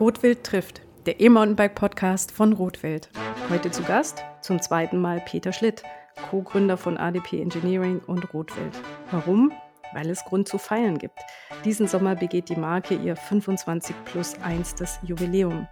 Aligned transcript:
Rotwild 0.00 0.42
trifft, 0.42 0.82
der 1.06 1.20
E-Mountainbike-Podcast 1.20 2.32
von 2.32 2.52
Rotwild. 2.52 3.10
Heute 3.48 3.70
zu 3.70 3.84
Gast 3.84 4.24
zum 4.40 4.60
zweiten 4.60 5.00
Mal 5.00 5.20
Peter 5.20 5.52
Schlitt, 5.52 5.84
Co-Gründer 6.30 6.76
von 6.76 6.98
ADP 6.98 7.40
Engineering 7.40 8.00
und 8.04 8.34
Rotwild. 8.34 8.72
Warum? 9.12 9.52
Weil 9.92 10.10
es 10.10 10.24
Grund 10.24 10.48
zu 10.48 10.58
feiern 10.58 10.98
gibt. 10.98 11.20
Diesen 11.64 11.86
Sommer 11.86 12.16
begeht 12.16 12.48
die 12.48 12.56
Marke 12.56 12.96
ihr 12.96 13.14
25 13.14 13.94
plus 14.04 14.34
1 14.42 14.74
das 14.74 14.98
Jubiläum. 15.04 15.68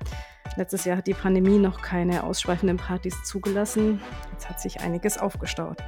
Letztes 0.56 0.84
Jahr 0.84 0.98
hat 0.98 1.08
die 1.08 1.14
Pandemie 1.14 1.58
noch 1.58 1.82
keine 1.82 2.22
ausschweifenden 2.22 2.76
Partys 2.76 3.24
zugelassen. 3.24 4.00
Jetzt 4.30 4.48
hat 4.48 4.60
sich 4.60 4.80
einiges 4.82 5.18
aufgestaut. 5.18 5.78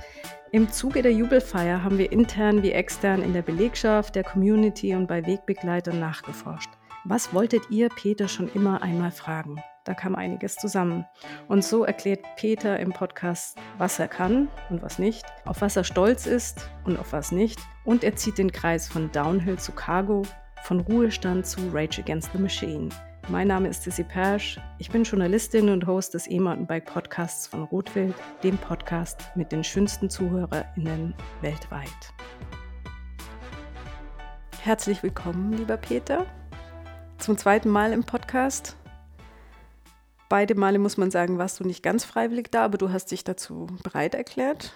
Im 0.51 0.73
Zuge 0.73 1.03
der 1.03 1.12
Jubelfeier 1.12 1.85
haben 1.85 1.98
wir 1.98 2.11
intern 2.11 2.64
wie 2.64 2.73
extern 2.73 3.23
in 3.23 3.32
der 3.32 3.43
Belegschaft, 3.43 4.17
der 4.17 4.25
Community 4.25 4.96
und 4.96 5.07
bei 5.07 5.25
Wegbegleitern 5.25 6.01
nachgeforscht. 6.01 6.71
Was 7.07 7.35
wolltet 7.35 7.71
ihr 7.71 7.90
Peter 7.90 8.29
schon 8.29 8.49
immer 8.54 8.82
einmal 8.82 9.11
fragen? 9.11 9.62
Da 9.85 9.93
kam 9.93 10.14
einiges 10.14 10.57
zusammen. 10.57 11.04
Und 11.49 11.62
so 11.62 11.85
erklärt 11.85 12.25
Peter 12.36 12.81
im 12.81 12.95
Podcast, 12.95 13.58
was 13.76 13.99
er 13.99 14.08
kann 14.08 14.49
und 14.71 14.81
was 14.81 14.99
nicht, 14.99 15.22
auf 15.45 15.61
was 15.61 15.76
er 15.76 15.85
stolz 15.85 16.25
ist 16.25 16.71
und 16.85 16.98
auf 16.98 17.12
was 17.12 17.31
nicht. 17.31 17.61
Und 17.85 18.04
er 18.04 18.17
zieht 18.17 18.39
den 18.39 18.50
Kreis 18.50 18.89
von 18.89 19.12
Downhill 19.12 19.59
zu 19.59 19.72
Cargo, 19.72 20.22
von 20.62 20.81
Ruhestand 20.81 21.46
zu 21.46 21.61
Rage 21.75 22.00
Against 22.00 22.32
the 22.32 22.39
Machine. 22.39 22.89
Mein 23.29 23.48
Name 23.48 23.68
ist 23.68 23.82
Sissy 23.82 24.04
Persch. 24.04 24.59
Ich 24.79 24.90
bin 24.90 25.04
Journalistin 25.04 25.68
und 25.68 25.86
Host 25.86 26.14
des 26.14 26.26
E-Mountainbike 26.31 26.86
Podcasts 26.86 27.46
von 27.46 27.64
Rotwild, 27.64 28.14
dem 28.43 28.57
Podcast 28.57 29.21
mit 29.34 29.53
den 29.53 29.62
schönsten 29.62 30.09
ZuhörerInnen 30.09 31.14
weltweit. 31.43 32.14
Herzlich 34.62 35.03
willkommen, 35.03 35.53
lieber 35.53 35.77
Peter 35.77 36.25
zum 37.25 37.39
zweiten 37.39 37.70
Mal 37.70 37.94
im 37.94 38.05
Podcast. 38.05 38.77
Beide 40.28 40.55
Male 40.55 40.78
muss 40.78 40.98
man 40.98 41.11
sagen, 41.11 41.39
warst 41.39 41.58
du 41.58 41.64
nicht 41.64 41.83
ganz 41.83 42.05
freiwillig 42.05 42.50
da, 42.50 42.67
aber 42.67 42.77
du 42.77 42.92
hast 42.92 43.11
dich 43.12 43.25
dazu 43.25 43.67
bereit 43.83 44.14
erklärt. 44.14 44.75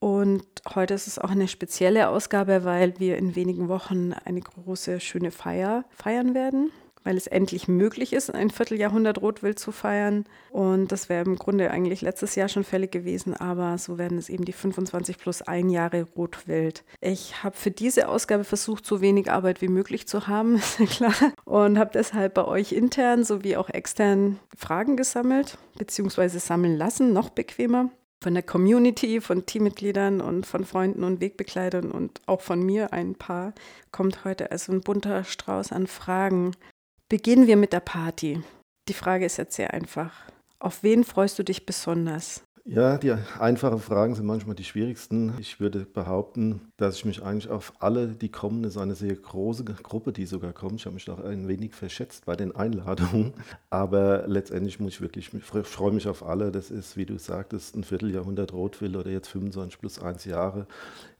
Und 0.00 0.44
heute 0.74 0.94
ist 0.94 1.06
es 1.06 1.20
auch 1.20 1.30
eine 1.30 1.46
spezielle 1.46 2.08
Ausgabe, 2.08 2.64
weil 2.64 2.98
wir 2.98 3.18
in 3.18 3.36
wenigen 3.36 3.68
Wochen 3.68 4.12
eine 4.12 4.40
große, 4.40 4.98
schöne 4.98 5.30
Feier 5.30 5.84
feiern 5.90 6.34
werden 6.34 6.72
weil 7.04 7.16
es 7.16 7.26
endlich 7.26 7.68
möglich 7.68 8.12
ist, 8.12 8.34
ein 8.34 8.50
Vierteljahrhundert 8.50 9.20
Rotwild 9.20 9.58
zu 9.58 9.72
feiern. 9.72 10.24
Und 10.50 10.92
das 10.92 11.08
wäre 11.08 11.24
im 11.24 11.36
Grunde 11.36 11.70
eigentlich 11.70 12.02
letztes 12.02 12.34
Jahr 12.34 12.48
schon 12.48 12.64
fällig 12.64 12.90
gewesen, 12.90 13.34
aber 13.34 13.78
so 13.78 13.98
werden 13.98 14.18
es 14.18 14.28
eben 14.28 14.44
die 14.44 14.52
25 14.52 15.18
plus 15.18 15.42
ein 15.42 15.70
Jahre 15.70 16.06
Rotwild. 16.16 16.84
Ich 17.00 17.42
habe 17.42 17.56
für 17.56 17.70
diese 17.70 18.08
Ausgabe 18.08 18.44
versucht, 18.44 18.86
so 18.86 19.00
wenig 19.00 19.30
Arbeit 19.30 19.62
wie 19.62 19.68
möglich 19.68 20.06
zu 20.06 20.26
haben, 20.26 20.56
ist 20.56 20.80
ja 20.80 20.86
klar. 20.86 21.32
Und 21.44 21.78
habe 21.78 21.90
deshalb 21.92 22.34
bei 22.34 22.44
euch 22.44 22.72
intern 22.72 23.24
sowie 23.24 23.56
auch 23.56 23.70
extern 23.70 24.38
Fragen 24.56 24.96
gesammelt, 24.96 25.58
beziehungsweise 25.76 26.38
sammeln 26.38 26.76
lassen, 26.76 27.12
noch 27.12 27.30
bequemer 27.30 27.90
von 28.22 28.34
der 28.34 28.42
Community, 28.42 29.20
von 29.20 29.46
Teammitgliedern 29.46 30.20
und 30.20 30.44
von 30.44 30.64
Freunden 30.64 31.04
und 31.04 31.20
Wegbegleitern 31.20 31.90
und 31.90 32.20
auch 32.26 32.40
von 32.40 32.62
mir 32.62 32.92
ein 32.92 33.14
paar, 33.14 33.52
kommt 33.92 34.24
heute 34.24 34.50
also 34.50 34.72
ein 34.72 34.80
bunter 34.80 35.24
Strauß 35.24 35.72
an 35.72 35.86
Fragen. 35.86 36.52
Beginnen 37.10 37.46
wir 37.46 37.56
mit 37.56 37.72
der 37.72 37.80
Party. 37.80 38.42
Die 38.86 38.92
Frage 38.92 39.24
ist 39.24 39.38
jetzt 39.38 39.56
sehr 39.56 39.72
einfach. 39.72 40.12
Auf 40.58 40.82
wen 40.82 41.04
freust 41.04 41.38
du 41.38 41.42
dich 41.42 41.64
besonders? 41.64 42.42
Ja, 42.66 42.98
die 42.98 43.12
einfachen 43.12 43.78
Fragen 43.78 44.14
sind 44.14 44.26
manchmal 44.26 44.54
die 44.54 44.64
schwierigsten. 44.64 45.32
Ich 45.38 45.58
würde 45.58 45.86
behaupten, 45.86 46.70
dass 46.76 46.96
ich 46.96 47.06
mich 47.06 47.22
eigentlich 47.22 47.48
auf 47.48 47.72
alle, 47.78 48.08
die 48.08 48.28
kommen, 48.28 48.62
es 48.64 48.76
ist 48.76 48.82
eine 48.82 48.94
sehr 48.94 49.16
große 49.16 49.64
Gruppe, 49.64 50.12
die 50.12 50.26
sogar 50.26 50.52
kommt. 50.52 50.80
Ich 50.80 50.84
habe 50.84 50.92
mich 50.92 51.06
doch 51.06 51.24
ein 51.24 51.48
wenig 51.48 51.72
verschätzt 51.72 52.26
bei 52.26 52.36
den 52.36 52.54
Einladungen. 52.54 53.32
Aber 53.70 54.28
letztendlich 54.28 54.78
muss 54.78 54.92
ich 54.92 55.00
wirklich, 55.00 55.32
ich 55.32 55.66
freue 55.66 55.92
mich 55.92 56.08
auf 56.08 56.22
alle. 56.22 56.52
Das 56.52 56.70
ist, 56.70 56.98
wie 56.98 57.06
du 57.06 57.18
sagtest, 57.18 57.74
ein 57.74 57.84
Vierteljahrhundert 57.84 58.52
Rotwild 58.52 58.96
oder 58.96 59.10
jetzt 59.10 59.28
25 59.28 59.80
plus 59.80 59.98
1 59.98 60.26
Jahre 60.26 60.66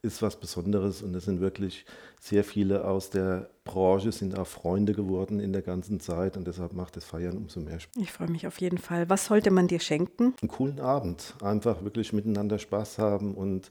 ist 0.03 0.23
was 0.23 0.37
Besonderes 0.37 1.03
und 1.03 1.15
es 1.15 1.25
sind 1.25 1.41
wirklich 1.41 1.85
sehr 2.21 2.45
viele 2.45 2.85
aus 2.85 3.11
der 3.11 3.51
Branche, 3.65 4.13
sind 4.13 4.39
auch 4.39 4.47
Freunde 4.47 4.93
geworden 4.93 5.41
in 5.41 5.53
der 5.53 5.63
ganzen 5.63 6.01
Zeit 6.01 6.37
und 6.37 6.47
deshalb 6.47 6.73
macht 6.73 6.97
das 6.97 7.05
Feiern 7.05 7.37
umso 7.37 7.61
mehr 7.61 7.81
Spaß. 7.81 8.03
Ich 8.03 8.13
freue 8.13 8.31
mich 8.31 8.47
auf 8.47 8.61
jeden 8.61 8.79
Fall. 8.79 9.09
Was 9.09 9.27
sollte 9.27 9.51
man 9.51 9.69
dir 9.69 9.81
schenken? 9.81 10.35
Einen 10.41 10.49
coolen 10.49 10.81
Abend, 10.81 11.35
einfach 11.43 11.83
wirklich 11.83 12.13
miteinander 12.13 12.59
Spaß 12.59 12.99
haben 12.99 13.35
und 13.35 13.71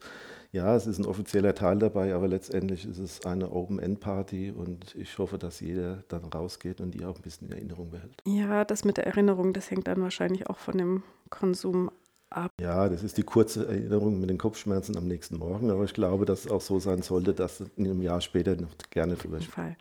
ja, 0.51 0.75
es 0.75 0.87
ist 0.87 0.97
ein 0.97 1.05
offizieller 1.05 1.53
Teil 1.53 1.77
dabei, 1.77 2.13
aber 2.13 2.27
letztendlich 2.27 2.85
ist 2.85 2.99
es 2.99 3.25
eine 3.25 3.51
Open-End-Party 3.51 4.51
und 4.51 4.95
ich 4.95 5.17
hoffe, 5.17 5.37
dass 5.37 5.59
jeder 5.59 6.03
dann 6.07 6.23
rausgeht 6.25 6.79
und 6.79 6.91
die 6.91 7.05
auch 7.05 7.15
ein 7.15 7.21
bisschen 7.21 7.47
in 7.49 7.53
Erinnerung 7.53 7.91
behält. 7.91 8.21
Ja, 8.25 8.63
das 8.63 8.85
mit 8.85 8.97
der 8.97 9.07
Erinnerung, 9.07 9.53
das 9.53 9.69
hängt 9.69 9.87
dann 9.87 10.01
wahrscheinlich 10.01 10.49
auch 10.49 10.57
von 10.57 10.77
dem 10.77 11.03
Konsum 11.29 11.91
ab. 12.29 12.51
Ja, 12.59 12.89
das 12.89 13.03
ist 13.03 13.17
die 13.17 13.23
kurze 13.23 13.67
Erinnerung 13.67 14.19
mit 14.19 14.29
den 14.29 14.37
Kopfschmerzen 14.37 14.97
am 14.97 15.07
nächsten 15.07 15.37
Morgen, 15.37 15.71
aber 15.71 15.83
ich 15.83 15.93
glaube, 15.93 16.25
dass 16.25 16.45
es 16.45 16.51
auch 16.51 16.61
so 16.61 16.79
sein 16.79 17.01
sollte, 17.01 17.33
dass 17.33 17.61
in 17.75 17.85
einem 17.85 18.01
Jahr 18.01 18.21
später 18.21 18.55
noch 18.55 18.75
gerne 18.89 19.15
drüber 19.15 19.39
Fall. 19.41 19.75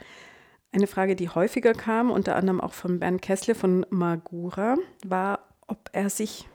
Eine 0.72 0.86
Frage, 0.86 1.16
die 1.16 1.28
häufiger 1.28 1.72
kam, 1.72 2.10
unter 2.10 2.36
anderem 2.36 2.60
auch 2.60 2.72
von 2.72 2.98
Bernd 2.98 3.22
Kessler 3.22 3.54
von 3.54 3.86
Magura, 3.90 4.76
war, 5.06 5.40
ob 5.66 5.88
er 5.92 6.10
sich, 6.10 6.48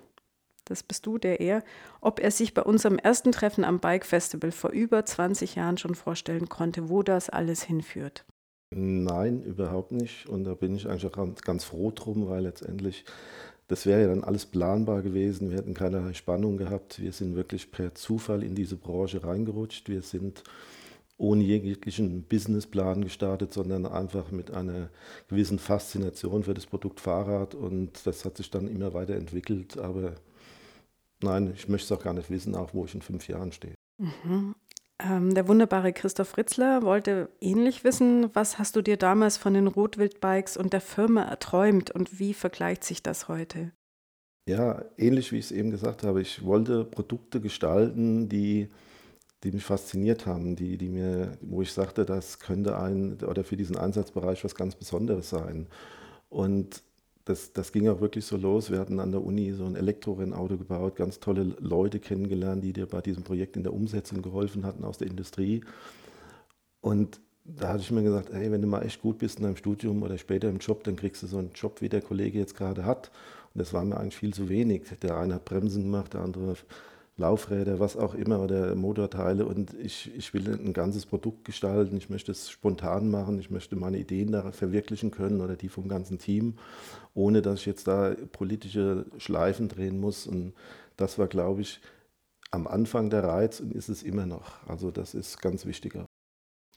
das 0.66 0.84
bist 0.84 1.06
du, 1.06 1.18
der 1.18 1.40
er, 1.40 1.63
ob 2.01 2.19
er 2.19 2.31
sich 2.31 2.53
bei 2.53 2.62
unserem 2.62 2.97
ersten 2.97 3.31
Treffen 3.31 3.63
am 3.63 3.80
Bike 3.80 4.06
Festival 4.06 4.51
vor 4.51 4.72
über 4.72 5.06
20 5.06 5.56
Jahren 5.56 5.78
schon 5.78 5.96
vorstellen 5.96 6.50
konnte, 6.50 6.90
wo 6.90 7.03
das 7.03 7.30
alles 7.30 7.63
hinführt. 7.63 8.25
Nein, 8.74 9.44
überhaupt 9.44 9.91
nicht. 9.91 10.28
Und 10.30 10.46
da 10.46 10.53
bin 10.53 10.75
ich 10.75 10.88
eigentlich 10.88 11.06
auch 11.06 11.35
ganz 11.41 11.66
froh 11.66 11.91
drum, 11.91 12.30
weil 12.30 12.44
letztendlich 12.44 13.03
das 13.71 13.85
wäre 13.85 14.01
ja 14.01 14.07
dann 14.09 14.25
alles 14.25 14.45
planbar 14.45 15.01
gewesen. 15.01 15.49
Wir 15.49 15.57
hätten 15.57 15.73
keinerlei 15.73 16.13
Spannung 16.13 16.57
gehabt. 16.57 17.01
Wir 17.01 17.13
sind 17.13 17.37
wirklich 17.37 17.71
per 17.71 17.95
Zufall 17.95 18.43
in 18.43 18.53
diese 18.53 18.75
Branche 18.75 19.23
reingerutscht. 19.23 19.87
Wir 19.87 20.01
sind 20.01 20.43
ohne 21.15 21.41
jeglichen 21.41 22.23
Businessplan 22.23 23.01
gestartet, 23.01 23.53
sondern 23.53 23.85
einfach 23.85 24.29
mit 24.29 24.51
einer 24.51 24.89
gewissen 25.29 25.57
Faszination 25.57 26.43
für 26.43 26.53
das 26.53 26.65
Produkt 26.65 26.99
Fahrrad. 26.99 27.55
Und 27.55 28.05
das 28.05 28.25
hat 28.25 28.35
sich 28.35 28.51
dann 28.51 28.67
immer 28.67 28.93
weiterentwickelt. 28.93 29.77
Aber 29.77 30.15
nein, 31.21 31.53
ich 31.55 31.69
möchte 31.69 31.93
es 31.93 31.97
auch 31.97 32.03
gar 32.03 32.13
nicht 32.13 32.29
wissen, 32.29 32.55
auch 32.55 32.73
wo 32.73 32.83
ich 32.83 32.93
in 32.93 33.01
fünf 33.01 33.29
Jahren 33.29 33.53
stehe. 33.53 33.75
Mhm. 33.97 34.53
Ähm, 35.09 35.34
der 35.34 35.47
wunderbare 35.47 35.94
Christoph 35.94 36.29
Fritzler 36.29 36.84
wollte 36.84 37.29
ähnlich 37.39 37.84
wissen, 37.84 38.29
was 38.34 38.59
hast 38.59 38.75
du 38.75 38.81
dir 38.81 38.97
damals 38.97 39.38
von 39.38 39.53
den 39.53 39.67
Rotwildbikes 39.67 40.57
und 40.57 40.73
der 40.73 40.81
Firma 40.81 41.23
erträumt 41.23 41.91
und 41.91 42.19
wie 42.19 42.34
vergleicht 42.34 42.84
sich 42.84 43.01
das 43.01 43.28
heute? 43.28 43.72
Ja, 44.47 44.84
ähnlich 44.97 45.31
wie 45.31 45.38
ich 45.38 45.45
es 45.45 45.51
eben 45.51 45.72
gesagt 45.72 46.03
habe. 46.03 46.22
Ich 46.22 46.45
wollte 46.45 46.84
Produkte 46.84 47.41
gestalten, 47.41 48.28
die, 48.28 48.69
die 49.44 49.51
mich 49.51 49.63
fasziniert 49.63 50.25
haben, 50.25 50.56
die, 50.56 50.78
die 50.78 50.89
mir, 50.89 51.38
wo 51.41 51.62
ich 51.62 51.72
sagte, 51.72 52.06
das 52.06 52.39
könnte 52.39 52.78
ein 52.78 53.19
oder 53.23 53.44
für 53.44 53.57
diesen 53.57 53.78
Einsatzbereich 53.78 54.44
was 54.44 54.56
ganz 54.56 54.75
Besonderes 54.75 55.29
sein. 55.29 55.68
Und 56.29 56.83
das, 57.31 57.53
das 57.53 57.72
ging 57.72 57.88
auch 57.88 58.02
wirklich 58.02 58.25
so 58.25 58.38
los. 58.38 58.69
Wir 58.69 58.80
hatten 58.80 59.00
an 59.00 59.12
der 59.12 59.24
Uni 59.24 59.53
so 59.53 59.66
ein 59.66 59.75
Elektrorennauto 59.75 60.58
gebaut, 60.58 60.97
ganz 60.97 61.19
tolle 61.19 61.56
Leute 61.59 62.00
kennengelernt, 62.00 62.64
die 62.64 62.74
dir 62.74 62.86
bei 62.86 63.02
diesem 63.02 63.24
Projekt 63.24 63.56
in 63.56 63.64
der 63.64 63.74
Umsetzung 63.74 64.22
geholfen 64.22 64.66
hatten 64.66 64.84
aus 64.84 64.97
der 64.97 65.08
Industrie. 65.08 65.62
Und 66.81 67.22
da 67.46 67.69
hatte 67.69 67.81
ich 67.81 67.92
mir 67.92 68.03
gesagt, 68.03 68.34
hey, 68.34 68.52
wenn 68.52 68.62
du 68.62 68.68
mal 68.68 68.84
echt 68.84 69.02
gut 69.02 69.18
bist 69.18 69.40
in 69.40 69.46
deinem 69.46 69.56
Studium 69.56 70.03
oder 70.03 70.18
später 70.18 70.50
im 70.50 70.58
Job, 70.58 70.84
dann 70.84 70.97
kriegst 70.97 71.24
du 71.24 71.28
so 71.28 71.38
einen 71.38 71.52
Job, 71.56 71.81
wie 71.81 71.90
der 71.90 72.02
Kollege 72.02 72.38
jetzt 72.38 72.56
gerade 72.56 72.86
hat. 72.86 73.12
Und 73.53 73.59
das 73.59 73.74
war 73.74 73.84
mir 73.86 73.98
eigentlich 73.98 74.18
viel 74.18 74.34
zu 74.34 74.50
wenig. 74.50 74.84
Der 75.02 75.18
eine 75.18 75.36
hat 75.36 75.46
Bremsen 75.46 75.84
gemacht, 75.84 76.13
der 76.13 76.22
andere 76.22 76.56
Laufräder, 77.21 77.79
was 77.79 77.95
auch 77.95 78.13
immer 78.13 78.39
oder 78.41 78.75
Motorteile 78.75 79.45
und 79.45 79.73
ich, 79.75 80.11
ich 80.15 80.33
will 80.33 80.47
ein 80.53 80.73
ganzes 80.73 81.06
Produkt 81.06 81.45
gestalten, 81.45 81.95
ich 81.95 82.09
möchte 82.09 82.31
es 82.31 82.50
spontan 82.50 83.09
machen, 83.09 83.39
ich 83.39 83.50
möchte 83.50 83.75
meine 83.75 83.97
Ideen 83.97 84.31
da 84.31 84.51
verwirklichen 84.51 85.12
können 85.12 85.39
oder 85.39 85.56
die 85.56 85.69
vom 85.69 85.88
ganzen 85.88 86.19
Team, 86.19 86.56
ohne 87.13 87.41
dass 87.41 87.62
ich 87.62 87.65
jetzt 87.65 87.88
da 87.88 88.13
politische 88.31 89.06
Schleifen 89.18 89.69
drehen 89.69 90.00
muss 90.00 90.27
und 90.27 90.53
das 90.97 91.18
war, 91.18 91.27
glaube 91.27 91.62
ich, 91.62 91.79
am 92.51 92.68
Anfang 92.68 93.09
der 93.09 93.24
Reiz 93.24 93.59
und 93.59 93.74
ist 93.74 93.89
es 93.89 94.03
immer 94.03 94.25
noch. 94.25 94.67
Also 94.67 94.91
das 94.91 95.13
ist 95.13 95.41
ganz 95.41 95.65
wichtig. 95.65 95.97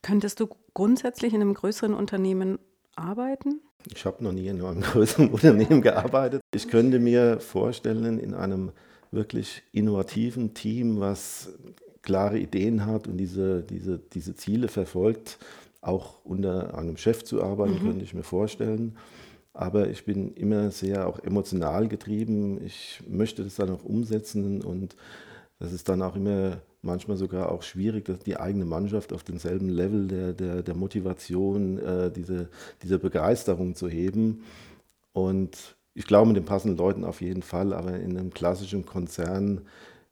Könntest 0.03 0.39
du 0.39 0.49
grundsätzlich 0.73 1.35
in 1.35 1.41
einem 1.41 1.55
größeren 1.55 1.95
Unternehmen 1.95 2.59
arbeiten? 2.95 3.61
Ich 3.93 4.05
habe 4.05 4.23
noch 4.23 4.33
nie 4.33 4.47
in 4.47 4.63
einem 4.63 4.81
größeren 4.83 5.31
Unternehmen 5.31 5.83
gearbeitet. 5.83 6.41
Ich 6.55 6.69
könnte 6.69 6.99
mir 6.99 7.41
vorstellen, 7.41 8.19
in 8.19 8.35
einem 8.35 8.73
wirklich 9.15 9.63
innovativen 9.73 10.55
Team, 10.55 11.01
was 11.01 11.53
klare 12.03 12.39
Ideen 12.39 12.85
hat 12.87 13.09
und 13.09 13.17
diese, 13.17 13.63
diese, 13.63 13.99
diese 13.99 14.35
Ziele 14.35 14.69
verfolgt, 14.69 15.39
auch 15.81 16.25
unter 16.25 16.77
einem 16.77 16.97
Chef 16.97 17.25
zu 17.25 17.43
arbeiten, 17.43 17.75
mhm. 17.75 17.89
könnte 17.89 18.05
ich 18.05 18.15
mir 18.15 18.23
vorstellen. 18.23 18.97
Aber 19.53 19.89
ich 19.89 20.05
bin 20.05 20.35
immer 20.35 20.71
sehr 20.71 21.07
auch 21.07 21.21
emotional 21.21 21.89
getrieben. 21.89 22.61
Ich 22.65 23.01
möchte 23.09 23.45
das 23.45 23.55
dann 23.55 23.71
auch 23.71 23.85
umsetzen 23.85 24.63
und 24.63 24.97
das 25.59 25.73
ist 25.73 25.89
dann 25.89 26.03
auch 26.03 26.17
immer 26.17 26.59
manchmal 26.83 27.17
sogar 27.17 27.51
auch 27.51 27.63
schwierig, 27.63 28.05
dass 28.05 28.19
die 28.19 28.37
eigene 28.37 28.65
Mannschaft 28.65 29.13
auf 29.13 29.23
denselben 29.23 29.69
Level 29.69 30.09
der, 30.09 30.33
der, 30.33 30.63
der 30.63 30.75
Motivation, 30.75 31.79
äh, 31.79 32.11
diese, 32.11 32.49
diese 32.83 32.99
Begeisterung 32.99 33.75
zu 33.75 33.89
heben. 33.89 34.43
Und 35.13 35.77
ich 35.95 36.07
glaube 36.07 36.29
mit 36.29 36.37
den 36.37 36.45
passenden 36.45 36.77
Leuten 36.77 37.05
auf 37.05 37.21
jeden 37.21 37.43
Fall, 37.43 37.73
aber 37.73 37.99
in 37.99 38.19
einem 38.19 38.31
klassischen 38.31 38.85
Konzern 38.85 39.63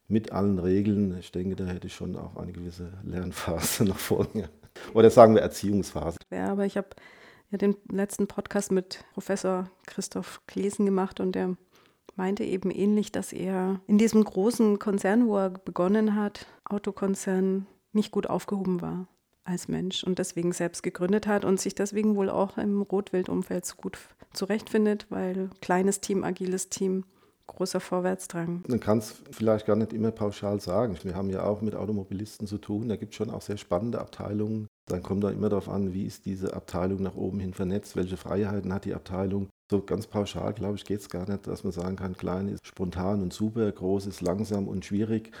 mit 0.07 0.31
allen 0.31 0.59
Regeln, 0.59 1.17
ich 1.19 1.31
denke, 1.31 1.55
da 1.55 1.65
hätte 1.65 1.87
ich 1.87 1.95
schon 1.95 2.15
auch 2.15 2.37
eine 2.37 2.51
gewisse 2.51 2.93
Lernphase 3.03 3.83
noch 3.85 3.97
vor 3.97 4.27
mir. 4.33 4.49
Oder 4.93 5.09
sagen 5.09 5.35
wir 5.35 5.41
Erziehungsphase. 5.41 6.17
Ja, 6.31 6.51
aber 6.51 6.65
ich 6.65 6.77
habe 6.77 6.89
ja 7.51 7.57
den 7.57 7.75
letzten 7.91 8.27
Podcast 8.27 8.71
mit 8.71 9.03
Professor 9.13 9.69
Christoph 9.85 10.41
Klesen 10.47 10.85
gemacht 10.85 11.19
und 11.19 11.33
der 11.33 11.55
meinte 12.15 12.43
eben 12.43 12.71
ähnlich, 12.71 13.11
dass 13.11 13.33
er 13.33 13.79
in 13.87 13.97
diesem 13.97 14.23
großen 14.23 14.79
Konzern, 14.79 15.27
wo 15.27 15.37
er 15.37 15.49
begonnen 15.49 16.15
hat, 16.15 16.47
Autokonzern, 16.65 17.67
nicht 17.91 18.11
gut 18.11 18.27
aufgehoben 18.27 18.81
war 18.81 19.07
als 19.45 19.67
Mensch 19.67 20.03
und 20.03 20.19
deswegen 20.19 20.53
selbst 20.53 20.83
gegründet 20.83 21.27
hat 21.27 21.45
und 21.45 21.59
sich 21.59 21.75
deswegen 21.75 22.15
wohl 22.15 22.29
auch 22.29 22.57
im 22.57 22.81
Rotwildumfeld 22.81 23.65
so 23.65 23.75
gut 23.75 23.97
zurechtfindet, 24.33 25.07
weil 25.09 25.49
kleines 25.61 26.01
Team, 26.01 26.23
agiles 26.23 26.69
Team, 26.69 27.03
großer 27.47 27.79
Vorwärtsdrang. 27.79 28.63
Man 28.67 28.79
kann 28.79 28.99
es 28.99 29.15
vielleicht 29.31 29.65
gar 29.65 29.75
nicht 29.75 29.93
immer 29.93 30.11
pauschal 30.11 30.59
sagen. 30.59 30.97
Wir 31.03 31.15
haben 31.15 31.29
ja 31.29 31.43
auch 31.43 31.61
mit 31.61 31.75
Automobilisten 31.75 32.47
zu 32.47 32.57
tun. 32.57 32.87
Da 32.89 32.95
gibt 32.95 33.11
es 33.11 33.17
schon 33.17 33.29
auch 33.29 33.41
sehr 33.41 33.57
spannende 33.57 33.99
Abteilungen. 33.99 34.67
Dann 34.87 35.03
kommt 35.03 35.23
da 35.23 35.29
immer 35.29 35.49
darauf 35.49 35.69
an, 35.69 35.93
wie 35.93 36.05
ist 36.05 36.25
diese 36.25 36.53
Abteilung 36.53 37.01
nach 37.01 37.15
oben 37.15 37.39
hin 37.39 37.53
vernetzt, 37.53 37.95
welche 37.95 38.17
Freiheiten 38.17 38.73
hat 38.73 38.85
die 38.85 38.93
Abteilung. 38.93 39.49
So 39.71 39.81
ganz 39.81 40.07
pauschal, 40.07 40.53
glaube 40.53 40.75
ich, 40.75 40.85
geht 40.85 40.99
es 40.99 41.09
gar 41.09 41.29
nicht, 41.29 41.47
dass 41.47 41.63
man 41.63 41.71
sagen 41.71 41.95
kann, 41.95 42.17
klein 42.17 42.49
ist 42.49 42.65
spontan 42.67 43.21
und 43.21 43.33
super, 43.33 43.71
groß 43.71 44.07
ist 44.07 44.21
langsam 44.21 44.67
und 44.67 44.85
schwierig. 44.85 45.31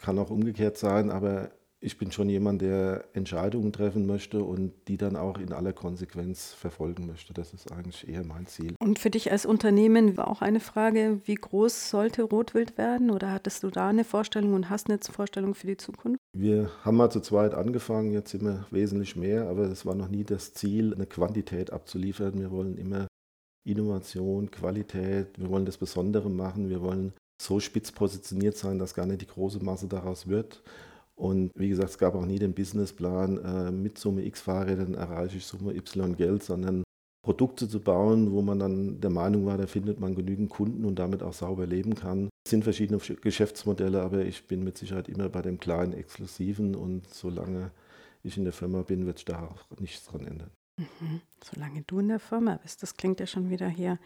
Kann 0.00 0.18
auch 0.18 0.30
umgekehrt 0.30 0.78
sein, 0.78 1.10
aber 1.10 1.50
ich 1.84 1.98
bin 1.98 2.12
schon 2.12 2.28
jemand, 2.28 2.62
der 2.62 3.04
Entscheidungen 3.12 3.72
treffen 3.72 4.06
möchte 4.06 4.44
und 4.44 4.72
die 4.86 4.96
dann 4.96 5.16
auch 5.16 5.38
in 5.38 5.52
aller 5.52 5.72
Konsequenz 5.72 6.52
verfolgen 6.52 7.06
möchte. 7.06 7.34
Das 7.34 7.52
ist 7.52 7.72
eigentlich 7.72 8.08
eher 8.08 8.24
mein 8.24 8.46
Ziel. 8.46 8.74
Und 8.78 9.00
für 9.00 9.10
dich 9.10 9.32
als 9.32 9.44
Unternehmen 9.44 10.16
war 10.16 10.28
auch 10.28 10.42
eine 10.42 10.60
Frage, 10.60 11.20
wie 11.24 11.34
groß 11.34 11.90
sollte 11.90 12.22
Rotwild 12.22 12.78
werden? 12.78 13.10
Oder 13.10 13.32
hattest 13.32 13.64
du 13.64 13.70
da 13.70 13.88
eine 13.88 14.04
Vorstellung 14.04 14.54
und 14.54 14.70
hast 14.70 14.88
eine 14.88 15.00
Vorstellung 15.00 15.56
für 15.56 15.66
die 15.66 15.76
Zukunft? 15.76 16.20
Wir 16.32 16.70
haben 16.84 16.96
mal 16.96 17.10
zu 17.10 17.20
zweit 17.20 17.52
angefangen, 17.52 18.12
jetzt 18.12 18.30
sind 18.30 18.44
wir 18.44 18.64
wesentlich 18.70 19.16
mehr, 19.16 19.48
aber 19.48 19.64
es 19.64 19.84
war 19.84 19.96
noch 19.96 20.08
nie 20.08 20.24
das 20.24 20.54
Ziel, 20.54 20.94
eine 20.94 21.06
Quantität 21.06 21.72
abzuliefern. 21.72 22.38
Wir 22.38 22.52
wollen 22.52 22.78
immer 22.78 23.08
Innovation, 23.64 24.52
Qualität, 24.52 25.36
wir 25.36 25.50
wollen 25.50 25.66
das 25.66 25.78
Besondere 25.78 26.30
machen, 26.30 26.68
wir 26.68 26.80
wollen 26.80 27.12
so 27.40 27.58
spitz 27.58 27.90
positioniert 27.90 28.56
sein, 28.56 28.78
dass 28.78 28.94
gar 28.94 29.06
nicht 29.06 29.22
die 29.22 29.26
große 29.26 29.64
Masse 29.64 29.88
daraus 29.88 30.28
wird. 30.28 30.62
Und 31.22 31.52
wie 31.54 31.68
gesagt, 31.68 31.90
es 31.90 31.98
gab 31.98 32.16
auch 32.16 32.26
nie 32.26 32.40
den 32.40 32.52
Businessplan, 32.52 33.38
äh, 33.44 33.70
mit 33.70 33.96
Summe 33.96 34.24
X 34.24 34.40
Fahrrädern 34.40 34.94
erreiche 34.94 35.36
ich 35.36 35.46
Summe 35.46 35.72
Y 35.72 36.16
Geld, 36.16 36.42
sondern 36.42 36.82
Produkte 37.24 37.68
zu 37.68 37.78
bauen, 37.78 38.32
wo 38.32 38.42
man 38.42 38.58
dann 38.58 39.00
der 39.00 39.10
Meinung 39.10 39.46
war, 39.46 39.56
da 39.56 39.68
findet 39.68 40.00
man 40.00 40.16
genügend 40.16 40.50
Kunden 40.50 40.84
und 40.84 40.98
damit 40.98 41.22
auch 41.22 41.32
sauber 41.32 41.64
leben 41.64 41.94
kann. 41.94 42.28
Es 42.44 42.50
sind 42.50 42.64
verschiedene 42.64 42.98
Geschäftsmodelle, 42.98 44.02
aber 44.02 44.24
ich 44.24 44.48
bin 44.48 44.64
mit 44.64 44.76
Sicherheit 44.76 45.08
immer 45.08 45.28
bei 45.28 45.42
dem 45.42 45.60
kleinen 45.60 45.92
Exklusiven 45.92 46.74
und 46.74 47.08
solange 47.14 47.70
ich 48.24 48.36
in 48.36 48.42
der 48.42 48.52
Firma 48.52 48.82
bin, 48.82 49.06
wird 49.06 49.18
sich 49.18 49.26
da 49.26 49.44
auch 49.44 49.78
nichts 49.78 50.04
dran 50.06 50.26
ändern. 50.26 50.50
Mhm. 50.76 51.20
Solange 51.40 51.82
du 51.82 52.00
in 52.00 52.08
der 52.08 52.18
Firma 52.18 52.58
bist, 52.60 52.82
das 52.82 52.96
klingt 52.96 53.20
ja 53.20 53.28
schon 53.28 53.48
wieder 53.48 53.68
hier. 53.68 54.00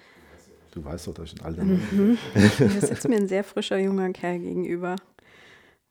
Du 0.72 0.84
weißt 0.84 1.06
doch, 1.06 1.14
dass 1.14 1.32
ich 1.32 1.40
ein 1.40 1.46
alter 1.46 1.64
Mann 1.64 1.80
bin. 1.90 2.08
Mhm. 2.08 2.18
Hier 2.58 2.80
sitzt 2.82 3.08
mir 3.08 3.16
ein 3.16 3.28
sehr 3.28 3.42
frischer 3.42 3.78
junger 3.78 4.12
Kerl 4.12 4.40
gegenüber. 4.40 4.96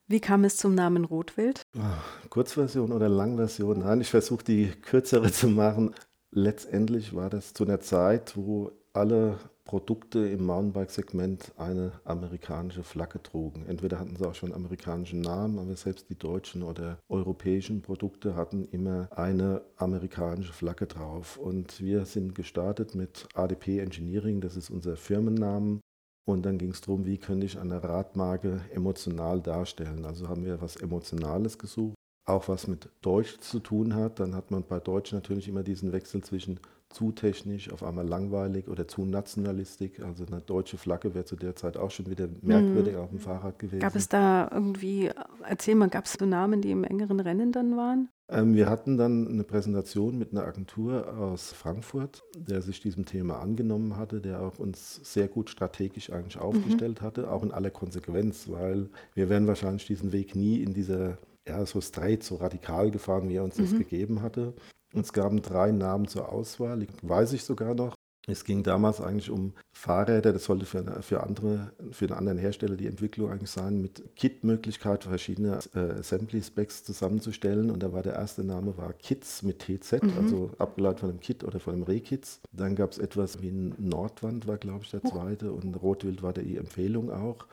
Wie 0.08 0.20
kam 0.20 0.44
es 0.44 0.58
zum 0.58 0.76
Namen 0.76 1.04
Rotwild? 1.04 1.64
Ah, 1.76 1.98
Kurzversion 2.30 2.92
oder 2.92 3.10
Langversion? 3.10 3.80
Nein, 3.80 4.02
ich 4.02 4.12
versuche 4.12 4.44
die 4.44 4.68
kürzere 4.70 5.32
zu 5.32 5.48
machen. 5.48 5.96
Letztendlich 6.30 7.16
war 7.16 7.32
das 7.32 7.56
zu 7.56 7.64
einer 7.64 7.80
Zeit, 7.80 8.38
wo 8.38 8.72
alle 8.94 9.40
Produkte 9.64 10.20
im 10.20 10.46
Mountainbike-Segment 10.46 11.54
eine 11.58 11.94
amerikanische 12.04 12.84
Flagge 12.84 13.24
trugen. 13.24 13.66
Entweder 13.68 14.00
hatten 14.00 14.16
sie 14.16 14.28
auch 14.28 14.36
schon 14.36 14.54
amerikanischen 14.54 15.22
Namen, 15.22 15.58
aber 15.58 15.76
selbst 15.76 16.08
die 16.12 16.20
deutschen 16.20 16.62
oder 16.62 17.00
europäischen 17.10 17.82
Produkte 17.82 18.36
hatten 18.36 18.66
immer 18.66 19.10
eine 19.12 19.64
amerikanische 19.78 20.54
Flagge 20.54 20.86
drauf. 20.86 21.38
Und 21.38 21.82
wir 21.82 22.06
sind 22.06 22.36
gestartet 22.36 22.94
mit 22.94 23.28
ADP 23.34 23.80
Engineering, 23.80 24.40
das 24.40 24.56
ist 24.56 24.70
unser 24.70 24.98
Firmennamen. 24.98 25.82
Und 26.26 26.44
dann 26.46 26.58
ging 26.58 26.72
es 26.72 26.82
darum, 26.82 27.06
wie 27.06 27.18
könnte 27.18 27.46
ich 27.46 27.60
eine 27.60 27.84
Radmarke 27.84 28.62
emotional 28.74 29.42
darstellen. 29.42 30.06
Also 30.06 30.28
haben 30.28 30.44
wir 30.44 30.60
was 30.62 30.76
Emotionales 30.76 31.60
gesucht, 31.60 31.96
auch 32.26 32.48
was 32.48 32.68
mit 32.68 32.90
Deutsch 33.02 33.38
zu 33.40 33.60
tun 33.60 33.94
hat. 33.94 34.20
Dann 34.20 34.34
hat 34.34 34.50
man 34.50 34.64
bei 34.64 34.80
Deutsch 34.80 35.14
natürlich 35.14 35.48
immer 35.48 35.62
diesen 35.62 35.92
Wechsel 35.92 36.24
zwischen 36.24 36.60
zu 36.90 37.12
technisch, 37.12 37.72
auf 37.72 37.84
einmal 37.84 38.08
langweilig 38.08 38.68
oder 38.68 38.88
zu 38.88 39.06
nationalistisch. 39.06 40.00
Also 40.00 40.26
eine 40.26 40.42
deutsche 40.42 40.78
Flagge 40.78 41.14
wäre 41.14 41.26
zu 41.26 41.36
der 41.36 41.56
Zeit 41.56 41.78
auch 41.78 41.92
schon 41.92 42.10
wieder 42.10 42.28
merkwürdig 42.42 42.94
mhm. 42.94 43.00
auf 43.00 43.10
dem 43.10 43.20
Fahrrad 43.20 43.60
gewesen. 43.60 43.82
Gab 43.82 43.96
es 43.96 44.08
da 44.08 44.50
irgendwie, 44.52 45.12
erzähl 45.44 45.76
mal, 45.76 45.90
gab 45.90 46.06
es 46.06 46.14
so 46.14 46.26
Namen, 46.26 46.62
die 46.62 46.72
im 46.72 46.84
engeren 46.84 47.20
Rennen 47.20 47.52
dann 47.52 47.76
waren? 47.76 48.10
Ähm, 48.28 48.56
wir 48.56 48.70
hatten 48.70 48.98
dann 48.98 49.28
eine 49.28 49.44
Präsentation 49.44 50.18
mit 50.18 50.32
einer 50.32 50.46
Agentur 50.46 51.16
aus 51.18 51.52
Frankfurt, 51.52 52.24
der 52.36 52.62
sich 52.62 52.80
diesem 52.80 53.06
Thema 53.06 53.40
angenommen 53.40 53.98
hatte, 53.98 54.20
der 54.20 54.42
auch 54.42 54.58
uns 54.58 55.00
sehr 55.04 55.28
gut 55.28 55.50
strategisch 55.50 56.10
eigentlich 56.12 56.40
aufgestellt 56.40 57.02
mhm. 57.02 57.06
hatte, 57.06 57.32
auch 57.32 57.44
in 57.44 57.52
aller 57.52 57.70
Konsequenz, 57.70 58.50
weil 58.50 58.90
wir 59.14 59.30
wären 59.30 59.48
wahrscheinlich 59.48 59.86
diesen 59.86 60.12
Weg 60.12 60.36
nie 60.36 60.62
in 60.62 60.74
dieser 60.74 61.20
ja, 61.48 61.64
so 61.66 61.80
straight, 61.82 62.24
so 62.24 62.38
radikal 62.38 62.90
gefahren, 62.90 63.30
wie 63.30 63.36
er 63.36 63.44
uns 63.44 63.58
mhm. 63.58 63.64
das 63.64 63.78
gegeben 63.78 64.22
hatte. 64.24 64.54
Es 64.94 65.14
gaben 65.14 65.42
drei 65.42 65.72
Namen 65.72 66.08
zur 66.08 66.30
Auswahl, 66.32 66.88
weiß 67.02 67.34
ich 67.34 67.44
sogar 67.44 67.76
noch. 67.76 67.94
Es 68.28 68.44
ging 68.44 68.64
damals 68.64 69.02
eigentlich 69.02 69.30
um 69.30 69.54
Fahrräder, 69.72 70.34
das 70.34 70.46
sollte 70.46 70.66
für, 70.66 70.84
für, 71.02 71.22
andere, 71.22 71.72
für 71.92 72.06
einen 72.06 72.18
anderen 72.18 72.38
Hersteller 72.40 72.76
die 72.76 72.88
Entwicklung 72.88 73.32
eigentlich 73.32 73.52
sein, 73.52 73.82
mit 73.82 74.04
Kit-Möglichkeit 74.16 75.04
verschiedene 75.04 75.60
äh, 75.76 76.00
Assembly-Specs 76.00 76.84
zusammenzustellen. 76.86 77.70
Und 77.70 77.84
da 77.84 77.94
war 77.94 78.02
der 78.02 78.14
erste 78.14 78.44
Name 78.44 78.78
war 78.78 78.94
Kits 78.94 79.44
mit 79.44 79.60
TZ, 79.60 80.02
mhm. 80.02 80.14
also 80.20 80.52
abgeleitet 80.58 81.02
von 81.02 81.10
dem 81.10 81.20
Kit 81.20 81.44
oder 81.44 81.60
von 81.60 81.76
dem 81.76 81.84
Rehkits. 81.84 82.42
Dann 82.52 82.76
gab 82.76 82.92
es 82.92 82.98
etwas 82.98 83.42
wie 83.42 83.50
ein 83.50 83.76
Nordwand, 83.78 84.48
war 84.48 84.58
glaube 84.58 84.84
ich 84.84 84.92
der 84.92 85.04
zweite, 85.04 85.52
und 85.52 85.76
Rotwild 85.76 86.24
war 86.24 86.34
die 86.34 86.58
Empfehlung 86.58 87.12
auch. 87.12 87.46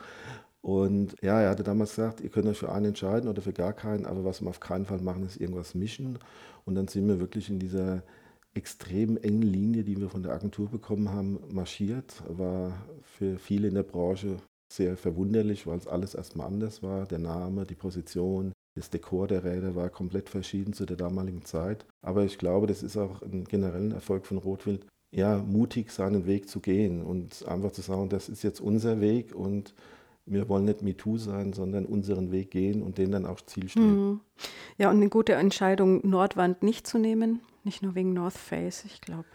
Und 0.63 1.17
ja, 1.21 1.41
er 1.41 1.51
hatte 1.51 1.65
damals 1.65 1.97
gesagt, 1.97 2.21
ihr 2.21 2.31
könnt 2.31 2.47
euch 2.47 2.59
für 2.59 2.71
einen 2.71 2.87
entscheiden 2.87 3.29
oder 3.29 3.43
für 3.43 3.53
gar 3.53 3.73
keinen, 3.73 4.07
aber 4.07 4.25
was 4.25 4.41
wir 4.41 4.49
auf 4.49 4.61
keinen 4.61 4.87
Fall 4.87 5.01
machen, 5.01 5.27
ist 5.27 5.41
irgendwas 5.41 5.75
mischen. 5.75 6.19
Und 6.65 6.77
dann 6.77 6.87
sind 6.87 7.09
wir 7.09 7.19
wirklich 7.19 7.51
in 7.51 7.59
dieser 7.59 8.05
extrem 8.55 9.17
engen 9.17 9.43
Linie, 9.43 9.85
die 9.85 9.99
wir 9.99 10.11
von 10.11 10.23
der 10.23 10.33
Agentur 10.33 10.69
bekommen 10.69 11.11
haben, 11.11 11.39
marschiert. 11.51 12.23
War 12.29 12.73
für 13.03 13.39
viele 13.39 13.69
in 13.69 13.75
der 13.75 13.83
Branche 13.83 14.37
sehr 14.73 14.97
verwunderlich, 14.97 15.67
weil 15.67 15.79
es 15.79 15.87
alles 15.87 16.15
erstmal 16.15 16.47
anders 16.47 16.83
war. 16.83 17.07
Der 17.07 17.19
Name, 17.19 17.67
die 17.67 17.75
Position, 17.75 18.53
das 18.75 18.91
Dekor 18.91 19.29
der 19.29 19.45
Räder 19.45 19.75
war 19.75 19.91
komplett 19.91 20.29
verschieden 20.29 20.73
zu 20.73 20.87
der 20.87 20.97
damaligen 20.97 21.45
Zeit. 21.45 21.85
Aber 22.03 22.25
ich 22.25 22.39
glaube, 22.39 22.67
das 22.67 22.83
ist 22.83 22.97
auch 22.97 23.23
ein 23.23 23.45
genereller 23.45 23.97
Erfolg 23.97 24.27
von 24.27 24.39
Rotwild, 24.39 24.87
ja, 25.15 25.39
mutig 25.39 25.91
seinen 25.91 26.27
Weg 26.27 26.49
zu 26.49 26.61
gehen 26.61 27.03
und 27.03 27.47
einfach 27.47 27.73
zu 27.73 27.83
sagen, 27.83 28.09
das 28.09 28.31
ist 28.31 28.43
jetzt 28.43 28.61
unser 28.61 29.01
Weg 29.03 29.35
und 29.35 29.75
wir 30.25 30.49
wollen 30.49 30.65
nicht 30.65 30.83
MeToo 30.83 31.19
sein, 31.19 31.53
sondern 31.53 31.85
unseren 31.85 32.31
Weg 32.31 32.51
gehen 32.51 32.83
und 32.83 32.97
den 32.97 33.13
dann 33.13 33.27
auch 33.27 33.41
zielstrebig. 33.43 33.91
Mhm. 33.91 34.21
Ja, 34.79 34.89
und 34.89 34.97
eine 34.97 35.09
gute 35.11 35.35
Entscheidung, 35.35 36.09
Nordwand 36.09 36.63
nicht 36.63 36.87
zu 36.87 36.99
nehmen, 36.99 37.41
nicht 37.65 37.83
nur 37.83 37.95
wegen 37.95 38.13
North 38.13 38.37
Face, 38.37 38.85
ich 38.85 39.01
glaube. 39.01 39.27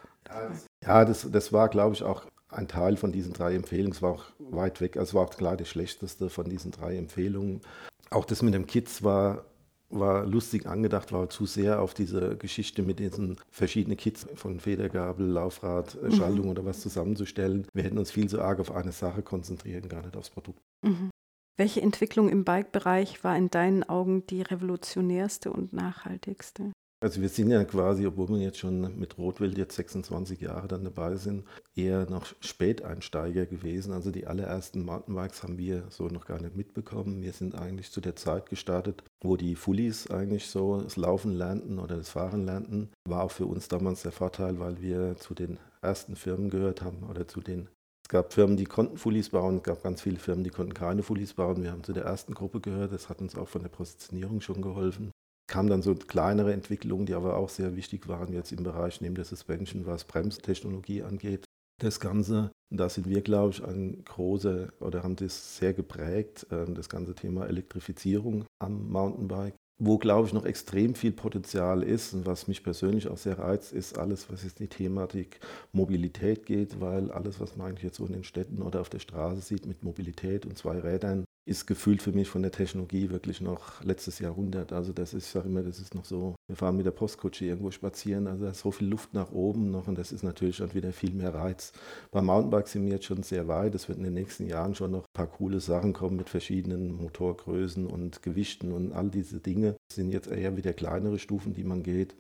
Ja, 0.84 1.05
das, 1.05 1.29
das 1.31 1.53
war, 1.53 1.69
glaube 1.69 1.96
ich, 1.96 2.03
auch 2.03 2.25
ein 2.50 2.67
Teil 2.67 2.98
von 2.98 3.12
diesen 3.12 3.34
drei 3.34 3.55
Empfehlungen. 3.55 3.93
Es 3.93 4.01
war 4.01 4.12
auch 4.12 4.25
weit 4.39 4.81
weg, 4.81 4.98
also 4.98 5.10
es 5.10 5.13
war 5.13 5.24
auch 5.24 5.36
klar 5.36 5.57
das 5.57 5.69
Schlechteste 5.69 6.29
von 6.29 6.50
diesen 6.50 6.72
drei 6.72 6.98
Empfehlungen. 6.98 7.62
Auch 8.10 8.25
das 8.25 8.41
mit 8.41 8.53
dem 8.53 8.67
Kids 8.67 9.03
war 9.03 9.46
war 9.89 10.25
lustig 10.25 10.65
angedacht, 10.65 11.13
war 11.13 11.29
zu 11.29 11.46
sehr 11.46 11.81
auf 11.81 11.93
diese 11.93 12.36
Geschichte 12.38 12.81
mit 12.81 13.00
diesen 13.00 13.38
verschiedenen 13.50 13.98
Kits 13.98 14.27
von 14.36 14.60
Federgabel, 14.60 15.25
Laufrad, 15.25 15.96
äh. 15.96 16.12
Schaltung 16.12 16.46
mhm. 16.46 16.51
oder 16.51 16.65
was 16.65 16.81
zusammenzustellen. 16.81 17.67
Wir 17.74 17.84
hätten 17.84 17.98
uns 17.98 18.12
viel 18.12 18.27
zu 18.27 18.41
arg 18.41 18.60
auf 18.60 18.72
eine 18.72 18.91
Sache 18.91 19.22
konzentrieren, 19.22 19.88
gar 19.88 20.01
nicht 20.01 20.17
aufs 20.17 20.29
Produkt. 20.29 20.60
Mhm. 20.86 21.10
Welche 21.57 21.81
Entwicklung 21.81 22.29
im 22.29 22.43
Bike-Bereich 22.43 23.24
war 23.24 23.36
in 23.36 23.50
deinen 23.50 23.84
Augen 23.84 24.27
die 24.27 24.41
revolutionärste 24.41 25.51
und 25.51 25.74
nachhaltigste? 25.74 26.72
Also 27.00 27.22
wir 27.22 27.30
sind 27.30 27.51
ja 27.51 27.63
quasi, 27.63 28.08
obwohl 28.08 28.30
wir 28.30 28.39
jetzt 28.39 28.58
schon 28.58 28.98
mit 28.98 29.20
Rotwild 29.20 29.56
jetzt 29.56 29.75
26 29.75 30.42
Jahre 30.42 30.68
dann 30.68 30.84
dabei 30.84 31.16
sind, 31.16 31.46
eher 31.75 32.10
noch 32.10 32.25
Späteinsteiger 32.39 33.46
gewesen. 33.46 33.94
Also 33.94 34.10
die 34.10 34.25
allerersten 34.25 34.84
Mountainbikes 34.84 35.44
haben 35.44 35.60
wir 35.60 35.84
so 35.89 36.08
noch 36.08 36.25
gar 36.25 36.42
nicht 36.42 36.56
mitbekommen. 36.56 37.22
Wir 37.22 37.34
sind 37.34 37.54
eigentlich 37.54 37.92
zu 37.92 38.01
der 38.01 38.16
Zeit 38.16 38.50
gestartet, 38.50 39.04
wo 39.22 39.38
die 39.38 39.54
Fullies 39.54 40.10
eigentlich 40.10 40.48
so 40.48 40.82
das 40.82 40.98
Laufen 40.98 41.34
lernten 41.36 41.77
oder 41.77 41.98
das 41.98 42.10
Fahren 42.10 42.46
lernten. 42.46 42.89
War 43.08 43.25
auch 43.25 43.32
für 43.32 43.46
uns 43.46 43.68
damals 43.68 44.01
der 44.01 44.12
Vorteil, 44.12 44.60
weil 44.60 44.82
wir 44.82 45.18
zu 45.18 45.36
den 45.36 45.60
ersten 45.84 46.16
Firmen 46.16 46.50
gehört 46.50 46.82
haben 46.82 47.04
oder 47.08 47.27
zu 47.27 47.42
den 47.42 47.70
Es 48.06 48.10
gab 48.10 48.34
Firmen, 48.34 48.58
die 48.58 48.66
konnten 48.66 48.98
Fullies 48.98 49.30
bauen, 49.30 49.58
es 49.58 49.63
gab 49.63 49.84
ganz 49.84 50.01
viele 50.01 50.18
Firmen, 50.18 50.44
die 50.44 50.50
konnten 50.50 50.74
keine 50.74 51.04
Fullies 51.04 51.36
bauen. 51.36 51.62
Wir 51.62 51.72
haben 51.72 51.84
zu 51.84 51.94
der 51.94 52.06
ersten 52.06 52.34
Gruppe 52.34 52.60
gehört, 52.60 52.92
das 52.92 53.08
hat 53.08 53.22
uns 53.22 53.36
auch 53.36 53.48
von 53.48 53.62
der 53.62 53.70
Positionierung 53.70 54.42
schon 54.42 54.63
geholfen. 54.63 55.12
Kamen 55.48 55.70
dann 55.70 55.82
so 55.82 55.96
kleinere 55.96 56.54
Entwicklungen, 56.54 57.06
die 57.06 57.13
aber 57.13 57.38
auch 57.38 57.50
sehr 57.50 57.75
wichtig 57.75 58.08
waren, 58.08 58.34
jetzt 58.34 58.51
im 58.51 58.63
Bereich 58.63 59.00
neben 59.01 59.16
der 59.16 59.25
Suspension, 59.25 59.86
was 59.86 60.04
Bremstechnologie 60.04 61.04
angeht. 61.04 61.46
Das 61.80 62.00
Ganze, 62.00 62.51
da 62.70 62.89
sind 62.89 63.08
wir, 63.08 63.22
glaube 63.22 63.51
ich, 63.51 63.63
ein 63.63 64.04
großer 64.04 64.70
oder 64.80 65.04
haben 65.04 65.16
das 65.16 65.58
sehr 65.58 65.74
geprägt, 65.74 66.48
ähm, 66.51 66.75
das 66.75 66.89
ganze 66.89 67.16
Thema 67.16 67.46
Elektrifizierung 67.46 68.46
am 68.60 68.89
Mountainbike. 68.89 69.56
Wo, 69.80 70.00
glaube 70.00 70.27
ich, 70.27 70.34
noch 70.34 70.46
extrem 70.46 70.96
viel 70.96 71.12
Potenzial 71.12 71.84
ist 71.84 72.13
und 72.16 72.25
was 72.25 72.48
mich 72.48 72.63
persönlich 72.63 73.08
auch 73.10 73.18
sehr 73.18 73.38
reizt, 73.38 73.74
ist 73.74 74.00
alles, 74.00 74.27
was 74.32 74.44
jetzt 74.44 74.60
in 74.60 74.66
die 74.66 74.75
Thematik 74.75 75.39
Mobilität 75.72 76.48
geht, 76.48 76.82
weil 76.82 77.12
alles, 77.12 77.39
was 77.39 77.56
man 77.56 77.68
eigentlich 77.68 77.84
jetzt 77.84 77.98
so 77.98 78.06
in 78.08 78.13
den 78.13 78.24
Städten 78.24 78.63
oder 78.63 78.82
auf 78.82 78.89
der 78.89 79.00
Straße 79.00 79.42
sieht 79.42 79.68
mit 79.68 79.84
Mobilität 79.84 80.48
und 80.48 80.58
zwei 80.58 80.80
Rädern, 80.80 81.25
ist 81.48 81.66
gefühlt 81.66 82.01
für 82.01 82.12
mich 82.12 82.27
von 82.27 82.42
der 82.42 82.51
Technologie 82.51 83.10
wirklich 83.10 83.39
noch 83.39 83.82
letztes 83.84 84.20
Jahrhundert. 84.20 84.74
Also 84.74 84.92
das 84.92 85.13
ist, 85.13 85.25
ich 85.25 85.32
sage 85.32 85.48
immer, 85.48 85.63
das 85.63 85.80
ist 85.80 85.96
noch 85.96 86.04
so, 86.04 86.36
wir 86.48 86.58
fahren 86.58 86.75
mit 86.75 86.86
der 86.86 86.92
Postkutsche 86.92 87.46
irgendwo 87.46 87.72
spazieren, 87.72 88.27
also 88.27 88.44
da 88.44 88.51
ist 88.51 88.60
so 88.60 88.72
viel 88.72 88.89
Luft 88.89 89.13
nach 89.13 89.32
oben 89.32 89.72
noch 89.72 89.88
und 89.88 89.98
das 89.98 90.12
ist 90.12 90.24
natürlich 90.24 90.58
dann 90.58 90.74
wieder 90.74 90.92
viel 90.92 91.13
mehr 91.13 91.34
Reiz. 91.34 91.72
Beim 92.12 92.25
Mountainbike 92.25 92.68
sind 92.68 92.84
wir 92.84 92.92
jetzt 92.92 93.06
schon 93.06 93.24
sehr 93.24 93.48
weit, 93.48 93.75
es 93.75 93.88
wird 93.88 93.98
in 93.98 94.04
den 94.04 94.13
nächsten 94.13 94.46
Jahren 94.46 94.75
schon 94.75 94.92
noch 94.92 95.04
ein 95.04 95.13
paar 95.13 95.27
coole 95.27 95.62
Sachen 95.62 95.94
kommen 95.94 96.18
mit 96.18 96.30
verschiedenen 96.30 96.92
Motorgrößen 96.92 97.88
und 97.88 98.22
Gewichten 98.24 98.74
und 98.74 98.92
all 98.92 99.10
diese 99.10 99.39
Dinge. 99.39 99.77
Das 99.88 99.96
sind 99.96 100.12
jetzt 100.12 100.27
eher 100.27 100.58
wieder 100.58 100.74
kleinere 100.74 101.18
Stufen, 101.18 101.54
die 101.54 101.63
man 101.63 101.82
geht. 101.82 102.16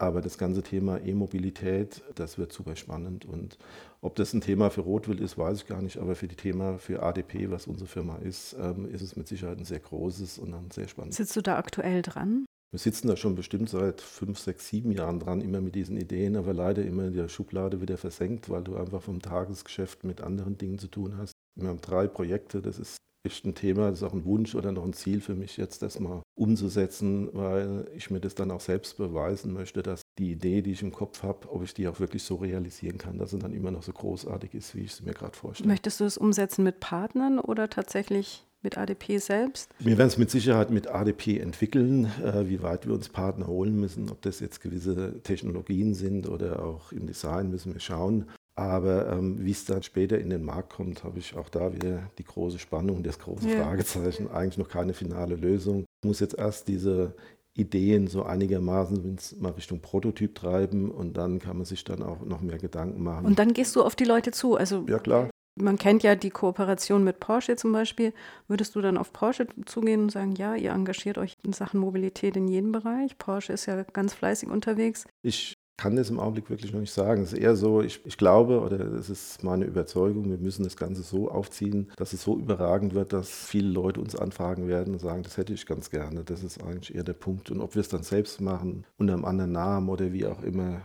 Aber 0.00 0.22
das 0.22 0.38
ganze 0.38 0.62
Thema 0.62 0.98
E-Mobilität, 0.98 2.02
das 2.14 2.38
wird 2.38 2.54
super 2.54 2.74
spannend. 2.74 3.26
Und 3.26 3.58
ob 4.00 4.14
das 4.16 4.32
ein 4.32 4.40
Thema 4.40 4.70
für 4.70 4.80
Rotwild 4.80 5.20
ist, 5.20 5.36
weiß 5.36 5.58
ich 5.58 5.66
gar 5.66 5.82
nicht. 5.82 5.98
Aber 5.98 6.14
für 6.14 6.26
die 6.26 6.36
Thema 6.36 6.78
für 6.78 7.02
ADP, 7.02 7.50
was 7.50 7.66
unsere 7.66 7.86
Firma 7.86 8.16
ist, 8.16 8.56
ähm, 8.58 8.88
ist 8.90 9.02
es 9.02 9.16
mit 9.16 9.28
Sicherheit 9.28 9.58
ein 9.58 9.66
sehr 9.66 9.80
großes 9.80 10.38
und 10.38 10.54
ein 10.54 10.70
sehr 10.70 10.88
spannendes. 10.88 11.18
Sitzt 11.18 11.36
du 11.36 11.42
da 11.42 11.58
aktuell 11.58 12.00
dran? 12.00 12.46
Wir 12.70 12.78
sitzen 12.78 13.08
da 13.08 13.16
schon 13.16 13.34
bestimmt 13.34 13.68
seit 13.68 14.00
fünf, 14.00 14.38
sechs, 14.38 14.68
sieben 14.68 14.90
Jahren 14.90 15.20
dran, 15.20 15.42
immer 15.42 15.60
mit 15.60 15.74
diesen 15.74 15.98
Ideen, 15.98 16.34
aber 16.34 16.54
leider 16.54 16.82
immer 16.82 17.08
in 17.08 17.12
der 17.12 17.28
Schublade 17.28 17.82
wieder 17.82 17.98
versenkt, 17.98 18.48
weil 18.48 18.62
du 18.62 18.76
einfach 18.76 19.02
vom 19.02 19.20
Tagesgeschäft 19.20 20.04
mit 20.04 20.22
anderen 20.22 20.56
Dingen 20.56 20.78
zu 20.78 20.88
tun 20.88 21.18
hast. 21.18 21.32
Wir 21.60 21.68
haben 21.68 21.82
drei 21.82 22.06
Projekte, 22.06 22.62
das 22.62 22.78
ist 22.78 22.96
echt 23.22 23.44
ein 23.44 23.54
Thema, 23.54 23.90
das 23.90 24.00
ist 24.00 24.02
auch 24.02 24.12
ein 24.12 24.24
Wunsch 24.24 24.54
oder 24.54 24.72
noch 24.72 24.84
ein 24.84 24.92
Ziel 24.92 25.20
für 25.20 25.34
mich, 25.34 25.56
jetzt 25.56 25.82
das 25.82 26.00
mal 26.00 26.22
umzusetzen, 26.34 27.28
weil 27.32 27.86
ich 27.94 28.10
mir 28.10 28.20
das 28.20 28.34
dann 28.34 28.50
auch 28.50 28.60
selbst 28.60 28.96
beweisen 28.96 29.52
möchte, 29.52 29.82
dass 29.82 30.02
die 30.18 30.32
Idee, 30.32 30.62
die 30.62 30.72
ich 30.72 30.82
im 30.82 30.92
Kopf 30.92 31.22
habe, 31.22 31.50
ob 31.50 31.62
ich 31.62 31.74
die 31.74 31.86
auch 31.86 32.00
wirklich 32.00 32.22
so 32.22 32.36
realisieren 32.36 32.98
kann, 32.98 33.18
dass 33.18 33.30
sie 33.30 33.38
dann 33.38 33.52
immer 33.52 33.70
noch 33.70 33.82
so 33.82 33.92
großartig 33.92 34.54
ist, 34.54 34.74
wie 34.74 34.80
ich 34.80 34.94
sie 34.94 35.04
mir 35.04 35.12
gerade 35.12 35.36
vorstelle. 35.36 35.68
Möchtest 35.68 36.00
du 36.00 36.04
es 36.04 36.16
umsetzen 36.16 36.64
mit 36.64 36.80
Partnern 36.80 37.38
oder 37.38 37.68
tatsächlich 37.68 38.46
mit 38.62 38.78
ADP 38.78 39.18
selbst? 39.18 39.70
Wir 39.78 39.98
werden 39.98 40.08
es 40.08 40.18
mit 40.18 40.30
Sicherheit 40.30 40.70
mit 40.70 40.88
ADP 40.88 41.38
entwickeln, 41.38 42.06
äh, 42.22 42.48
wie 42.48 42.62
weit 42.62 42.86
wir 42.86 42.94
uns 42.94 43.08
Partner 43.08 43.46
holen 43.46 43.78
müssen, 43.78 44.10
ob 44.10 44.22
das 44.22 44.40
jetzt 44.40 44.60
gewisse 44.60 45.22
Technologien 45.22 45.94
sind 45.94 46.28
oder 46.28 46.62
auch 46.64 46.92
im 46.92 47.06
Design 47.06 47.50
müssen 47.50 47.72
wir 47.72 47.80
schauen. 47.80 48.26
Aber 48.60 49.10
ähm, 49.10 49.42
wie 49.42 49.52
es 49.52 49.64
dann 49.64 49.82
später 49.82 50.18
in 50.18 50.28
den 50.28 50.44
Markt 50.44 50.74
kommt, 50.74 51.02
habe 51.02 51.18
ich 51.18 51.34
auch 51.34 51.48
da 51.48 51.72
wieder 51.72 52.10
die 52.18 52.24
große 52.24 52.58
Spannung, 52.58 53.02
das 53.02 53.18
große 53.18 53.48
ja. 53.48 53.64
Fragezeichen, 53.64 54.30
eigentlich 54.30 54.58
noch 54.58 54.68
keine 54.68 54.92
finale 54.92 55.34
Lösung. 55.34 55.86
Ich 56.02 56.06
muss 56.06 56.20
jetzt 56.20 56.36
erst 56.36 56.68
diese 56.68 57.14
Ideen 57.54 58.06
so 58.06 58.22
einigermaßen 58.22 59.16
mal 59.38 59.52
Richtung 59.52 59.80
Prototyp 59.80 60.34
treiben 60.34 60.90
und 60.90 61.16
dann 61.16 61.38
kann 61.38 61.56
man 61.56 61.64
sich 61.64 61.84
dann 61.84 62.02
auch 62.02 62.20
noch 62.20 62.42
mehr 62.42 62.58
Gedanken 62.58 63.02
machen. 63.02 63.24
Und 63.24 63.38
dann 63.38 63.54
gehst 63.54 63.76
du 63.76 63.82
auf 63.82 63.96
die 63.96 64.04
Leute 64.04 64.30
zu. 64.30 64.56
Also 64.56 64.84
ja, 64.86 64.98
klar. 64.98 65.30
Man 65.58 65.78
kennt 65.78 66.02
ja 66.02 66.14
die 66.14 66.30
Kooperation 66.30 67.02
mit 67.02 67.18
Porsche 67.18 67.56
zum 67.56 67.72
Beispiel. 67.72 68.12
Würdest 68.46 68.74
du 68.76 68.82
dann 68.82 68.98
auf 68.98 69.14
Porsche 69.14 69.46
zugehen 69.64 70.02
und 70.02 70.12
sagen, 70.12 70.34
ja, 70.34 70.54
ihr 70.54 70.72
engagiert 70.72 71.16
euch 71.16 71.38
in 71.42 71.54
Sachen 71.54 71.80
Mobilität 71.80 72.36
in 72.36 72.46
jedem 72.46 72.72
Bereich? 72.72 73.16
Porsche 73.16 73.54
ist 73.54 73.64
ja 73.64 73.82
ganz 73.84 74.12
fleißig 74.12 74.50
unterwegs. 74.50 75.06
Ich 75.22 75.56
kann 75.80 75.96
das 75.96 76.10
im 76.10 76.20
Augenblick 76.20 76.50
wirklich 76.50 76.74
noch 76.74 76.80
nicht 76.80 76.92
sagen. 76.92 77.22
Es 77.22 77.32
ist 77.32 77.38
eher 77.38 77.56
so, 77.56 77.80
ich, 77.80 78.04
ich 78.04 78.18
glaube, 78.18 78.60
oder 78.60 78.80
es 78.80 79.08
ist 79.08 79.42
meine 79.42 79.64
Überzeugung, 79.64 80.28
wir 80.28 80.36
müssen 80.36 80.62
das 80.62 80.76
Ganze 80.76 81.02
so 81.02 81.30
aufziehen, 81.30 81.90
dass 81.96 82.12
es 82.12 82.22
so 82.22 82.36
überragend 82.36 82.92
wird, 82.92 83.14
dass 83.14 83.30
viele 83.30 83.70
Leute 83.70 83.98
uns 83.98 84.14
anfragen 84.14 84.68
werden 84.68 84.92
und 84.92 84.98
sagen, 84.98 85.22
das 85.22 85.38
hätte 85.38 85.54
ich 85.54 85.64
ganz 85.64 85.88
gerne. 85.88 86.22
Das 86.22 86.44
ist 86.44 86.62
eigentlich 86.62 86.94
eher 86.94 87.02
der 87.02 87.14
Punkt. 87.14 87.50
Und 87.50 87.62
ob 87.62 87.76
wir 87.76 87.80
es 87.80 87.88
dann 87.88 88.02
selbst 88.02 88.42
machen, 88.42 88.84
unter 88.98 89.14
einem 89.14 89.24
anderen 89.24 89.52
Namen 89.52 89.88
oder 89.88 90.12
wie 90.12 90.26
auch 90.26 90.42
immer, 90.42 90.82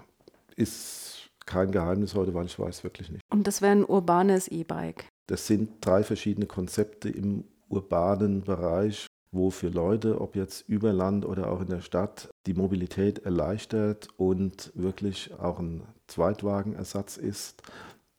ist 0.55 1.29
kein 1.45 1.71
Geheimnis 1.71 2.15
heute, 2.15 2.33
weil 2.33 2.45
ich 2.45 2.57
weiß 2.57 2.85
wirklich 2.85 3.11
nicht. 3.11 3.21
Und 3.29 3.47
das 3.47 3.61
wäre 3.61 3.73
ein 3.73 3.83
urbanes 3.83 4.47
E-Bike. 4.47 5.09
Das 5.27 5.45
sind 5.45 5.85
drei 5.85 6.03
verschiedene 6.03 6.45
Konzepte 6.45 7.09
im 7.09 7.43
urbanen 7.67 8.43
Bereich, 8.43 9.07
wo 9.35 9.51
für 9.51 9.69
Leute, 9.69 10.21
ob 10.21 10.35
jetzt 10.35 10.67
über 10.67 10.93
Land 10.93 11.25
oder 11.25 11.51
auch 11.51 11.61
in 11.61 11.67
der 11.67 11.81
Stadt, 11.81 12.29
die 12.47 12.53
Mobilität 12.53 13.19
erleichtert 13.19 14.07
und 14.17 14.71
wirklich 14.75 15.31
auch 15.37 15.59
ein 15.59 15.83
Zweitwagenersatz 16.07 17.17
ist. 17.17 17.61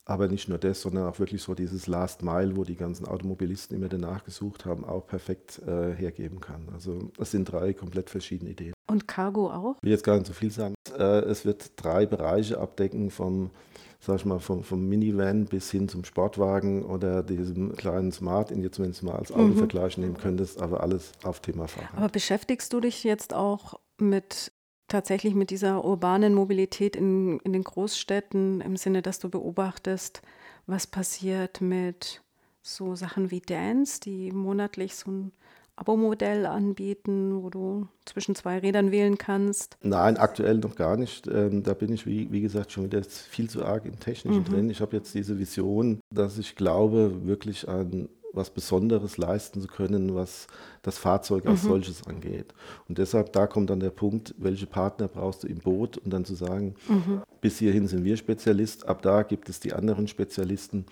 Aber 0.09 0.29
nicht 0.29 0.49
nur 0.49 0.59
das, 0.59 0.83
sondern 0.83 1.09
auch 1.09 1.19
wirklich 1.19 1.43
so 1.43 1.55
dieses 1.55 1.89
Last 1.89 2.23
Mile, 2.23 2.57
wo 2.57 2.63
die 2.63 2.77
ganzen 2.77 3.07
Automobilisten 3.07 3.77
immer 3.77 3.89
danach 3.89 4.23
gesucht 4.23 4.65
haben, 4.65 4.85
auch 4.85 5.05
perfekt 5.05 5.61
äh, 5.67 5.93
hergeben 5.95 6.39
kann. 6.39 6.69
Also 6.73 7.11
das 7.17 7.33
sind 7.33 7.51
drei 7.51 7.73
komplett 7.73 8.09
verschiedene 8.09 8.53
Ideen. 8.53 8.73
Und 8.87 9.09
Cargo 9.09 9.51
auch? 9.51 9.77
Ich 9.79 9.83
will 9.83 9.91
jetzt 9.91 10.05
gar 10.05 10.15
nicht 10.15 10.29
so 10.29 10.33
viel 10.33 10.53
sagen. 10.53 10.77
Äh, 10.97 11.23
es 11.23 11.45
wird 11.45 11.73
drei 11.75 12.07
Bereiche 12.07 12.61
abdecken 12.61 13.11
vom 13.11 13.51
sag 14.01 14.17
ich 14.17 14.25
mal, 14.25 14.39
vom, 14.39 14.63
vom 14.63 14.87
Minivan 14.87 15.47
bis 15.47 15.71
hin 15.71 15.89
zum 15.89 16.05
Sportwagen 16.05 16.85
oder 16.85 17.23
diesem 17.23 17.75
kleinen 17.77 18.13
Smart, 18.13 18.51
den 18.51 18.63
jetzt, 18.63 18.79
wenn 18.79 18.93
du 18.93 19.07
mal 19.07 19.17
als 19.17 19.33
Autovergleich 19.33 19.97
mhm. 19.97 20.05
nehmen 20.05 20.17
könntest, 20.17 20.61
aber 20.61 20.83
alles 20.83 21.13
auf 21.23 21.41
Thema 21.41 21.67
Fahrrad. 21.67 21.97
Aber 21.97 22.09
beschäftigst 22.09 22.73
du 22.73 22.81
dich 22.81 23.05
jetzt 23.05 23.35
auch 23.35 23.81
mit 23.99 24.53
tatsächlich 24.89 25.35
mit 25.35 25.51
dieser 25.51 25.85
urbanen 25.85 26.35
Mobilität 26.35 26.97
in, 26.97 27.41
in 27.41 27.53
den 27.53 27.65
Großstädten 27.65 28.61
im 28.61 28.77
Sinne, 28.77 29.03
dass 29.03 29.19
du 29.19 29.29
beobachtest, 29.29 30.23
was 30.67 30.87
passiert 30.87 31.61
mit 31.61 32.23
so 32.63 32.95
Sachen 32.95 33.31
wie 33.31 33.41
Dance, 33.41 34.01
die 34.01 34.33
monatlich 34.33 34.95
so 34.95 35.11
ein 35.11 35.33
Abo-Modell 35.77 36.47
anbieten, 36.47 37.43
wo 37.43 37.51
du 37.51 37.87
zwischen 38.07 38.35
zwei 38.35 38.59
Rädern 38.59 38.91
wählen 38.91 39.19
kannst? 39.19 39.77
Nein, 39.83 40.17
aktuell 40.17 40.59
noch 40.59 40.75
gar 40.75 40.97
nicht. 40.97 41.27
Ähm, 41.29 41.63
da 41.63 41.75
bin 41.75 41.93
ich, 41.93 42.07
wie, 42.07 42.33
wie 42.33 42.41
gesagt, 42.41 42.73
schon 42.73 42.85
wieder 42.85 43.03
viel 43.05 43.51
zu 43.51 43.65
arg 43.65 43.85
im 43.85 44.01
Technischen 44.01 44.41
mhm. 44.41 44.45
drin. 44.45 44.71
Ich 44.71 44.81
habe 44.81 44.97
jetzt 44.97 45.15
diese 45.15 45.39
Vision, 45.39 46.01
dass 46.11 46.39
ich 46.39 46.57
glaube, 46.57 47.27
wirklich 47.27 47.69
an 47.69 48.09
was 48.37 48.51
Besonderes 48.51 49.17
leisten 49.17 49.61
zu 49.61 49.67
können, 49.67 50.15
was 50.15 50.47
das 50.83 50.99
Fahrzeug 50.99 51.47
als 51.47 51.65
mhm. 51.65 51.69
solches 51.69 52.07
angeht. 52.07 52.55
Und 52.89 52.99
deshalb, 52.99 53.33
da 53.33 53.47
kommt 53.47 53.71
dann 53.71 53.81
der 53.81 53.91
Punkt, 53.91 54.35
welche 54.39 54.67
Partner 54.67 55.09
brauchst 55.09 55.43
du 55.43 55.49
im 55.49 55.59
Boot 55.59 55.97
und 55.99 56.13
dann 56.13 56.25
zu 56.25 56.35
sagen, 56.35 56.75
mhm. 56.89 57.23
bis 57.41 57.59
hierhin 57.59 57.89
sind 57.89 58.05
wir 58.05 58.17
Spezialist, 58.17 58.87
ab 58.87 59.03
da 59.03 59.23
gibt 59.23 59.49
es 59.49 59.59
die 59.59 59.73
anderen 59.73 60.07
Spezialisten 60.07 60.85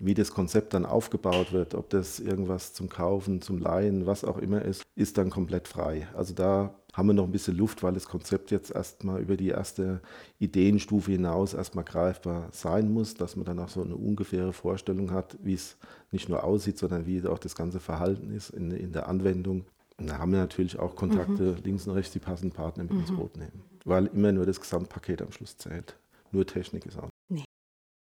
wie 0.00 0.14
das 0.14 0.32
Konzept 0.32 0.74
dann 0.74 0.86
aufgebaut 0.86 1.52
wird, 1.52 1.74
ob 1.74 1.90
das 1.90 2.18
irgendwas 2.18 2.72
zum 2.72 2.88
Kaufen, 2.88 3.42
zum 3.42 3.58
Leihen, 3.58 4.06
was 4.06 4.24
auch 4.24 4.38
immer 4.38 4.62
ist, 4.62 4.82
ist 4.94 5.18
dann 5.18 5.30
komplett 5.30 5.68
frei. 5.68 6.08
Also 6.14 6.34
da 6.34 6.74
haben 6.92 7.08
wir 7.08 7.14
noch 7.14 7.24
ein 7.24 7.32
bisschen 7.32 7.56
Luft, 7.56 7.82
weil 7.82 7.94
das 7.94 8.06
Konzept 8.06 8.50
jetzt 8.50 8.70
erstmal 8.70 9.20
über 9.20 9.36
die 9.36 9.48
erste 9.48 10.00
Ideenstufe 10.38 11.12
hinaus 11.12 11.54
erstmal 11.54 11.84
greifbar 11.84 12.48
sein 12.52 12.92
muss, 12.92 13.14
dass 13.14 13.36
man 13.36 13.46
dann 13.46 13.58
auch 13.58 13.70
so 13.70 13.82
eine 13.82 13.96
ungefähre 13.96 14.52
Vorstellung 14.52 15.10
hat, 15.10 15.38
wie 15.42 15.54
es 15.54 15.76
nicht 16.10 16.28
nur 16.28 16.44
aussieht, 16.44 16.78
sondern 16.78 17.06
wie 17.06 17.26
auch 17.26 17.38
das 17.38 17.54
ganze 17.54 17.80
Verhalten 17.80 18.30
ist 18.30 18.50
in, 18.50 18.70
in 18.70 18.92
der 18.92 19.08
Anwendung. 19.08 19.64
Und 19.96 20.10
da 20.10 20.18
haben 20.18 20.32
wir 20.32 20.38
natürlich 20.38 20.78
auch 20.78 20.94
Kontakte 20.94 21.42
mhm. 21.42 21.64
links 21.64 21.86
und 21.86 21.94
rechts, 21.94 22.12
die 22.12 22.18
passenden 22.18 22.54
Partner 22.54 22.84
mit 22.84 22.92
mhm. 22.92 23.00
ins 23.00 23.12
Boot 23.12 23.36
nehmen. 23.36 23.62
Weil 23.84 24.06
immer 24.06 24.32
nur 24.32 24.46
das 24.46 24.60
Gesamtpaket 24.60 25.22
am 25.22 25.32
Schluss 25.32 25.56
zählt. 25.56 25.96
Nur 26.30 26.46
Technik 26.46 26.86
ist 26.86 26.98
auch. 26.98 27.08
Nee. 27.28 27.44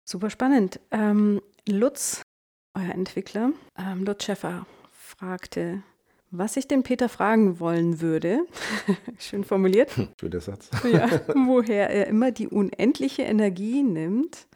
Super 0.05 0.29
spannend. 0.29 0.81
Ähm, 0.91 1.41
Lutz, 1.67 2.23
euer 2.75 2.93
Entwickler, 2.93 3.53
ähm, 3.79 4.05
Lutz 4.05 4.25
Schäffer, 4.25 4.67
fragte, 4.93 5.83
was 6.31 6.57
ich 6.57 6.69
den 6.69 6.83
Peter 6.83 7.09
fragen 7.09 7.59
wollen 7.59 8.01
würde, 8.01 8.41
schön 9.19 9.45
formuliert, 9.45 9.93
schöner 10.21 10.41
Satz, 10.41 10.69
ja, 10.93 11.09
woher 11.35 11.89
er 11.89 12.09
immer 12.09 12.33
die 12.33 12.49
unendliche 12.49 13.23
Energie 13.23 13.83
nimmt, 13.83 14.47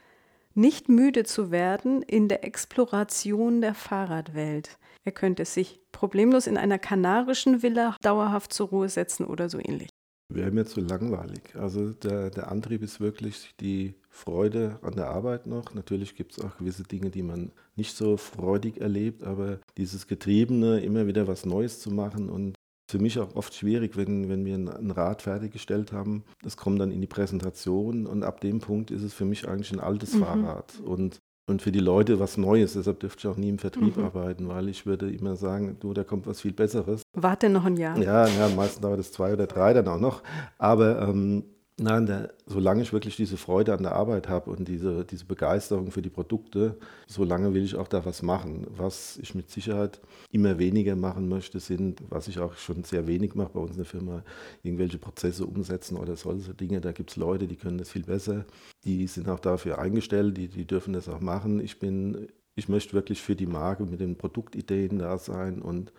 nicht 0.54 0.88
müde 0.88 1.24
zu 1.24 1.50
werden 1.50 2.02
in 2.02 2.28
der 2.28 2.44
Exploration 2.44 3.60
der 3.60 3.74
Fahrradwelt. 3.74 4.76
Er 5.04 5.12
könnte 5.12 5.46
sich 5.46 5.80
problemlos 5.92 6.46
in 6.46 6.58
einer 6.58 6.78
kanarischen 6.78 7.62
Villa 7.62 7.96
dauerhaft 8.02 8.52
zur 8.52 8.68
Ruhe 8.68 8.88
setzen 8.88 9.24
oder 9.24 9.48
so 9.48 9.58
ähnlich. 9.58 9.88
Wäre 10.30 10.50
mir 10.50 10.66
zu 10.66 10.80
langweilig. 10.80 11.56
Also 11.56 11.92
der, 11.92 12.30
der 12.30 12.50
Antrieb 12.52 12.82
ist 12.82 13.00
wirklich 13.00 13.54
die 13.60 13.94
Freude 14.10 14.78
an 14.82 14.94
der 14.94 15.08
Arbeit 15.08 15.46
noch. 15.46 15.72
Natürlich 15.72 16.16
gibt 16.16 16.32
es 16.32 16.44
auch 16.44 16.58
gewisse 16.58 16.82
Dinge, 16.82 17.08
die 17.10 17.22
man 17.22 17.50
nicht 17.76 17.96
so 17.96 18.18
freudig 18.18 18.78
erlebt, 18.78 19.22
aber 19.22 19.58
dieses 19.78 20.06
Getriebene, 20.06 20.80
immer 20.80 21.06
wieder 21.06 21.26
was 21.26 21.46
Neues 21.46 21.80
zu 21.80 21.90
machen 21.90 22.28
und 22.28 22.56
für 22.90 22.98
mich 22.98 23.18
auch 23.18 23.34
oft 23.36 23.54
schwierig, 23.54 23.96
wenn, 23.96 24.28
wenn 24.28 24.44
wir 24.44 24.54
ein 24.54 24.90
Rad 24.90 25.22
fertiggestellt 25.22 25.92
haben. 25.92 26.24
Das 26.42 26.56
kommt 26.56 26.80
dann 26.80 26.90
in 26.90 27.00
die 27.00 27.06
Präsentation 27.06 28.06
und 28.06 28.22
ab 28.22 28.40
dem 28.40 28.60
Punkt 28.60 28.90
ist 28.90 29.02
es 29.02 29.12
für 29.12 29.26
mich 29.26 29.46
eigentlich 29.46 29.72
ein 29.72 29.80
altes 29.80 30.14
mhm. 30.14 30.20
Fahrrad. 30.20 30.80
Und 30.80 31.20
und 31.48 31.62
für 31.62 31.72
die 31.72 31.80
Leute 31.80 32.20
was 32.20 32.36
Neues. 32.36 32.74
Deshalb 32.74 33.00
dürfte 33.00 33.20
ich 33.26 33.32
auch 33.32 33.36
nie 33.36 33.48
im 33.48 33.58
Vertrieb 33.58 33.96
Mhm. 33.96 34.04
arbeiten, 34.04 34.48
weil 34.48 34.68
ich 34.68 34.86
würde 34.86 35.10
immer 35.10 35.34
sagen, 35.36 35.76
du, 35.80 35.92
da 35.94 36.04
kommt 36.04 36.26
was 36.26 36.40
viel 36.42 36.52
Besseres. 36.52 37.02
Warte 37.14 37.48
noch 37.48 37.64
ein 37.64 37.76
Jahr. 37.76 37.98
Ja, 37.98 38.26
ja 38.26 38.48
meistens 38.54 38.80
dauert 38.80 39.00
es 39.00 39.10
zwei 39.12 39.32
oder 39.32 39.46
drei 39.46 39.72
dann 39.72 39.88
auch 39.88 39.98
noch. 39.98 40.22
Aber 40.58 41.00
ähm, 41.02 41.44
nein, 41.78 42.06
der, 42.06 42.34
solange 42.46 42.82
ich 42.82 42.92
wirklich 42.92 43.16
diese 43.16 43.36
Freude 43.36 43.72
an 43.72 43.82
der 43.82 43.92
Arbeit 43.92 44.28
habe 44.28 44.50
und 44.50 44.66
diese, 44.68 45.04
diese 45.04 45.24
Begeisterung 45.24 45.90
für 45.90 46.02
die 46.02 46.10
Produkte, 46.10 46.76
solange 47.06 47.54
will 47.54 47.64
ich 47.64 47.76
auch 47.76 47.88
da 47.88 48.04
was 48.04 48.22
machen. 48.22 48.66
Was 48.70 49.18
ich 49.22 49.34
mit 49.34 49.50
Sicherheit 49.50 50.00
immer 50.30 50.58
weniger 50.58 50.96
machen 50.96 51.28
möchte, 51.28 51.60
sind, 51.60 52.02
was 52.08 52.28
ich 52.28 52.40
auch 52.40 52.54
schon 52.56 52.84
sehr 52.84 53.06
wenig 53.06 53.34
mache 53.34 53.50
bei 53.54 53.60
uns 53.60 53.72
in 53.72 53.76
der 53.78 53.86
Firma, 53.86 54.24
irgendwelche 54.62 54.98
Prozesse 54.98 55.46
umsetzen 55.46 55.96
oder 55.96 56.16
solche 56.16 56.54
Dinge. 56.54 56.80
Da 56.80 56.92
gibt 56.92 57.10
es 57.10 57.16
Leute, 57.16 57.46
die 57.46 57.56
können 57.56 57.78
das 57.78 57.90
viel 57.90 58.04
besser. 58.04 58.44
Die 58.84 59.06
sind 59.06 59.28
auch 59.28 59.40
dafür 59.40 59.78
eingestellt, 59.78 60.36
die, 60.36 60.48
die 60.48 60.66
dürfen 60.66 60.92
das 60.92 61.08
auch 61.08 61.20
machen. 61.20 61.60
Ich 61.60 61.78
bin, 61.78 62.28
ich 62.56 62.68
möchte 62.68 62.92
wirklich 62.92 63.22
für 63.22 63.36
die 63.36 63.46
Marke 63.46 63.84
mit 63.84 64.00
den 64.00 64.16
Produktideen 64.16 64.98
da 64.98 65.16
sein 65.18 65.62
und 65.62 65.92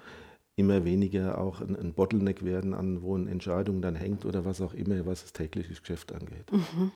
immer 0.60 0.86
weniger 0.86 1.38
auch 1.40 1.62
ein, 1.62 1.76
ein 1.76 1.94
Bottleneck 1.94 2.44
werden, 2.44 2.74
an 2.74 3.02
wo 3.02 3.16
eine 3.16 3.30
Entscheidung 3.32 3.82
dann 3.82 3.96
hängt 3.96 4.26
oder 4.26 4.46
was 4.46 4.62
auch 4.62 4.74
immer, 4.74 5.06
was 5.06 5.22
das 5.24 5.34
tägliche 5.34 5.74
Geschäft 5.74 6.12
angeht. 6.14 6.52
Mhm. 6.52 6.92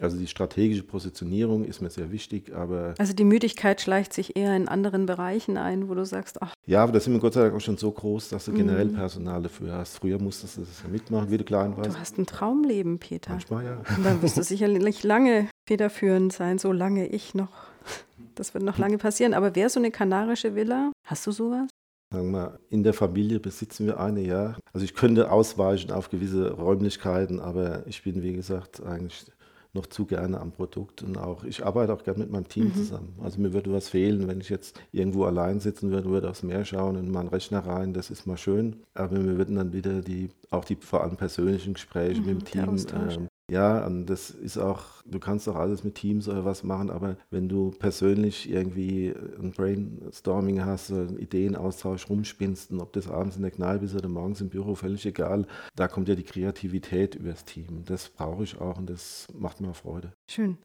Also 0.00 0.16
die 0.18 0.26
strategische 0.26 0.82
Positionierung 0.82 1.64
ist 1.64 1.80
mir 1.80 1.88
sehr 1.88 2.10
wichtig, 2.10 2.52
aber 2.52 2.94
Also 2.98 3.12
die 3.12 3.22
Müdigkeit 3.22 3.80
schleicht 3.80 4.12
sich 4.12 4.36
eher 4.36 4.56
in 4.56 4.66
anderen 4.66 5.06
Bereichen 5.06 5.56
ein, 5.56 5.88
wo 5.88 5.94
du 5.94 6.04
sagst, 6.04 6.42
ach, 6.42 6.52
ja, 6.66 6.82
aber 6.82 6.90
da 6.90 6.98
sind 6.98 7.12
wir 7.12 7.20
Gott 7.20 7.34
sei 7.34 7.42
Dank 7.42 7.54
auch 7.54 7.60
schon 7.60 7.76
so 7.76 7.92
groß, 7.92 8.28
dass 8.30 8.46
du 8.46 8.52
generell 8.52 8.86
Mhm. 8.88 8.94
Personal 8.94 9.42
dafür 9.42 9.72
hast. 9.74 9.98
Früher 9.98 10.20
musstest 10.20 10.56
du 10.56 10.62
das 10.62 10.82
ja 10.82 10.88
mitmachen, 10.88 11.30
wie 11.30 11.38
du 11.38 11.44
klein 11.44 11.76
warst. 11.76 11.90
du 11.94 12.00
hast 12.00 12.18
ein 12.18 12.26
Traumleben, 12.26 12.98
Peter. 12.98 13.30
Manchmal 13.30 13.64
ja. 13.64 13.76
Und 13.96 14.04
dann 14.04 14.20
wirst 14.20 14.36
du 14.36 14.42
sicherlich 14.42 15.04
lange 15.04 15.48
federführend 15.68 16.32
sein, 16.32 16.58
solange 16.58 17.06
ich 17.06 17.34
noch. 17.34 17.50
Das 18.34 18.52
wird 18.52 18.64
noch 18.64 18.78
lange 18.78 18.98
passieren. 18.98 19.32
Aber 19.32 19.54
wäre 19.54 19.70
so 19.70 19.78
eine 19.78 19.92
kanarische 19.92 20.56
Villa? 20.56 20.90
Hast 21.06 21.24
du 21.24 21.30
sowas? 21.30 21.68
Sagen 22.14 22.30
wir, 22.32 22.60
in 22.70 22.82
der 22.84 22.94
Familie 22.94 23.40
besitzen 23.40 23.86
wir 23.86 23.98
eine, 23.98 24.20
ja. 24.22 24.56
Also 24.72 24.84
ich 24.84 24.94
könnte 24.94 25.30
ausweichen 25.30 25.90
auf 25.90 26.10
gewisse 26.10 26.52
Räumlichkeiten, 26.52 27.40
aber 27.40 27.86
ich 27.86 28.02
bin, 28.04 28.22
wie 28.22 28.32
gesagt, 28.34 28.82
eigentlich 28.82 29.26
noch 29.72 29.86
zu 29.86 30.06
gerne 30.06 30.38
am 30.40 30.52
Produkt 30.52 31.02
und 31.02 31.18
auch, 31.18 31.42
ich 31.42 31.66
arbeite 31.66 31.92
auch 31.92 32.04
gerne 32.04 32.20
mit 32.20 32.30
meinem 32.30 32.46
Team 32.46 32.68
Mhm. 32.68 32.74
zusammen. 32.74 33.18
Also 33.20 33.40
mir 33.40 33.52
würde 33.52 33.72
was 33.72 33.88
fehlen, 33.88 34.28
wenn 34.28 34.40
ich 34.40 34.48
jetzt 34.48 34.80
irgendwo 34.92 35.24
allein 35.24 35.58
sitzen 35.58 35.90
würde, 35.90 36.08
würde 36.10 36.30
aufs 36.30 36.44
Meer 36.44 36.64
schauen 36.64 36.96
und 36.96 37.06
in 37.06 37.10
meinen 37.10 37.28
Rechner 37.28 37.66
rein, 37.66 37.92
das 37.92 38.10
ist 38.10 38.24
mal 38.26 38.36
schön, 38.36 38.76
aber 38.94 39.18
mir 39.18 39.36
würden 39.36 39.56
dann 39.56 39.72
wieder 39.72 40.00
die, 40.00 40.28
auch 40.50 40.64
die 40.64 40.76
vor 40.76 41.02
allem 41.02 41.16
persönlichen 41.16 41.74
Gespräche 41.74 42.20
Mhm, 42.20 42.26
mit 42.26 42.28
dem 42.28 42.44
Team, 42.44 42.86
ähm, 42.94 43.28
ja, 43.50 43.84
und 43.84 44.06
das 44.06 44.30
ist 44.30 44.56
auch, 44.56 45.02
du 45.04 45.18
kannst 45.18 45.48
auch 45.48 45.56
alles 45.56 45.84
mit 45.84 45.96
Teams 45.96 46.28
oder 46.28 46.44
was 46.46 46.62
machen, 46.62 46.88
aber 46.88 47.16
wenn 47.30 47.48
du 47.48 47.72
persönlich 47.72 48.50
irgendwie 48.50 49.14
ein 49.38 49.52
Brainstorming 49.52 50.64
hast, 50.64 50.90
einen 50.90 51.18
Ideenaustausch 51.18 52.08
rumspinnst, 52.08 52.70
und 52.70 52.80
ob 52.80 52.94
das 52.94 53.08
abends 53.08 53.36
in 53.36 53.42
der 53.42 53.50
Kneipe 53.50 53.84
ist 53.84 53.94
oder 53.94 54.08
morgens 54.08 54.40
im 54.40 54.48
Büro, 54.48 54.74
völlig 54.74 55.04
egal, 55.04 55.46
da 55.76 55.88
kommt 55.88 56.08
ja 56.08 56.14
die 56.14 56.24
Kreativität 56.24 57.16
übers 57.16 57.44
Team. 57.44 57.84
Das 57.84 58.08
brauche 58.08 58.44
ich 58.44 58.58
auch 58.58 58.78
und 58.78 58.88
das 58.88 59.26
macht 59.34 59.60
mir 59.60 59.74
Freude. 59.74 60.12
Schön. 60.30 60.56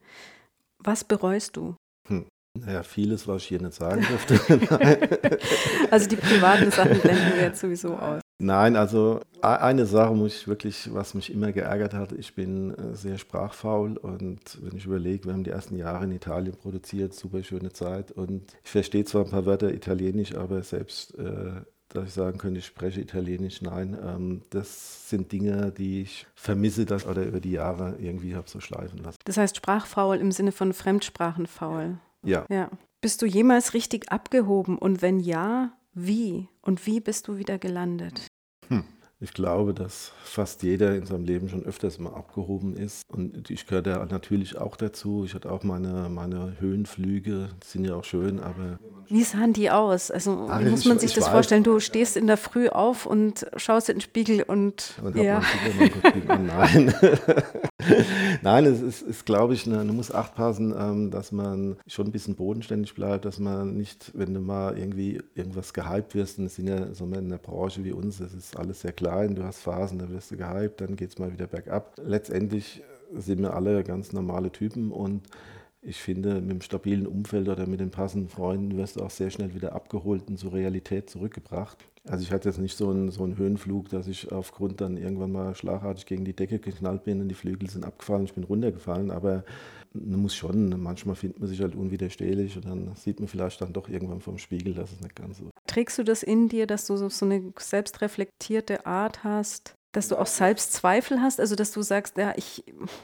Was 0.78 1.04
bereust 1.04 1.58
du? 1.58 1.76
Naja, 2.58 2.84
vieles, 2.84 3.28
was 3.28 3.44
ich 3.44 3.50
hier 3.50 3.62
nicht 3.62 3.74
sagen 3.74 4.02
dürfte. 4.10 5.40
Also 5.92 6.08
die 6.08 6.16
privaten 6.16 6.72
Sachen 6.72 7.00
blenden 7.00 7.34
wir 7.36 7.44
jetzt 7.44 7.60
sowieso 7.60 7.96
aus. 7.96 8.22
Nein, 8.42 8.78
also 8.78 9.20
eine 9.42 9.86
Sache 9.86 10.16
muss 10.16 10.36
ich 10.36 10.48
wirklich, 10.48 10.94
was 10.94 11.14
mich 11.14 11.32
immer 11.32 11.52
geärgert 11.52 11.94
hat, 11.94 12.14
ich 12.14 12.36
bin 12.36 12.74
äh, 12.74 12.96
sehr 12.96 13.18
sprachfaul 13.18 13.98
und 13.98 14.40
wenn 14.62 14.78
ich 14.78 14.86
überlege, 14.86 15.26
wir 15.26 15.34
haben 15.34 15.44
die 15.44 15.50
ersten 15.50 15.76
Jahre 15.76 16.06
in 16.06 16.12
Italien 16.12 16.56
produziert, 16.56 17.14
super 17.14 17.44
schöne 17.44 17.74
Zeit 17.74 18.12
und 18.12 18.44
ich 18.64 18.72
verstehe 18.72 19.04
zwar 19.04 19.26
ein 19.26 19.30
paar 19.30 19.46
Wörter 19.46 19.74
Italienisch, 19.74 20.36
aber 20.36 20.64
selbst, 20.64 21.18
äh, 21.20 21.52
dass 21.90 22.06
ich 22.06 22.14
sagen 22.14 22.38
könnte, 22.38 22.60
ich 22.60 22.66
spreche 22.66 23.02
Italienisch, 23.02 23.62
nein, 23.62 23.98
ähm, 24.02 24.42
das 24.52 25.10
sind 25.10 25.34
Dinge, 25.34 25.72
die 25.72 26.04
ich 26.04 26.26
vermisse, 26.36 26.86
dass 26.86 27.06
oder 27.06 27.26
über 27.26 27.42
die 27.42 27.52
Jahre 27.52 27.98
irgendwie 28.00 28.36
habe 28.36 28.50
so 28.50 28.62
schleifen 28.62 29.04
lassen. 29.04 29.20
Das 29.26 29.36
heißt 29.36 29.58
sprachfaul 29.58 30.16
im 30.16 30.32
Sinne 30.32 30.54
von 30.54 30.72
Fremdsprachenfaul. 30.72 31.98
Ja, 32.24 32.46
Ja. 32.50 32.70
Bist 33.02 33.22
du 33.22 33.26
jemals 33.26 33.74
richtig 33.74 34.12
abgehoben? 34.12 34.78
Und 34.78 35.02
wenn 35.02 35.22
ja, 35.22 35.72
wie? 35.94 36.48
Und 36.62 36.86
wie 36.86 37.00
bist 37.00 37.28
du 37.28 37.38
wieder 37.38 37.58
gelandet? 37.58 38.28
Ich 39.22 39.34
glaube, 39.34 39.74
dass 39.74 40.14
fast 40.24 40.64
jeder 40.64 40.96
in 40.96 41.06
seinem 41.06 41.26
Leben 41.26 41.50
schon 41.50 41.66
öfters 41.66 42.00
mal 42.00 42.14
abgehoben 42.14 42.78
ist. 42.78 43.02
Und 43.10 43.50
ich 43.50 43.68
gehöre 43.68 43.82
da 43.82 44.06
natürlich 44.06 44.58
auch 44.58 44.78
dazu. 44.78 45.26
Ich 45.26 45.34
hatte 45.34 45.52
auch 45.52 45.64
meine, 45.64 46.08
meine 46.08 46.56
Höhenflüge, 46.62 47.50
die 47.62 47.68
sind 47.68 47.84
ja 47.84 47.96
auch 47.96 48.06
schön, 48.06 48.40
aber 48.40 48.80
Wie 49.10 49.24
sahen 49.24 49.52
die 49.52 49.72
aus? 49.72 50.10
Also 50.10 50.48
Ach, 50.50 50.62
muss 50.62 50.82
ich- 50.82 50.86
man 50.86 51.00
sich 51.00 51.10
ich 51.10 51.16
das 51.16 51.26
weiß. 51.26 51.32
vorstellen? 51.34 51.64
Du 51.66 51.82
stehst 51.82 52.16
in 52.16 52.28
der 52.28 52.38
Früh 52.38 52.70
auf 52.70 53.06
und 53.06 53.46
schaust 53.58 53.90
in 53.90 53.96
den 53.98 54.02
Spiegel 54.02 54.42
und 54.44 54.94
und 55.04 55.18
ja. 55.18 55.42
Nein. 56.28 56.94
Nein, 58.42 58.66
es 58.66 58.82
ist, 58.82 59.02
ist 59.02 59.26
glaube 59.26 59.54
ich, 59.54 59.66
eine, 59.66 59.78
man 59.78 59.96
muss 59.96 60.12
acht 60.14 60.36
passen, 60.36 60.74
ähm, 60.78 61.12
dass 61.12 61.32
man 61.32 61.78
schon 61.88 62.08
ein 62.08 62.12
bisschen 62.12 62.36
bodenständig 62.36 62.94
bleibt, 62.94 63.24
dass 63.24 63.40
man 63.40 63.78
nicht, 63.78 64.12
wenn 64.16 64.34
du 64.34 64.42
mal 64.42 64.78
irgendwie 64.78 65.22
irgendwas 65.34 65.74
gehypt 65.74 66.14
wirst, 66.14 66.40
und 66.40 66.46
es 66.46 66.56
sind 66.56 66.68
ja 66.68 66.94
so 66.94 67.06
in 67.06 67.30
der 67.30 67.38
Branche 67.38 67.84
wie 67.86 67.94
uns, 67.94 68.18
das 68.18 68.34
ist 68.34 68.58
alles 68.58 68.82
sehr 68.82 68.92
klein, 68.92 69.36
du 69.36 69.44
hast 69.44 69.62
Phasen, 69.62 69.98
da 69.98 70.10
wirst 70.10 70.32
du 70.32 70.38
gehypt, 70.38 70.82
dann 70.82 70.98
geht 70.98 71.10
es 71.10 71.20
mal 71.20 71.32
wieder 71.32 71.48
bergab. 71.48 71.96
Letztendlich 72.04 72.84
sind 73.16 73.42
wir 73.42 73.54
alle 73.54 73.84
ganz 73.84 74.12
normale 74.12 74.52
Typen 74.52 74.92
und 74.92 75.24
ich 75.82 75.98
finde, 75.98 76.42
mit 76.42 76.52
dem 76.52 76.62
stabilen 76.62 77.08
Umfeld 77.08 77.48
oder 77.48 77.66
mit 77.66 77.80
den 77.80 77.92
passenden 77.92 78.28
Freunden 78.28 78.76
wirst 78.78 78.98
du 78.98 79.02
auch 79.02 79.10
sehr 79.10 79.30
schnell 79.30 79.54
wieder 79.54 79.74
abgeholt 79.74 80.28
und 80.28 80.38
zur 80.38 80.54
Realität 80.54 81.10
zurückgebracht. 81.10 81.78
Also 82.08 82.24
ich 82.24 82.32
hatte 82.32 82.50
jetzt 82.50 82.60
nicht 82.60 82.78
so 82.78 82.90
einen, 82.90 83.12
so 83.12 83.24
einen 83.24 83.38
Höhenflug, 83.38 83.90
dass 83.90 84.08
ich 84.08 84.32
aufgrund 84.32 84.82
dann 84.82 84.98
irgendwann 84.98 85.32
mal 85.32 85.56
schlagartig 85.56 86.06
gegen 86.06 86.26
die 86.26 86.36
Decke 86.36 86.60
geknallt 86.60 87.04
bin 87.04 87.22
und 87.22 87.30
die 87.30 87.36
Flügel 87.36 87.70
sind 87.70 87.86
abgefallen, 87.86 88.26
ich 88.26 88.34
bin 88.34 88.44
runtergefallen, 88.44 89.12
aber 89.12 89.44
man 89.94 90.22
muss 90.22 90.36
schon, 90.36 90.82
manchmal 90.82 91.16
findet 91.16 91.40
man 91.40 91.50
sich 91.50 91.62
halt 91.62 91.76
unwiderstehlich 91.76 92.56
und 92.58 92.66
dann 92.66 92.96
sieht 92.96 93.20
man 93.20 93.28
vielleicht 93.28 93.62
dann 93.62 93.74
doch 93.74 93.90
irgendwann 93.90 94.22
vom 94.22 94.38
Spiegel, 94.38 94.74
dass 94.74 94.92
es 94.92 95.02
nicht 95.02 95.16
ganz 95.16 95.40
so 95.40 95.50
Trägst 95.68 95.98
du 95.98 96.04
das 96.04 96.24
in 96.24 96.50
dir, 96.50 96.68
dass 96.68 96.88
du 96.88 96.98
so 96.98 97.26
eine 97.26 97.54
selbstreflektierte 97.58 98.86
Art 98.86 99.24
hast, 99.24 99.76
dass 99.92 100.08
du 100.08 100.16
auch 100.18 100.28
Selbstzweifel 100.28 101.22
hast? 101.22 101.40
Also 101.40 101.56
dass 101.56 101.72
du 101.72 101.82
sagst, 101.82 102.18
ja, 102.18 102.34
ich 102.36 102.64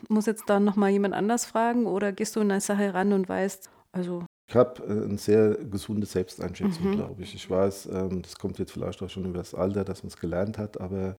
muss 0.10 0.26
jetzt 0.26 0.44
da 0.50 0.60
nochmal 0.60 0.92
jemand 0.92 1.14
anders 1.14 1.46
fragen 1.46 1.86
oder 1.88 2.12
gehst 2.12 2.36
du 2.36 2.42
in 2.42 2.52
eine 2.52 2.62
Sache 2.62 2.94
ran 2.94 3.14
und 3.14 3.28
weißt, 3.28 3.70
also 3.92 4.26
Ich 4.48 4.56
habe 4.56 4.84
äh, 4.84 5.06
eine 5.06 5.18
sehr 5.18 5.56
gesunde 5.56 6.06
Selbsteinschätzung, 6.06 6.92
Mhm. 6.92 6.96
glaube 6.96 7.24
ich. 7.24 7.34
Ich 7.34 7.50
weiß, 7.50 7.88
ähm, 7.88 8.22
das 8.22 8.36
kommt 8.36 8.60
jetzt 8.60 8.72
vielleicht 8.72 9.02
auch 9.02 9.10
schon 9.10 9.26
über 9.26 9.40
das 9.40 9.56
Alter, 9.56 9.84
dass 9.84 10.04
man 10.04 10.10
es 10.10 10.18
gelernt 10.18 10.58
hat, 10.60 10.80
aber 10.80 11.16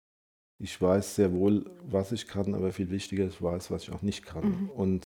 ich 0.62 0.81
weiß 0.81 1.16
sehr 1.16 1.33
wohl, 1.33 1.64
was 1.83 2.12
ich 2.12 2.29
kann, 2.29 2.55
aber 2.55 2.72
viel 2.72 2.90
wichtiger, 2.90 3.26
ich 3.26 3.42
weiß, 3.42 3.70
was 3.70 3.83
ich 3.83 3.92
auch 3.92 4.02
nicht 4.02 4.24
kann. 4.24 4.44
Mhm. 4.62 4.70
Und 4.70 5.05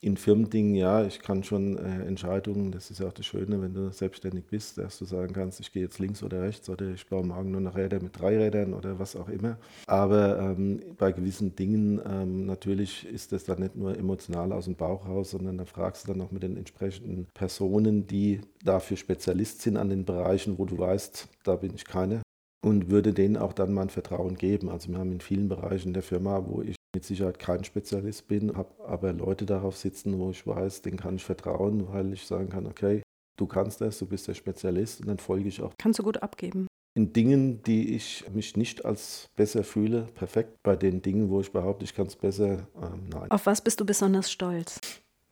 in 0.00 0.18
Firmendingen, 0.18 0.74
ja, 0.74 1.04
ich 1.04 1.20
kann 1.20 1.42
schon 1.44 1.78
äh, 1.78 2.06
Entscheidungen, 2.06 2.70
das 2.72 2.90
ist 2.90 3.00
ja 3.00 3.06
auch 3.06 3.12
das 3.12 3.24
Schöne, 3.24 3.62
wenn 3.62 3.72
du 3.72 3.90
selbstständig 3.90 4.44
bist, 4.44 4.76
dass 4.76 4.98
du 4.98 5.06
sagen 5.06 5.32
kannst, 5.32 5.60
ich 5.60 5.72
gehe 5.72 5.82
jetzt 5.82 5.98
links 5.98 6.22
oder 6.22 6.42
rechts 6.42 6.68
oder 6.68 6.88
ich 6.90 7.06
baue 7.06 7.24
morgen 7.24 7.50
nur 7.50 7.62
noch 7.62 7.74
Räder 7.74 8.02
mit 8.02 8.20
drei 8.20 8.36
Rädern 8.36 8.74
oder 8.74 8.98
was 8.98 9.16
auch 9.16 9.28
immer. 9.28 9.56
Aber 9.86 10.38
ähm, 10.38 10.80
bei 10.98 11.12
gewissen 11.12 11.56
Dingen 11.56 12.02
ähm, 12.06 12.44
natürlich 12.44 13.06
ist 13.06 13.32
das 13.32 13.44
dann 13.44 13.60
nicht 13.60 13.76
nur 13.76 13.96
emotional 13.96 14.52
aus 14.52 14.66
dem 14.66 14.74
Bauch 14.74 15.08
raus, 15.08 15.30
sondern 15.30 15.56
da 15.56 15.64
fragst 15.64 16.06
du 16.06 16.12
dann 16.12 16.20
auch 16.20 16.30
mit 16.30 16.42
den 16.42 16.58
entsprechenden 16.58 17.26
Personen, 17.32 18.06
die 18.06 18.42
dafür 18.62 18.98
Spezialist 18.98 19.62
sind 19.62 19.78
an 19.78 19.88
den 19.88 20.04
Bereichen, 20.04 20.58
wo 20.58 20.66
du 20.66 20.76
weißt, 20.76 21.28
da 21.44 21.56
bin 21.56 21.72
ich 21.74 21.84
keine. 21.86 22.20
Und 22.62 22.90
würde 22.90 23.12
denen 23.12 23.36
auch 23.36 23.52
dann 23.52 23.74
mein 23.74 23.90
Vertrauen 23.90 24.36
geben. 24.36 24.70
Also 24.70 24.90
wir 24.90 24.98
haben 24.98 25.12
in 25.12 25.20
vielen 25.20 25.48
Bereichen 25.48 25.92
der 25.92 26.02
Firma, 26.02 26.46
wo 26.46 26.62
ich 26.62 26.76
mit 26.94 27.04
Sicherheit 27.04 27.38
kein 27.38 27.64
Spezialist 27.64 28.28
bin, 28.28 28.56
habe 28.56 28.70
aber 28.86 29.12
Leute 29.12 29.46
darauf 29.46 29.76
sitzen, 29.76 30.18
wo 30.18 30.30
ich 30.30 30.46
weiß, 30.46 30.82
denen 30.82 30.96
kann 30.96 31.16
ich 31.16 31.24
vertrauen, 31.24 31.88
weil 31.88 32.12
ich 32.12 32.26
sagen 32.26 32.48
kann, 32.48 32.66
okay, 32.66 33.02
du 33.36 33.46
kannst 33.46 33.80
das, 33.80 33.98
du 33.98 34.06
bist 34.06 34.28
der 34.28 34.34
Spezialist 34.34 35.00
und 35.00 35.08
dann 35.08 35.18
folge 35.18 35.48
ich 35.48 35.62
auch 35.62 35.72
kannst 35.78 35.98
du 35.98 36.02
gut 36.02 36.22
abgeben. 36.22 36.66
in 36.94 37.12
Dingen, 37.12 37.62
die 37.64 37.94
ich 37.94 38.24
mich 38.32 38.56
nicht 38.56 38.84
als 38.84 39.26
besser 39.36 39.64
fühle, 39.64 40.08
perfekt. 40.14 40.56
Bei 40.62 40.76
den 40.76 41.02
Dingen, 41.02 41.28
wo 41.28 41.40
ich 41.40 41.50
behaupte, 41.50 41.84
ich 41.84 41.94
kann 41.94 42.06
es 42.06 42.16
besser, 42.16 42.68
ähm, 42.80 43.08
nein. 43.10 43.30
Auf 43.30 43.46
was 43.46 43.60
bist 43.60 43.80
du 43.80 43.84
besonders 43.84 44.30
stolz? 44.30 44.78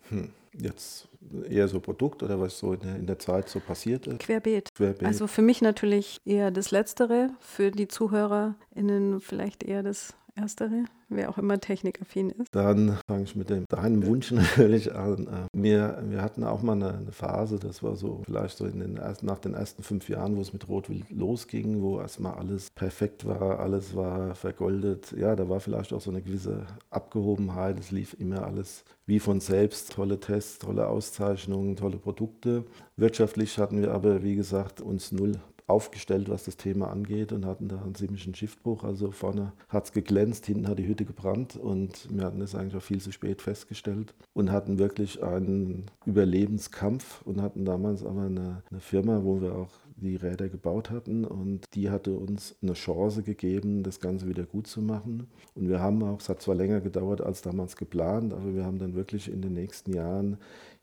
Hm. 0.09 0.31
Jetzt 0.55 1.09
eher 1.49 1.67
so 1.67 1.81
Produkt 1.81 2.23
oder 2.23 2.39
was 2.39 2.59
so 2.59 2.75
in 2.75 2.81
der, 2.81 2.97
in 2.97 3.07
der 3.07 3.19
Zeit 3.19 3.49
so 3.49 3.59
passiert 3.59 4.07
ist. 4.07 4.19
Querbeet. 4.19 4.69
Querbeet. 4.75 5.07
Also 5.07 5.27
für 5.27 5.41
mich 5.41 5.63
natürlich 5.63 6.19
eher 6.27 6.51
das 6.51 6.71
Letztere, 6.71 7.31
für 7.41 7.71
die 7.71 7.89
ZuhörerInnen 8.73 9.21
vielleicht 9.21 9.63
eher 9.63 9.83
das 9.83 10.15
erstere, 10.35 10.87
wer 11.11 11.29
auch 11.29 11.37
immer 11.37 11.61
technikaffin 11.61 12.31
ist? 12.31 12.55
Dann 12.55 12.99
fange 13.07 13.25
ich 13.25 13.37
mit 13.37 13.51
dem, 13.51 13.67
deinem 13.69 14.07
Wunsch 14.07 14.31
natürlich 14.33 14.95
an. 14.95 15.27
Äh, 15.27 15.47
wir, 15.53 16.03
wir 16.09 16.23
hatten 16.23 16.43
auch 16.43 16.63
mal 16.63 16.73
eine, 16.73 16.95
eine 16.95 17.13
Phase, 17.13 17.59
das 17.59 17.83
war 17.83 17.97
so 17.97 18.23
vielleicht 18.25 18.57
so 18.57 18.65
in 18.65 18.81
den 18.81 18.97
ersten, 18.97 19.27
nach 19.27 19.39
den 19.39 19.53
ersten 19.53 19.83
fünf 19.83 20.09
Jahren, 20.09 20.37
wo 20.37 20.41
es 20.41 20.55
mit 20.55 20.69
Rotwild 20.69 21.11
losging, 21.11 21.83
wo 21.83 22.01
erstmal 22.01 22.35
alles 22.35 22.71
perfekt 22.71 23.27
war, 23.27 23.61
alles 23.61 23.95
war 23.95 24.35
vergoldet. 24.35 25.13
Ja, 25.13 25.37
da 25.37 25.51
war 25.51 25.61
vielleicht 25.61 25.93
auch 25.93 26.01
so 26.01 26.11
eine 26.11 26.23
gewisse 26.23 26.67
Abgehobenheit. 26.89 27.79
Es 27.79 27.91
lief 27.91 28.17
immer 28.19 28.47
alles 28.47 28.85
wie 29.05 29.19
von 29.19 29.41
selbst. 29.41 29.93
Tolle 29.93 30.19
Tests, 30.19 30.61
tolle 30.61 30.89
Auszeichnungen, 30.89 31.77
tolle 31.77 31.99
Produkte. 31.99 32.65
Wirtschaftlich 32.97 33.59
hatten 33.59 33.83
wir 33.83 33.93
aber, 33.93 34.23
wie 34.23 34.35
gesagt, 34.35 34.81
uns 34.81 35.13
null 35.13 35.39
aufgestellt, 35.67 36.29
was 36.29 36.45
das 36.45 36.57
Thema 36.57 36.91
angeht 36.91 37.33
und 37.33 37.47
hatten 37.47 37.69
da 37.69 37.83
einen 37.83 37.95
ziemlichen 37.95 38.35
Schiffbruch. 38.35 38.85
Also 38.85 39.11
vorne 39.11 39.53
hat 39.69 39.85
es 39.87 39.93
geglänzt, 39.93 40.47
hinten 40.47 40.69
hat 40.69 40.79
die 40.79 40.87
Hütte 40.87 41.05
gebrannt 41.05 41.57
und 41.57 42.09
wir 42.11 42.25
hatten 42.25 42.41
das 42.41 42.55
eigentlich 42.55 42.77
auch 42.77 42.83
viel 42.83 43.01
zu 43.01 43.13
spät 43.13 43.43
festgestellt 43.43 44.15
und 44.35 44.51
hatten 44.51 44.79
wirklich 44.79 45.23
einen 45.23 45.87
Überlebenskampf 46.05 47.23
und 47.23 47.41
hatten 47.41 47.65
damals 47.65 48.05
aber 48.05 48.23
eine, 48.23 48.63
eine 48.71 48.81
Firma, 48.81 49.23
wo 49.25 49.41
wir 49.41 49.55
auch 49.55 49.71
die 49.97 50.17
Räder 50.17 50.49
gebaut 50.49 50.91
hatten 50.91 51.25
und 51.25 51.65
die 51.75 51.91
hatte 51.91 52.13
uns 52.13 52.57
eine 52.63 52.73
Chance 52.73 53.23
gegeben, 53.23 53.83
das 53.83 54.01
Ganze 54.01 54.29
wieder 54.29 54.45
gut 54.45 54.67
zu 54.67 54.83
machen. 54.83 55.29
Und 55.55 55.69
wir 55.69 55.81
haben 55.81 56.03
auch, 56.03 56.21
es 56.21 56.29
hat 56.29 56.43
zwar 56.43 56.55
länger 56.55 56.81
gedauert 56.81 57.21
als 57.21 57.43
damals 57.43 57.77
geplant, 57.77 58.33
aber 58.33 58.55
wir 58.55 58.65
haben 58.65 58.79
dann 58.79 58.95
wirklich 58.95 59.31
in 59.31 59.43
den 59.43 59.53
nächsten 59.53 59.93
Jahren 59.93 60.39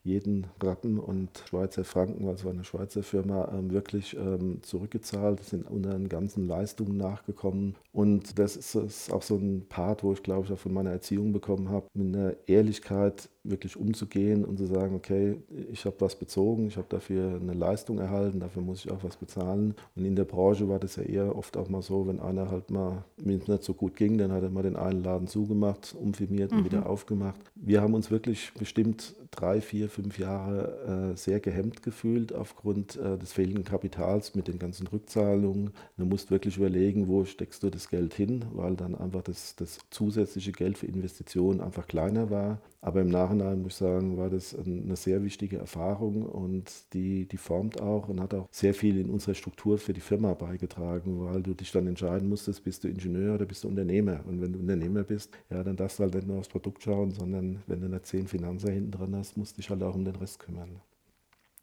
jeden 0.10 0.48
Rappen 0.62 1.00
und 1.00 1.30
Schweizer 1.48 1.84
Franken, 1.84 2.26
weil 2.26 2.34
es 2.34 2.44
war 2.44 2.52
eine 2.52 2.64
Schweizer 2.64 3.04
Firma, 3.04 3.50
ähm, 3.54 3.72
wirklich 3.72 4.18
ähm, 4.18 4.60
zurückgezahlt, 4.64 5.44
sind 5.44 5.70
unter 5.70 5.92
den 5.92 6.10
ganzen 6.10 6.48
Leistungen 6.48 6.98
nachgekommen. 6.98 7.76
Und 7.94 8.40
das 8.40 8.56
ist, 8.56 9.12
auch 9.12 9.22
so 9.22 9.36
ein 9.36 9.66
Part, 9.70 10.04
wo 10.04 10.14
ich 10.14 10.24
glaube 10.24 10.46
ich 10.46 10.52
auch 10.52 10.58
von 10.58 10.74
meiner 10.74 10.92
Erziehung 10.92 11.32
bekommen 11.32 11.70
habe, 11.70 11.86
mit 11.94 12.16
einer 12.16 12.34
Ehrlichkeit 12.48 13.30
wirklich 13.44 13.78
umzugehen 13.78 14.46
und 14.46 14.58
zu 14.58 14.66
sagen, 14.66 14.96
okay, 14.96 15.38
ich 15.72 15.86
habe 15.86 15.96
was 16.00 16.16
bezogen, 16.16 16.68
ich 16.68 16.78
habe 16.78 16.88
dafür 16.90 17.40
eine 17.42 17.54
Leistung 17.54 18.00
erhalten, 18.00 18.40
dafür 18.40 18.62
muss 18.62 18.86
ich 18.86 18.92
auch 18.92 19.04
was 19.04 19.18
bezahlen. 19.18 19.76
Und 19.96 20.06
in 20.06 20.16
der 20.16 20.26
Branche 20.26 20.68
war 20.68 20.80
das 20.80 20.98
ja 20.98 21.04
eher 21.04 21.36
oft 21.36 21.56
auch 21.58 21.70
mal 21.70 21.82
so, 21.82 22.08
wenn 22.08 22.20
einer 22.20 22.52
halt 22.52 22.70
mal, 22.70 23.04
wenn 23.18 23.40
es 23.40 23.48
nicht 23.48 23.64
so 23.64 23.74
gut 23.74 23.96
ging, 23.96 24.18
dann 24.18 24.32
hat 24.32 24.44
er 24.44 24.50
mal 24.50 24.64
den 24.64 24.76
einen 24.76 25.04
Laden 25.04 25.28
zugemacht, 25.28 25.96
umfirmiert 26.00 26.52
und 26.52 26.62
mhm. 26.62 26.66
wieder 26.66 26.86
aufgemacht. 26.88 27.40
Wir 27.56 27.82
haben 27.82 27.94
uns 27.94 28.12
wirklich 28.12 28.52
bestimmt 28.58 29.16
drei, 29.32 29.62
vier, 29.62 29.90
fünf 29.90 29.99
Jahre 30.18 31.12
äh, 31.14 31.18
sehr 31.18 31.40
gehemmt 31.40 31.84
gefühlt 31.84 32.34
aufgrund 32.34 32.96
äh, 32.98 33.18
des 33.18 33.34
fehlenden 33.34 33.64
Kapitals 33.64 34.36
mit 34.36 34.48
den 34.48 34.60
ganzen 34.60 34.88
Rückzahlungen. 34.88 35.72
Du 35.98 36.06
musst 36.06 36.32
wirklich 36.32 36.58
überlegen, 36.58 37.08
wo 37.08 37.26
steckst 37.26 37.64
du 37.64 37.70
das 37.70 37.90
Geld 37.90 38.14
hin, 38.14 38.46
weil 38.54 38.76
dann 38.76 38.96
einfach 38.96 39.22
das, 39.22 39.56
das 39.56 39.80
zusätzliche 39.90 40.52
Geld 40.52 40.78
für 40.78 40.88
Investitionen 40.88 41.62
einfach 41.62 41.88
kleiner 41.88 42.30
war. 42.30 42.62
Aber 42.82 43.02
im 43.02 43.10
Nachhinein 43.10 43.62
muss 43.62 43.74
ich 43.74 43.78
sagen, 43.80 44.18
war 44.18 44.30
das 44.30 44.56
eine 44.56 44.96
sehr 44.96 45.24
wichtige 45.24 45.58
Erfahrung 45.58 46.26
und 46.26 46.94
die, 46.94 47.28
die 47.28 47.38
formt 47.38 47.82
auch 47.82 48.08
und 48.08 48.22
hat 48.22 48.34
auch 48.34 48.48
sehr 48.52 48.74
viel 48.74 48.98
in 48.98 49.10
unserer 49.10 49.34
Struktur 49.34 49.78
für 49.78 49.92
die 49.92 50.00
Firma 50.00 50.34
beigetragen, 50.34 51.20
weil 51.26 51.44
du 51.44 51.54
dich 51.54 51.72
dann 51.74 51.88
entscheiden 51.88 52.30
musstest, 52.30 52.64
bist 52.64 52.84
du 52.84 52.88
Ingenieur 52.88 53.36
oder 53.36 53.46
bist 53.46 53.66
du 53.66 53.68
Unternehmer. 53.68 54.22
Und 54.26 54.42
wenn 54.42 54.54
du 54.54 54.60
Unternehmer 54.60 55.04
bist, 55.04 55.38
ja, 55.50 55.62
dann 55.62 55.76
darfst 55.76 56.00
du 56.00 56.04
halt 56.04 56.16
nicht 56.16 56.28
nur 56.28 56.40
aufs 56.40 56.48
Produkt 56.48 56.82
schauen, 56.84 57.12
sondern 57.12 57.62
wenn 57.68 57.82
du 57.82 57.90
nicht 57.90 58.06
zehn 58.06 58.28
Finanzer 58.28 58.72
hinten 58.72 58.92
dran 58.92 59.16
hast, 59.16 59.36
musst 59.36 59.58
du 59.58 59.62
dich 59.62 59.70
halt 59.70 59.84
auch 59.84 59.96
um 59.96 60.06
den 60.06 60.16
Rest 60.16 60.40
kümmern. 60.40 60.82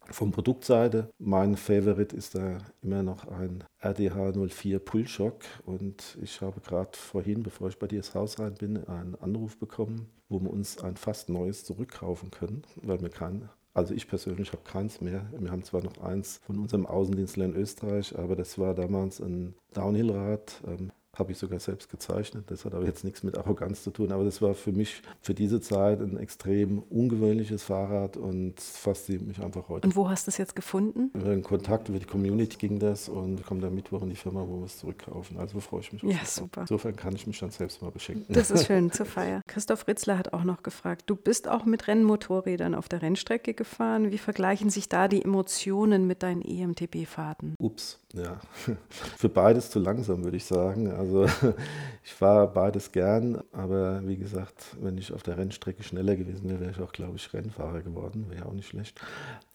Vom 0.09 0.31
Produktseite, 0.31 1.09
mein 1.17 1.57
Favorite 1.57 2.15
ist 2.15 2.35
da 2.35 2.59
immer 2.81 3.03
noch 3.03 3.27
ein 3.27 3.63
RDH 3.83 4.33
04 4.47 4.79
Pullshock 4.79 5.41
und 5.65 6.17
ich 6.21 6.41
habe 6.41 6.61
gerade 6.61 6.97
vorhin, 6.97 7.43
bevor 7.43 7.67
ich 7.67 7.77
bei 7.77 7.87
dir 7.87 7.97
ins 7.97 8.15
Haus 8.15 8.39
rein 8.39 8.53
bin, 8.53 8.87
einen 8.87 9.15
Anruf 9.15 9.57
bekommen, 9.57 10.07
wo 10.29 10.39
wir 10.41 10.51
uns 10.51 10.77
ein 10.83 10.97
fast 10.97 11.29
neues 11.29 11.63
zurückkaufen 11.63 12.31
können, 12.31 12.63
weil 12.81 13.01
wir 13.01 13.09
kein 13.09 13.49
also 13.77 13.93
ich 13.93 14.07
persönlich 14.07 14.53
habe 14.53 14.63
keins 14.63 15.01
mehr. 15.01 15.27
Wir 15.37 15.51
haben 15.51 15.63
zwar 15.63 15.83
noch 15.83 15.99
eins 15.99 16.41
von 16.47 16.57
unserem 16.57 16.87
Außendienstler 16.87 17.45
in 17.45 17.55
Österreich, 17.55 18.17
aber 18.17 18.35
das 18.35 18.57
war 18.57 18.73
damals 18.73 19.19
ein 19.19 19.53
Downhill-Rad, 19.75 20.63
ähm, 20.65 20.91
habe 21.17 21.31
ich 21.31 21.37
sogar 21.37 21.59
selbst 21.59 21.89
gezeichnet. 21.89 22.45
Das 22.47 22.65
hat 22.65 22.73
aber 22.73 22.85
jetzt 22.85 23.03
nichts 23.03 23.23
mit 23.23 23.37
Arroganz 23.37 23.83
zu 23.83 23.91
tun. 23.91 24.11
Aber 24.11 24.23
das 24.23 24.41
war 24.41 24.53
für 24.53 24.71
mich 24.71 25.01
für 25.21 25.33
diese 25.33 25.61
Zeit 25.61 26.01
ein 26.01 26.17
extrem 26.17 26.79
ungewöhnliches 26.79 27.63
Fahrrad 27.63 28.17
und 28.17 28.59
fasziniert 28.59 29.27
mich 29.27 29.41
einfach 29.41 29.69
heute. 29.69 29.87
Und 29.87 29.95
wo 29.95 30.09
hast 30.09 30.27
du 30.27 30.29
es 30.29 30.37
jetzt 30.37 30.55
gefunden? 30.55 31.11
Über 31.13 31.29
den 31.29 31.43
Kontakt, 31.43 31.89
über 31.89 31.99
die 31.99 32.05
Community 32.05 32.57
ging 32.57 32.79
das 32.79 33.09
und 33.09 33.45
komme 33.45 33.61
dann 33.61 33.73
Mittwoch 33.73 34.01
in 34.03 34.09
die 34.09 34.15
Firma, 34.15 34.45
wo 34.47 34.59
wir 34.59 34.65
es 34.65 34.77
zurückkaufen. 34.77 35.37
Also 35.37 35.59
freue 35.59 35.81
ich 35.81 35.93
mich. 35.93 36.03
Ja, 36.03 36.23
super. 36.25 36.61
Insofern 36.61 36.95
kann 36.95 37.15
ich 37.15 37.27
mich 37.27 37.39
dann 37.39 37.51
selbst 37.51 37.81
mal 37.81 37.91
beschenken. 37.91 38.25
Das 38.33 38.51
ist 38.51 38.67
schön 38.67 38.91
zur 38.91 39.05
Feier. 39.05 39.41
Christoph 39.47 39.87
Ritzler 39.87 40.17
hat 40.17 40.33
auch 40.33 40.43
noch 40.43 40.63
gefragt, 40.63 41.03
du 41.07 41.15
bist 41.15 41.47
auch 41.47 41.65
mit 41.65 41.87
Rennmotorrädern 41.87 42.75
auf 42.75 42.89
der 42.89 43.01
Rennstrecke 43.01 43.53
gefahren. 43.53 44.11
Wie 44.11 44.17
vergleichen 44.17 44.69
sich 44.69 44.89
da 44.89 45.07
die 45.07 45.23
Emotionen 45.23 46.07
mit 46.07 46.23
deinen 46.23 46.41
EMTB-Fahrten? 46.41 47.55
Ups, 47.59 47.99
ja. 48.13 48.39
Für 48.89 49.29
beides 49.29 49.69
zu 49.69 49.79
langsam, 49.79 50.23
würde 50.23 50.37
ich 50.37 50.45
sagen. 50.45 50.91
Also 50.91 51.25
ich 52.03 52.13
fahre 52.13 52.47
beides 52.47 52.91
gern, 52.91 53.43
aber 53.51 54.05
wie 54.07 54.17
gesagt, 54.17 54.75
wenn 54.81 54.97
ich 54.97 55.11
auf 55.13 55.23
der 55.23 55.37
Rennstrecke 55.37 55.83
schneller 55.83 56.15
gewesen 56.15 56.49
wäre, 56.49 56.59
wäre 56.59 56.71
ich 56.71 56.81
auch, 56.81 56.91
glaube 56.91 57.17
ich, 57.17 57.33
Rennfahrer 57.33 57.81
geworden. 57.81 58.27
Wäre 58.29 58.45
auch 58.45 58.53
nicht 58.53 58.67
schlecht. 58.67 58.99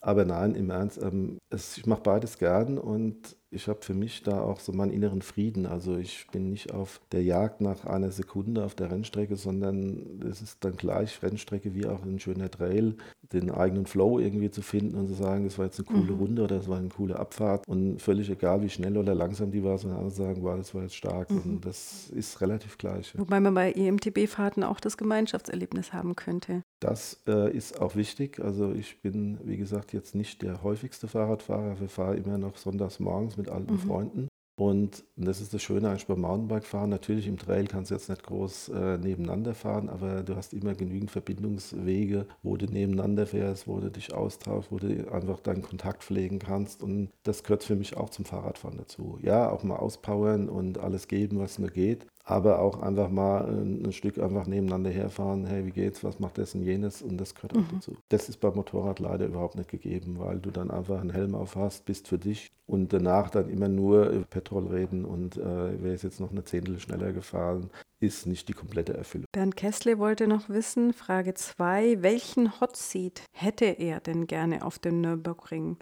Aber 0.00 0.24
nein, 0.24 0.54
im 0.54 0.70
Ernst, 0.70 1.02
ähm, 1.02 1.38
es, 1.50 1.78
ich 1.78 1.86
mache 1.86 2.02
beides 2.02 2.38
gern 2.38 2.78
und 2.78 3.36
ich 3.52 3.68
habe 3.68 3.80
für 3.82 3.94
mich 3.94 4.22
da 4.22 4.40
auch 4.40 4.58
so 4.58 4.72
meinen 4.72 4.92
inneren 4.92 5.22
Frieden. 5.22 5.66
Also 5.66 5.96
ich 5.96 6.26
bin 6.32 6.50
nicht 6.50 6.72
auf 6.72 7.00
der 7.12 7.22
Jagd 7.22 7.60
nach 7.60 7.84
einer 7.84 8.10
Sekunde 8.10 8.64
auf 8.64 8.74
der 8.74 8.90
Rennstrecke, 8.90 9.36
sondern 9.36 10.20
es 10.28 10.40
ist 10.40 10.64
dann 10.64 10.76
gleich 10.76 11.22
Rennstrecke 11.22 11.74
wie 11.74 11.86
auch 11.86 12.02
ein 12.02 12.18
schöner 12.18 12.50
Trail, 12.50 12.96
den 13.32 13.50
eigenen 13.50 13.86
Flow 13.86 14.18
irgendwie 14.18 14.50
zu 14.50 14.62
finden 14.62 14.96
und 14.96 15.06
zu 15.06 15.14
sagen, 15.14 15.44
das 15.44 15.58
war 15.58 15.66
jetzt 15.66 15.78
eine 15.78 15.86
coole 15.86 16.12
mhm. 16.12 16.18
Runde 16.18 16.42
oder 16.42 16.56
das 16.56 16.68
war 16.68 16.78
eine 16.78 16.88
coole 16.88 17.18
Abfahrt 17.18 17.68
und 17.68 18.00
völlig 18.00 18.30
egal, 18.30 18.62
wie 18.62 18.70
schnell 18.70 18.96
oder 18.96 19.14
langsam 19.14 19.50
die 19.50 19.62
war, 19.62 19.76
sondern 19.78 20.00
andere 20.00 20.14
sagen, 20.14 20.42
wow, 20.42 20.56
das 20.56 20.74
war 20.74 20.82
jetzt 20.82 20.96
stark 20.96 21.30
mhm. 21.30 21.42
und 21.44 21.66
das 21.66 22.08
ist 22.10 22.40
relativ 22.40 22.78
gleich. 22.78 23.12
Ja. 23.12 23.20
Wobei 23.20 23.40
man 23.40 23.54
bei 23.54 23.72
EMTB-Fahrten 23.72 24.64
auch 24.64 24.80
das 24.80 24.96
Gemeinschaftserlebnis 24.96 25.92
haben 25.92 26.16
könnte. 26.16 26.62
Das 26.80 27.20
äh, 27.28 27.54
ist 27.54 27.80
auch 27.80 27.96
wichtig. 27.96 28.40
Also 28.40 28.72
ich 28.72 29.00
bin, 29.00 29.38
wie 29.44 29.56
gesagt, 29.56 29.92
jetzt 29.92 30.14
nicht 30.14 30.42
der 30.42 30.62
häufigste 30.62 31.06
Fahrradfahrer. 31.06 31.80
Wir 31.80 31.88
fahren 31.88 32.18
immer 32.18 32.38
noch 32.38 32.56
sonntags 32.56 32.98
morgens 32.98 33.36
mit 33.36 33.41
alten 33.48 33.74
mhm. 33.74 33.78
Freunden. 33.78 34.28
Und 34.60 35.04
das 35.16 35.40
ist 35.40 35.54
das 35.54 35.62
Schöne 35.62 35.88
eigentlich 35.88 36.06
beim 36.06 36.20
Mountainbike-Fahren. 36.20 36.90
Natürlich 36.90 37.26
im 37.26 37.38
Trail 37.38 37.66
kannst 37.66 37.90
du 37.90 37.94
jetzt 37.94 38.10
nicht 38.10 38.22
groß 38.22 38.68
äh, 38.68 38.98
nebeneinander 38.98 39.54
fahren, 39.54 39.88
aber 39.88 40.22
du 40.22 40.36
hast 40.36 40.52
immer 40.52 40.74
genügend 40.74 41.10
Verbindungswege, 41.10 42.26
wo 42.42 42.56
du 42.58 42.66
nebeneinander 42.66 43.26
fährst, 43.26 43.66
wo 43.66 43.80
du 43.80 43.90
dich 43.90 44.12
austauschst, 44.12 44.70
wo 44.70 44.78
du 44.78 45.10
einfach 45.10 45.40
deinen 45.40 45.62
Kontakt 45.62 46.04
pflegen 46.04 46.38
kannst. 46.38 46.82
Und 46.82 47.08
das 47.22 47.42
gehört 47.42 47.64
für 47.64 47.76
mich 47.76 47.96
auch 47.96 48.10
zum 48.10 48.26
Fahrradfahren 48.26 48.76
dazu. 48.76 49.18
Ja, 49.22 49.50
auch 49.50 49.62
mal 49.62 49.76
auspowern 49.76 50.50
und 50.50 50.78
alles 50.78 51.08
geben, 51.08 51.38
was 51.38 51.58
nur 51.58 51.70
geht 51.70 52.06
aber 52.24 52.60
auch 52.60 52.80
einfach 52.80 53.10
mal 53.10 53.44
ein, 53.48 53.92
Stück 53.92 54.18
einfach 54.18 54.46
nebeneinander 54.46 54.90
herfahren, 54.90 55.44
hey, 55.46 55.66
wie 55.66 55.70
geht's, 55.70 56.04
was 56.04 56.20
macht 56.20 56.38
das 56.38 56.54
und 56.54 56.62
jenes 56.62 57.02
und 57.02 57.18
das 57.20 57.34
gehört 57.34 57.54
auch 57.54 57.60
mhm. 57.60 57.68
dazu. 57.74 57.96
Das 58.08 58.28
ist 58.28 58.38
beim 58.38 58.54
Motorrad 58.54 59.00
leider 59.00 59.26
überhaupt 59.26 59.56
nicht 59.56 59.70
gegeben, 59.70 60.18
weil 60.18 60.38
du 60.38 60.50
dann 60.50 60.70
einfach 60.70 61.00
einen 61.00 61.10
Helm 61.10 61.34
auf 61.34 61.56
hast, 61.56 61.84
bist 61.84 62.08
für 62.08 62.18
dich 62.18 62.50
und 62.66 62.92
danach 62.92 63.28
dann 63.30 63.48
immer 63.48 63.68
nur 63.68 64.08
über 64.10 64.24
Petrol 64.24 64.68
reden 64.68 65.04
und 65.04 65.36
äh, 65.36 65.82
wäre 65.82 65.96
jetzt 65.96 66.20
noch 66.20 66.30
eine 66.30 66.44
Zehntel 66.44 66.78
schneller 66.78 67.12
gefahren, 67.12 67.70
ist 68.00 68.26
nicht 68.26 68.48
die 68.48 68.54
komplette 68.54 68.94
Erfüllung. 68.94 69.26
Bernd 69.32 69.56
Kessler 69.56 69.98
wollte 69.98 70.26
noch 70.26 70.48
wissen, 70.48 70.92
Frage 70.92 71.34
2, 71.34 72.02
welchen 72.02 72.60
Hot 72.60 72.76
Seat 72.76 73.22
hätte 73.32 73.64
er 73.64 74.00
denn 74.00 74.26
gerne 74.26 74.64
auf 74.64 74.78
dem 74.78 75.00
Nürburgring? 75.00 75.76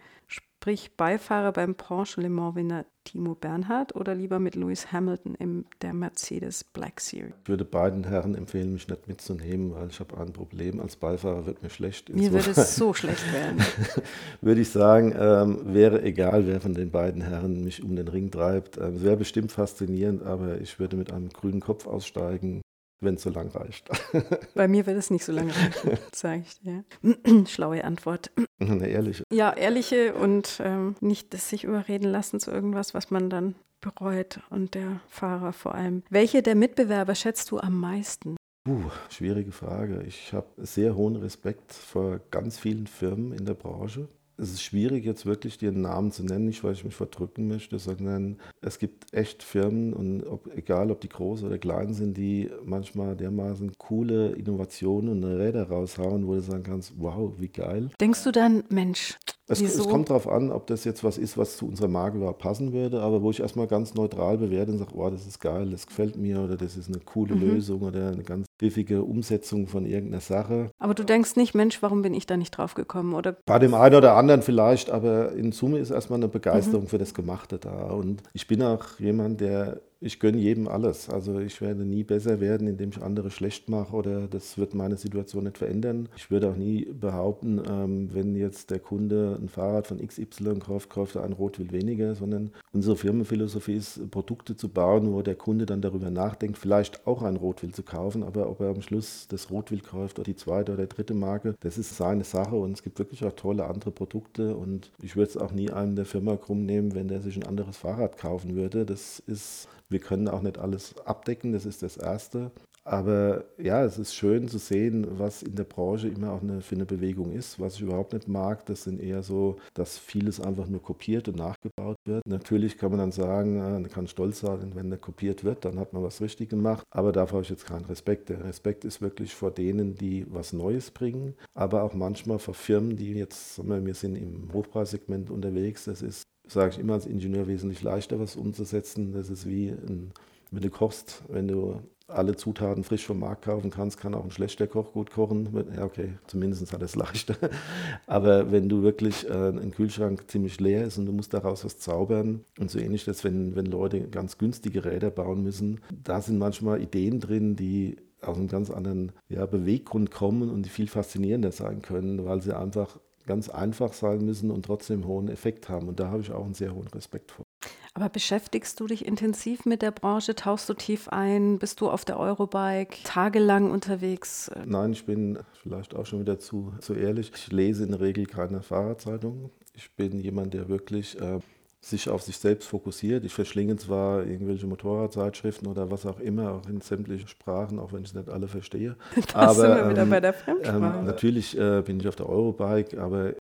Sprich 0.63 0.95
Beifahrer 0.95 1.53
beim 1.53 1.75
Porsche 1.75 2.21
Le 2.21 2.29
Mans-Winner 2.29 2.85
Timo 3.05 3.35
Bernhard 3.35 3.97
oder 3.97 4.15
lieber 4.15 4.39
mit 4.39 4.57
Lewis 4.57 4.93
Hamilton 4.93 5.35
in 5.35 5.65
der 5.81 5.95
Mercedes 5.95 6.65
Black 6.65 7.01
Series? 7.01 7.33
Ich 7.45 7.49
würde 7.49 7.65
beiden 7.65 8.05
Herren 8.05 8.35
empfehlen, 8.35 8.75
mich 8.75 8.87
nicht 8.87 9.09
mitzunehmen, 9.09 9.75
weil 9.75 9.89
ich 9.89 10.01
habe 10.01 10.19
ein 10.19 10.35
Problem. 10.35 10.79
Als 10.79 10.97
Beifahrer 10.97 11.47
wird 11.47 11.63
mir 11.63 11.71
schlecht. 11.71 12.11
Mir 12.11 12.31
würde 12.31 12.51
es 12.51 12.77
so 12.77 12.93
schlecht 12.93 13.33
werden. 13.33 13.65
würde 14.43 14.61
ich 14.61 14.69
sagen, 14.69 15.15
ähm, 15.19 15.73
wäre 15.73 16.03
egal, 16.03 16.47
wer 16.47 16.61
von 16.61 16.75
den 16.75 16.91
beiden 16.91 17.23
Herren 17.23 17.65
mich 17.65 17.83
um 17.83 17.97
den 17.97 18.09
Ring 18.09 18.31
treibt. 18.31 18.77
Ähm, 18.77 18.97
es 18.97 19.03
wäre 19.03 19.17
bestimmt 19.17 19.53
faszinierend, 19.53 20.23
aber 20.23 20.61
ich 20.61 20.79
würde 20.79 20.99
mit 20.99 21.11
einem 21.11 21.31
grünen 21.31 21.61
Kopf 21.61 21.87
aussteigen 21.87 22.61
wenn 23.01 23.15
es 23.15 23.23
so 23.23 23.31
lang 23.31 23.49
reicht. 23.49 23.89
Bei 24.55 24.69
mir 24.69 24.87
wird 24.87 24.97
es 24.97 25.11
nicht 25.11 25.25
so 25.25 25.33
lange 25.33 25.55
reichen, 25.55 25.99
sage 26.15 26.45
ich 26.47 26.61
dir. 26.61 26.85
Schlaue 27.47 27.85
Antwort. 27.85 28.31
Eine 28.59 28.89
ehrliche. 28.89 29.25
Ja, 29.33 29.53
ehrliche 29.53 30.15
und 30.15 30.61
ähm, 30.63 30.95
nicht 31.01 31.35
das 31.35 31.49
sich 31.49 31.65
überreden 31.65 32.09
lassen 32.09 32.41
zu 32.41 32.51
irgendwas, 32.51 32.95
was 32.95 33.11
man 33.11 33.31
dann 33.31 33.55
bereut 33.81 34.41
und 34.51 34.75
der 34.75 35.01
Fahrer 35.09 35.53
vor 35.53 35.75
allem. 35.75 36.03
Welche 36.11 36.43
der 36.43 36.55
Mitbewerber 36.55 37.15
schätzt 37.15 37.51
du 37.51 37.59
am 37.59 37.79
meisten? 37.79 38.37
Uh, 38.69 38.91
schwierige 39.09 39.53
Frage. 39.53 40.03
Ich 40.07 40.35
habe 40.35 40.47
sehr 40.59 40.95
hohen 40.95 41.17
Respekt 41.17 41.73
vor 41.73 42.21
ganz 42.31 42.59
vielen 42.59 42.87
Firmen 42.87 43.33
in 43.33 43.47
der 43.47 43.55
Branche 43.55 44.09
es 44.41 44.53
ist 44.53 44.63
schwierig, 44.63 45.05
jetzt 45.05 45.27
wirklich 45.27 45.59
dir 45.59 45.71
einen 45.71 45.83
Namen 45.83 46.11
zu 46.13 46.25
nennen, 46.25 46.47
nicht 46.47 46.65
weil 46.65 46.73
ich 46.73 46.85
mich 46.85 46.95
verdrücken 46.95 47.47
möchte, 47.47 47.79
sondern 47.79 48.39
es 48.61 48.79
gibt 48.79 49.13
echt 49.13 49.43
Firmen 49.43 49.93
und 49.93 50.25
ob, 50.27 50.49
egal 50.57 50.91
ob 50.91 51.01
die 51.01 51.09
groß 51.09 51.45
oder 51.45 51.59
klein 51.59 51.95
sind, 51.95 52.17
die 52.17 52.51
manchmal 52.65 53.17
dermaßen 53.17 53.73
coole 53.79 54.31
Innovationen 54.33 55.23
und 55.23 55.25
Räder 55.25 55.69
raushauen, 55.69 56.27
wo 56.27 56.35
du 56.35 56.41
sagen 56.41 56.63
kannst, 56.63 56.95
wow, 56.99 57.33
wie 57.39 57.49
geil. 57.49 57.91
Denkst 58.01 58.25
du 58.25 58.33
dann, 58.33 58.65
Mensch, 58.71 59.19
es, 59.47 59.61
es, 59.61 59.89
kommt 59.89 60.11
darauf 60.11 60.29
an, 60.29 60.53
ob 60.53 60.69
das 60.69 60.85
jetzt 60.85 61.03
was 61.03 61.19
ist, 61.19 61.37
was 61.37 61.57
zu 61.57 61.67
unserer 61.67 61.89
Marke 61.89 62.19
überhaupt 62.19 62.41
passen 62.41 62.73
würde, 62.73 63.01
aber 63.01 63.21
wo 63.23 63.31
ich 63.31 63.41
erstmal 63.41 63.67
ganz 63.67 63.95
neutral 63.95 64.39
bewerte 64.39 64.73
und 64.73 64.79
sage, 64.79 64.95
oh, 64.95 65.11
das 65.11 65.27
ist 65.27 65.41
geil, 65.41 65.71
das 65.71 65.87
gefällt 65.87 66.17
mir 66.17 66.41
oder 66.41 66.57
das 66.57 66.77
ist 66.77 66.89
eine 66.89 67.01
coole 67.01 67.35
mhm. 67.35 67.41
Lösung 67.41 67.83
oder 67.83 68.13
eine 68.13 68.23
ganz 68.23 68.47
pfiffige 68.61 69.03
Umsetzung 69.03 69.67
von 69.67 69.87
irgendeiner 69.87 70.21
Sache. 70.21 70.71
Aber 70.79 70.93
du 70.93 71.03
denkst 71.03 71.37
nicht, 71.37 71.55
Mensch, 71.55 71.81
warum 71.81 72.03
bin 72.03 72.13
ich 72.13 72.27
da 72.27 72.37
nicht 72.37 72.51
drauf 72.51 72.75
gekommen? 72.75 73.15
Oder? 73.15 73.35
Bei 73.47 73.59
dem 73.59 73.73
einen 73.73 73.95
oder 73.95 74.17
anderen 74.17 74.43
vielleicht, 74.43 74.91
aber 74.91 75.33
in 75.33 75.51
Summe 75.53 75.79
ist 75.79 75.91
erstmal 75.91 76.19
eine 76.19 76.29
Begeisterung 76.29 76.83
mhm. 76.83 76.89
für 76.89 76.99
das 76.99 77.15
Gemachte 77.15 77.59
da. 77.59 77.87
Und 77.87 78.23
ich 78.35 78.47
bin 78.47 78.63
auch 78.63 78.99
jemand, 78.99 79.41
der 79.41 79.81
ich 80.01 80.19
gönne 80.19 80.39
jedem 80.39 80.67
alles. 80.67 81.11
Also 81.11 81.39
ich 81.41 81.61
werde 81.61 81.85
nie 81.85 82.05
besser 82.05 82.41
werden, 82.41 82.67
indem 82.67 82.91
ich 82.91 83.03
andere 83.03 83.31
schlecht 83.31 83.69
mache 83.69 83.95
oder 83.95 84.27
das 84.29 84.57
wird 84.57 84.75
meine 84.75 84.97
Situation 84.97 85.45
nicht 85.45 85.59
verändern. 85.59 86.09
Ich 86.17 86.31
würde 86.31 86.49
auch 86.49 86.57
nie 86.57 86.87
behaupten, 86.87 87.61
ähm, 87.69 88.09
wenn 88.13 88.35
jetzt 88.35 88.71
der 88.71 88.79
Kunde 88.79 89.39
ein 89.41 89.49
Fahrrad 89.49 89.87
von 89.87 89.99
XY 89.99 90.59
kauft, 90.59 90.89
kauft 90.89 91.17
er 91.17 91.25
ein 91.25 91.35
Rotwild 91.35 91.73
weniger, 91.73 92.15
sondern 92.15 92.51
unsere 92.73 92.97
Firmenphilosophie 92.97 93.75
ist, 93.75 94.11
Produkte 94.11 94.57
zu 94.57 94.69
bauen, 94.69 95.13
wo 95.13 95.21
der 95.21 95.35
Kunde 95.35 95.67
dann 95.67 95.83
darüber 95.83 96.11
nachdenkt, 96.11 96.57
vielleicht 96.57 97.07
auch 97.07 97.23
ein 97.23 97.37
Rotwild 97.37 97.77
zu 97.77 97.83
kaufen, 97.83 98.23
aber 98.23 98.49
ob 98.49 98.61
er 98.61 98.71
am 98.71 98.83
Schluss 98.83 99.29
das 99.29 99.51
Rotwild 99.51 99.85
kauft 99.85 100.19
oder 100.19 100.25
die 100.25 100.37
zweite 100.37 100.73
oder 100.73 100.87
dritte 100.87 101.15
Marke, 101.15 101.55
das 101.61 101.77
ist 101.77 101.97
seine 101.97 102.25
Sache 102.25 102.57
und 102.57 102.73
es 102.73 102.83
gibt 102.83 102.99
wirklich 102.99 103.25
auch 103.25 103.33
tolle 103.33 103.67
andere 103.67 103.91
Produkte 103.91 104.57
und 104.57 104.91
ich 105.03 105.17
würde 105.17 105.31
es 105.31 105.37
auch 105.37 105.53
nie 105.53 105.71
einem 105.71 105.95
der 105.95 106.07
Firma 106.07 106.37
krumm 106.37 106.65
nehmen, 106.65 106.95
wenn 106.95 107.09
der 107.09 107.21
sich 107.21 107.37
ein 107.37 107.47
anderes 107.47 107.77
Fahrrad 107.77 108.17
kaufen 108.17 108.55
würde. 108.55 108.87
Das 108.87 109.23
ist 109.27 109.69
wir 109.91 110.01
können 110.01 110.29
auch 110.29 110.43
nicht 110.43 110.59
alles 110.59 110.95
abdecken, 111.05 111.53
das 111.53 111.67
ist 111.67 111.83
das 111.83 111.97
Erste. 111.97 112.51
Aber 112.83 113.45
ja, 113.59 113.85
es 113.85 113.99
ist 113.99 114.15
schön 114.15 114.49
zu 114.49 114.59
sehen, 114.59 115.07
was 115.19 115.43
in 115.43 115.55
der 115.55 115.65
Branche 115.65 116.09
immer 116.09 116.33
auch 116.33 116.43
eine, 116.43 116.63
für 116.63 116.77
eine 116.77 116.87
Bewegung 116.87 117.31
ist. 117.33 117.61
Was 117.61 117.75
ich 117.75 117.83
überhaupt 117.83 118.15
nicht 118.15 118.27
mag, 118.27 118.65
das 118.67 118.85
sind 118.85 119.01
eher 119.01 119.23
so, 119.23 119.59
dass 119.75 119.99
vieles 119.99 120.41
einfach 120.41 120.67
nur 120.67 120.83
kopiert 120.83 121.29
und 121.29 121.37
nachgebaut 121.37 121.99
wird. 122.07 122.27
Natürlich 122.27 122.79
kann 122.79 122.91
man 122.91 123.01
dann 123.01 123.13
sagen, 123.13 123.57
äh, 123.57 123.81
man 123.81 123.91
kann 123.91 124.07
stolz 124.07 124.41
sein, 124.41 124.73
wenn 124.75 124.89
der 124.89 124.99
kopiert 124.99 125.45
wird, 125.45 125.65
dann 125.67 125.79
hat 125.79 125.93
man 125.93 126.03
was 126.03 126.23
richtig 126.23 126.49
gemacht. 126.49 126.85
Aber 126.91 127.13
dafür 127.13 127.37
habe 127.37 127.45
ich 127.45 127.51
jetzt 127.51 127.67
keinen 127.67 127.85
Respekt. 127.85 128.31
Der 128.31 128.43
Respekt 128.45 128.85
ist 128.85 129.03
wirklich 129.03 129.35
vor 129.35 129.51
denen, 129.51 129.95
die 129.95 130.27
was 130.31 130.53
Neues 130.55 130.91
bringen, 130.91 131.35
aber 131.55 131.83
auch 131.83 131.93
manchmal 131.93 132.39
vor 132.39 132.55
Firmen, 132.55 132.97
die 132.97 133.13
jetzt, 133.13 133.57
sagen 133.57 133.69
wir, 133.69 133.85
wir 133.85 133.95
sind 133.95 134.17
im 134.17 134.53
Hochpreissegment 134.55 135.31
unterwegs. 135.31 135.85
Das 135.85 136.01
ist 136.01 136.27
sage 136.51 136.73
ich 136.73 136.79
immer 136.79 136.95
als 136.95 137.07
Ingenieur, 137.07 137.47
wesentlich 137.47 137.83
leichter, 137.83 138.19
was 138.19 138.37
umzusetzen. 138.37 139.13
Das 139.13 139.31
ist 139.31 139.49
wie, 139.49 139.69
ein, 139.69 140.13
wenn 140.51 140.63
du 140.63 140.71
kochst, 140.71 141.23
wenn 141.29 141.49
du 141.49 141.81
alle 142.09 142.35
Zutaten 142.35 142.83
frisch 142.83 143.07
vom 143.07 143.21
Markt 143.21 143.45
kaufen 143.45 143.71
kannst, 143.71 143.99
kann 143.99 144.15
auch 144.15 144.25
ein 144.25 144.31
schlechter 144.31 144.67
Koch 144.67 144.93
gut 144.93 145.11
kochen. 145.11 145.49
Ja, 145.77 145.85
okay, 145.85 146.15
zumindest 146.27 146.73
hat 146.73 146.81
er 146.81 146.87
es 146.87 146.97
leichter. 146.97 147.37
Aber 148.07 148.51
wenn 148.51 148.69
du 148.69 148.83
wirklich 148.83 149.29
äh, 149.29 149.49
ein 149.49 149.71
Kühlschrank 149.71 150.29
ziemlich 150.29 150.59
leer 150.61 150.85
ist 150.85 150.99
und 150.99 151.07
du 151.07 151.13
musst 151.13 151.33
daraus 151.33 151.65
was 151.65 151.79
zaubern 151.79 152.45
und 152.59 152.71
so 152.71 152.79
ähnlich 152.79 153.05
das, 153.05 153.23
wenn, 153.25 153.55
wenn 153.55 153.67
Leute 153.67 154.09
ganz 154.09 154.39
günstige 154.39 154.85
Räder 154.85 155.11
bauen 155.11 155.43
müssen, 155.43 155.81
da 156.03 156.21
sind 156.21 156.39
manchmal 156.39 156.83
Ideen 156.83 157.21
drin, 157.21 157.57
die 157.57 157.97
aus 158.23 158.37
einem 158.37 158.49
ganz 158.49 158.71
anderen 158.71 159.13
ja, 159.29 159.47
Beweggrund 159.47 160.11
kommen 160.11 160.51
und 160.51 160.65
die 160.65 160.71
viel 160.71 160.89
faszinierender 160.89 161.53
sein 161.53 161.81
können, 161.81 162.25
weil 162.25 162.43
sie 162.43 162.57
einfach 162.57 162.99
ganz 163.27 163.49
einfach 163.49 163.93
sein 163.93 164.25
müssen 164.25 164.51
und 164.51 164.65
trotzdem 164.65 165.07
hohen 165.07 165.29
Effekt 165.29 165.69
haben. 165.69 165.89
Und 165.89 166.01
da 166.01 166.09
habe 166.09 166.23
ich 166.23 166.33
auch 166.33 166.45
einen 166.45 166.55
sehr 166.55 166.75
hohen 166.75 166.89
Respekt 166.89 167.33
vor. 167.33 167.45
Aber 167.93 168.09
beschäftigst 168.09 168.79
du 168.81 168.87
dich 168.87 169.05
intensiv 169.05 169.67
mit 169.67 169.83
der 169.83 169.91
Branche? 169.91 170.35
Tauchst 170.35 170.69
du 170.69 170.75
tief 170.75 171.09
ein? 171.09 171.59
Bist 171.59 171.81
du 171.81 171.91
auf 171.91 172.05
der 172.05 172.19
Eurobike 172.19 172.97
tagelang 173.05 173.71
unterwegs? 173.71 174.51
Nein, 174.65 174.93
ich 174.93 175.05
bin 175.05 175.39
vielleicht 175.61 175.95
auch 175.95 176.07
schon 176.07 176.21
wieder 176.21 176.39
zu, 176.39 176.73
zu 176.81 176.95
ehrlich. 176.95 177.33
Ich 177.35 177.51
lese 177.53 177.85
in 177.85 177.91
der 177.91 178.01
Regel 178.01 178.27
keine 178.27 178.63
Fahrradzeitung. 178.63 179.51
Ich 179.75 179.91
bin 179.97 180.21
jemand, 180.21 180.55
der 180.55 180.69
wirklich 180.69 181.21
äh, 181.21 181.41
sich 181.81 182.11
auf 182.11 182.23
sich 182.23 182.37
selbst 182.37 182.69
fokussiert. 182.69 183.25
Ich 183.25 183.33
verschlinge 183.33 183.77
zwar 183.77 184.27
irgendwelche 184.27 184.67
Motorradzeitschriften 184.67 185.67
oder 185.67 185.91
was 185.91 186.05
auch 186.05 186.21
immer, 186.21 186.53
auch 186.53 186.69
in 186.69 186.81
sämtlichen 186.81 187.29
Sprachen, 187.29 187.79
auch 187.79 187.93
wenn 187.93 188.03
ich 188.03 188.15
nicht 188.15 188.29
alle 188.29 188.49
verstehe. 188.49 188.97
Das 189.15 189.35
aber 189.35 189.55
sind 189.55 189.75
wir 189.77 189.91
wieder 189.91 190.03
ähm, 190.03 190.11
bei 190.11 190.21
der 190.21 190.33
Fremdsprache. 190.35 190.99
Ähm, 190.99 191.05
natürlich 191.07 191.59
äh, 191.59 191.83
bin 191.83 192.01
ich 192.01 192.09
auf 192.09 192.17
der 192.17 192.29
Eurobike, 192.29 193.01
aber 193.01 193.35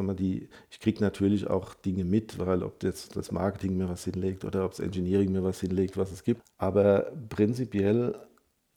mal, 0.00 0.14
die, 0.14 0.48
ich 0.70 0.80
kriege 0.80 1.02
natürlich 1.02 1.48
auch 1.48 1.74
Dinge 1.74 2.04
mit, 2.04 2.38
weil 2.38 2.62
ob 2.62 2.82
jetzt 2.82 3.14
das 3.14 3.30
Marketing 3.30 3.76
mir 3.76 3.90
was 3.90 4.04
hinlegt 4.04 4.44
oder 4.46 4.64
ob 4.64 4.70
das 4.70 4.80
Engineering 4.80 5.30
mir 5.32 5.44
was 5.44 5.60
hinlegt, 5.60 5.98
was 5.98 6.12
es 6.12 6.24
gibt. 6.24 6.40
Aber 6.56 7.12
prinzipiell 7.28 8.14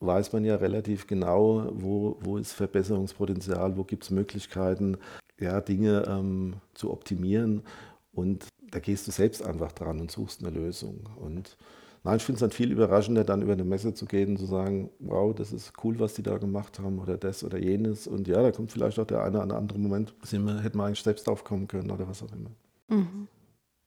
weiß 0.01 0.33
man 0.33 0.43
ja 0.43 0.55
relativ 0.57 1.07
genau, 1.07 1.69
wo, 1.71 2.17
wo 2.19 2.37
ist 2.37 2.51
Verbesserungspotenzial, 2.51 3.77
wo 3.77 3.85
gibt 3.85 4.03
es 4.03 4.11
Möglichkeiten, 4.11 4.97
ja, 5.39 5.61
Dinge 5.61 6.03
ähm, 6.07 6.55
zu 6.73 6.91
optimieren. 6.91 7.63
Und 8.11 8.47
da 8.75 8.81
gehst 8.81 9.07
du 9.07 9.11
selbst 9.11 9.41
einfach 9.41 9.71
dran 9.71 10.01
und 10.01 10.11
suchst 10.11 10.45
eine 10.45 10.53
Lösung. 10.53 11.07
Und 11.15 11.55
nein, 12.03 12.17
ich 12.17 12.23
finde 12.23 12.35
es 12.35 12.39
dann 12.41 12.51
viel 12.51 12.73
überraschender, 12.73 13.23
dann 13.23 13.41
über 13.41 13.53
eine 13.53 13.63
Messe 13.63 13.93
zu 13.93 14.05
gehen 14.05 14.31
und 14.31 14.37
zu 14.37 14.45
sagen, 14.45 14.89
wow, 14.99 15.33
das 15.33 15.53
ist 15.53 15.71
cool, 15.81 15.97
was 15.97 16.13
die 16.15 16.23
da 16.23 16.37
gemacht 16.37 16.77
haben 16.79 16.99
oder 16.99 17.15
das 17.15 17.45
oder 17.45 17.57
jenes. 17.57 18.05
Und 18.05 18.27
ja, 18.27 18.41
da 18.41 18.51
kommt 18.51 18.73
vielleicht 18.73 18.99
auch 18.99 19.07
der 19.07 19.23
eine 19.23 19.41
oder 19.41 19.55
andere 19.55 19.79
Moment, 19.79 20.13
wir, 20.29 20.61
hätten 20.61 20.77
wir 20.77 20.83
eigentlich 20.83 21.01
selbst 21.01 21.29
aufkommen 21.29 21.69
können 21.69 21.89
oder 21.89 22.05
was 22.09 22.21
auch 22.21 22.33
immer. 22.33 22.51
Mhm. 22.89 23.29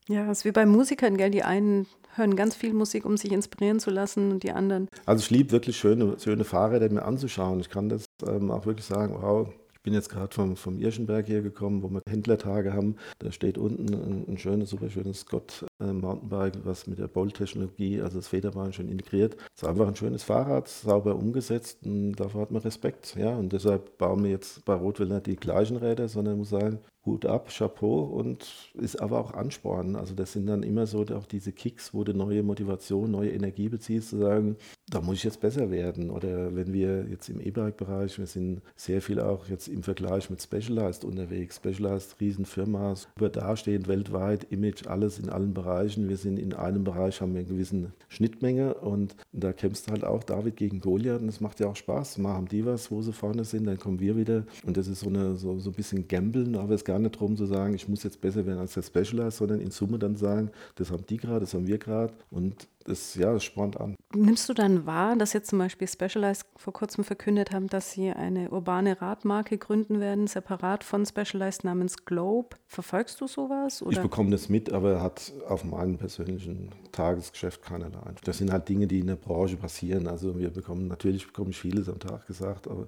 Ja, 0.07 0.31
es 0.31 0.39
ist 0.39 0.45
wie 0.45 0.51
bei 0.51 0.65
Musikern, 0.65 1.17
gell? 1.17 1.29
Die 1.29 1.43
einen 1.43 1.85
hören 2.15 2.35
ganz 2.35 2.55
viel 2.55 2.73
Musik, 2.73 3.05
um 3.05 3.15
sich 3.15 3.31
inspirieren 3.31 3.79
zu 3.79 3.91
lassen 3.91 4.31
und 4.31 4.41
die 4.41 4.53
anderen. 4.53 4.87
Also 5.05 5.21
ich 5.21 5.29
liebe 5.29 5.51
wirklich 5.51 5.77
schöne, 5.77 6.17
schöne 6.19 6.45
Fahrräder 6.45 6.91
mir 6.91 7.05
anzuschauen. 7.05 7.59
Ich 7.59 7.69
kann 7.69 7.89
das 7.89 8.05
ähm, 8.25 8.49
auch 8.49 8.65
wirklich 8.65 8.87
sagen, 8.87 9.15
wow, 9.21 9.47
ich 9.79 9.83
bin 9.83 9.93
jetzt 9.93 10.09
gerade 10.09 10.35
vom, 10.35 10.57
vom 10.57 10.77
Irschenberg 10.77 11.25
hier 11.25 11.41
gekommen, 11.41 11.81
wo 11.81 11.89
wir 11.89 12.01
Händlertage 12.05 12.73
haben. 12.73 12.97
Da 13.19 13.31
steht 13.31 13.57
unten 13.57 13.93
ein, 13.93 14.25
ein 14.27 14.37
schönes, 14.37 14.71
super 14.71 14.89
schönes 14.89 15.21
Scott 15.21 15.65
äh, 15.79 15.93
Mountainbike, 15.93 16.65
was 16.65 16.85
mit 16.85 16.99
der 16.99 17.07
Bolt-Technologie, 17.07 18.01
also 18.01 18.17
das 18.17 18.27
Federbein 18.27 18.73
schon 18.73 18.89
integriert. 18.89 19.37
Es 19.55 19.63
ist 19.63 19.69
einfach 19.69 19.87
ein 19.87 19.95
schönes 19.95 20.23
Fahrrad, 20.23 20.67
sauber 20.67 21.15
umgesetzt 21.15 21.85
und 21.85 22.11
dafür 22.15 22.41
hat 22.41 22.51
man 22.51 22.61
Respekt. 22.61 23.15
Ja, 23.15 23.37
und 23.37 23.53
deshalb 23.53 23.97
bauen 23.97 24.21
wir 24.21 24.31
jetzt 24.31 24.65
bei 24.65 24.73
Rotwill 24.73 25.07
nicht 25.07 25.27
die 25.27 25.37
gleichen 25.37 25.77
Räder, 25.77 26.09
sondern 26.09 26.39
muss 26.39 26.49
sagen, 26.49 26.79
Hut 27.09 27.25
ab, 27.25 27.49
Chapeau 27.49 28.03
und 28.03 28.71
ist 28.73 29.01
aber 29.01 29.19
auch 29.19 29.33
Ansporn. 29.33 29.95
Also 29.95 30.13
das 30.13 30.33
sind 30.33 30.47
dann 30.47 30.63
immer 30.63 30.87
so 30.87 31.01
auch 31.01 31.25
diese 31.25 31.51
Kicks, 31.51 31.93
wo 31.93 32.03
du 32.03 32.13
neue 32.13 32.43
Motivation, 32.43 33.11
neue 33.11 33.31
Energie 33.31 33.69
beziehst, 33.69 34.09
zu 34.09 34.17
sagen, 34.17 34.57
da 34.89 35.01
muss 35.01 35.17
ich 35.17 35.23
jetzt 35.23 35.41
besser 35.41 35.71
werden. 35.71 36.09
Oder 36.09 36.55
wenn 36.55 36.73
wir 36.73 37.05
jetzt 37.09 37.29
im 37.29 37.39
E-Bike-Bereich, 37.39 38.17
wir 38.19 38.27
sind 38.27 38.61
sehr 38.75 39.01
viel 39.01 39.19
auch 39.19 39.47
jetzt 39.47 39.67
im 39.67 39.83
Vergleich 39.83 40.29
mit 40.29 40.41
Specialized 40.41 41.03
unterwegs. 41.03 41.57
Specialized, 41.57 42.19
Riesenfirma, 42.19 42.95
super 42.95 43.29
dastehend 43.29 43.87
weltweit, 43.87 44.45
Image, 44.51 44.87
alles 44.87 45.19
in 45.19 45.29
allen 45.29 45.53
Bereichen. 45.53 46.09
Wir 46.09 46.17
sind 46.17 46.39
in 46.39 46.53
einem 46.53 46.83
Bereich, 46.83 47.21
haben 47.21 47.33
wir 47.33 47.41
eine 47.41 47.49
gewisse 47.49 47.91
Schnittmenge 48.07 48.75
und 48.75 49.15
da 49.31 49.53
kämpfst 49.53 49.87
du 49.87 49.91
halt 49.91 50.03
auch 50.03 50.23
David 50.23 50.57
gegen 50.57 50.79
Goliath 50.79 51.21
und 51.21 51.27
das 51.27 51.41
macht 51.41 51.59
ja 51.59 51.67
auch 51.67 51.75
Spaß. 51.75 52.17
Mal 52.17 52.33
haben 52.33 52.47
die 52.47 52.65
was, 52.65 52.91
wo 52.91 53.01
sie 53.01 53.13
vorne 53.13 53.43
sind, 53.43 53.65
dann 53.65 53.77
kommen 53.77 53.99
wir 53.99 54.15
wieder 54.15 54.43
und 54.65 54.77
das 54.77 54.87
ist 54.87 55.01
so, 55.01 55.09
eine, 55.09 55.35
so, 55.35 55.59
so 55.59 55.69
ein 55.69 55.75
bisschen 55.75 56.07
Gambeln, 56.07 56.55
aber 56.55 56.73
es 56.73 56.83
gar 56.83 56.98
nicht 57.01 57.15
darum 57.15 57.35
zu 57.37 57.45
sagen, 57.45 57.73
ich 57.73 57.87
muss 57.87 58.03
jetzt 58.03 58.21
besser 58.21 58.45
werden 58.45 58.59
als 58.59 58.73
der 58.73 58.83
Specialized, 58.83 59.37
sondern 59.37 59.59
in 59.59 59.71
Summe 59.71 59.99
dann 59.99 60.15
sagen, 60.15 60.51
das 60.75 60.91
haben 60.91 61.05
die 61.05 61.17
gerade, 61.17 61.41
das 61.41 61.53
haben 61.53 61.67
wir 61.67 61.77
gerade 61.77 62.13
und 62.31 62.67
das, 62.85 63.15
ja, 63.15 63.31
das 63.33 63.43
spornt 63.43 63.79
an. 63.79 63.95
Nimmst 64.15 64.49
du 64.49 64.53
dann 64.53 64.87
wahr, 64.87 65.15
dass 65.15 65.33
jetzt 65.33 65.49
zum 65.49 65.59
Beispiel 65.59 65.87
Specialized 65.87 66.45
vor 66.55 66.73
kurzem 66.73 67.03
verkündet 67.03 67.51
haben, 67.51 67.67
dass 67.67 67.91
sie 67.91 68.09
eine 68.09 68.49
urbane 68.49 68.99
Radmarke 68.99 69.59
gründen 69.59 69.99
werden, 69.99 70.25
separat 70.25 70.83
von 70.83 71.05
Specialized 71.05 71.63
namens 71.63 72.05
Globe? 72.05 72.57
Verfolgst 72.65 73.21
du 73.21 73.27
sowas? 73.27 73.83
Oder? 73.83 73.91
Ich 73.91 74.01
bekomme 74.01 74.31
das 74.31 74.49
mit, 74.49 74.71
aber 74.71 75.03
hat 75.03 75.31
auf 75.47 75.63
meinem 75.63 75.97
persönlichen 75.97 76.69
Tagesgeschäft 76.91 77.61
keinerlei 77.61 77.99
Einfluss. 77.99 78.21
Das 78.23 78.39
sind 78.39 78.51
halt 78.51 78.67
Dinge, 78.67 78.87
die 78.87 78.99
in 78.99 79.07
der 79.07 79.17
Branche 79.17 79.57
passieren. 79.57 80.07
Also 80.07 80.39
wir 80.39 80.49
bekommen, 80.49 80.87
natürlich 80.87 81.27
bekomme 81.27 81.51
ich 81.51 81.59
vieles 81.59 81.87
am 81.89 81.99
Tag 81.99 82.25
gesagt, 82.25 82.67
aber 82.67 82.87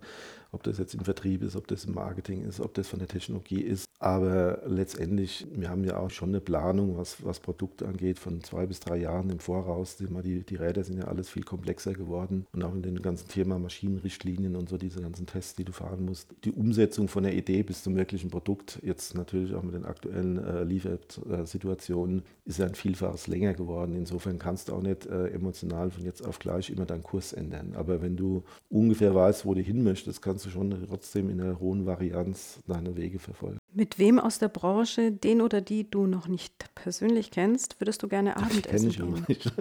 ob 0.52 0.64
das 0.64 0.78
jetzt 0.78 0.94
im 0.94 1.02
Vertrieb 1.02 1.44
ist, 1.44 1.56
ob 1.56 1.68
das 1.68 1.86
im 1.86 1.94
Marketing 1.94 2.44
ist, 2.44 2.60
ob 2.60 2.74
das 2.74 2.88
von 2.88 3.00
der 3.00 3.08
Technologie 3.08 3.62
ist. 3.62 3.86
Aber 4.00 4.64
letztendlich, 4.66 5.46
wir 5.54 5.70
haben 5.70 5.84
ja 5.84 5.98
auch 5.98 6.10
schon 6.10 6.30
eine 6.30 6.42
Planung, 6.42 6.98
was, 6.98 7.24
was 7.24 7.40
Produkte 7.40 7.88
angeht, 7.88 8.18
von 8.18 8.44
zwei 8.44 8.66
bis 8.66 8.80
drei 8.80 8.98
Jahren 8.98 9.30
im 9.30 9.40
Voraus. 9.40 9.98
Die, 9.98 10.44
die 10.44 10.56
Räder 10.56 10.84
sind 10.84 10.98
ja 10.98 11.06
alles 11.06 11.30
viel 11.30 11.44
komplexer 11.44 11.94
geworden 11.94 12.48
und 12.52 12.64
auch 12.64 12.74
in 12.74 12.82
dem 12.82 13.02
ganzen 13.02 13.28
Thema 13.28 13.60
Maschinenrichtlinien 13.60 14.56
und 14.56 14.70
so 14.70 14.78
diese 14.78 15.02
ganzen 15.02 15.28
Tests, 15.28 15.56
die 15.56 15.66
du 15.66 15.72
fahren 15.72 16.04
musst. 16.04 16.34
Die 16.44 16.52
Umsetzung 16.52 17.08
von 17.08 17.24
der 17.24 17.36
Idee 17.36 17.62
bis 17.62 17.84
zum 17.84 17.96
wirklichen 17.96 18.32
Produkt, 18.32 18.80
jetzt 18.82 19.16
natürlich 19.16 19.54
auch 19.54 19.64
mit 19.64 19.76
den 19.76 19.86
aktuellen 19.86 20.38
äh, 20.44 20.64
Liefersituationen, 20.64 22.24
ist 22.46 22.58
ja 22.58 22.66
ein 22.66 22.76
Vielfaches 22.76 23.28
länger 23.28 23.54
geworden. 23.54 23.96
Insofern 23.96 24.40
kannst 24.40 24.70
du 24.70 24.74
auch 24.74 24.82
nicht 24.82 25.06
äh, 25.06 25.28
emotional 25.28 25.92
von 25.92 26.04
jetzt 26.04 26.26
auf 26.26 26.40
gleich 26.40 26.72
immer 26.72 26.86
deinen 26.86 27.04
Kurs 27.04 27.34
ändern. 27.34 27.74
Aber 27.76 28.02
wenn 28.02 28.18
du 28.18 28.44
ungefähr 28.70 29.14
weißt, 29.14 29.46
wo 29.46 29.54
du 29.54 29.62
hin 29.62 29.84
möchtest, 29.84 30.24
kannst 30.24 30.41
du 30.46 30.50
schon 30.50 30.86
trotzdem 30.88 31.30
in 31.30 31.38
der 31.38 31.60
hohen 31.60 31.86
Varianz 31.86 32.60
deine 32.68 32.96
Wege 32.96 33.20
verfolgen. 33.20 33.58
Mit 33.74 34.00
wem 34.00 34.20
aus 34.20 34.40
der 34.40 34.50
Branche, 34.50 35.12
den 35.12 35.42
oder 35.42 35.62
die 35.62 35.90
du 35.90 36.06
noch 36.06 36.28
nicht 36.28 36.54
persönlich 36.76 37.32
kennst, 37.32 37.80
würdest 37.80 38.04
du 38.04 38.08
gerne 38.08 38.36
Abendessen 38.38 38.90
ich 38.90 38.98
gehen? 38.98 39.14
auch 39.14 39.28
nicht. 39.28 39.52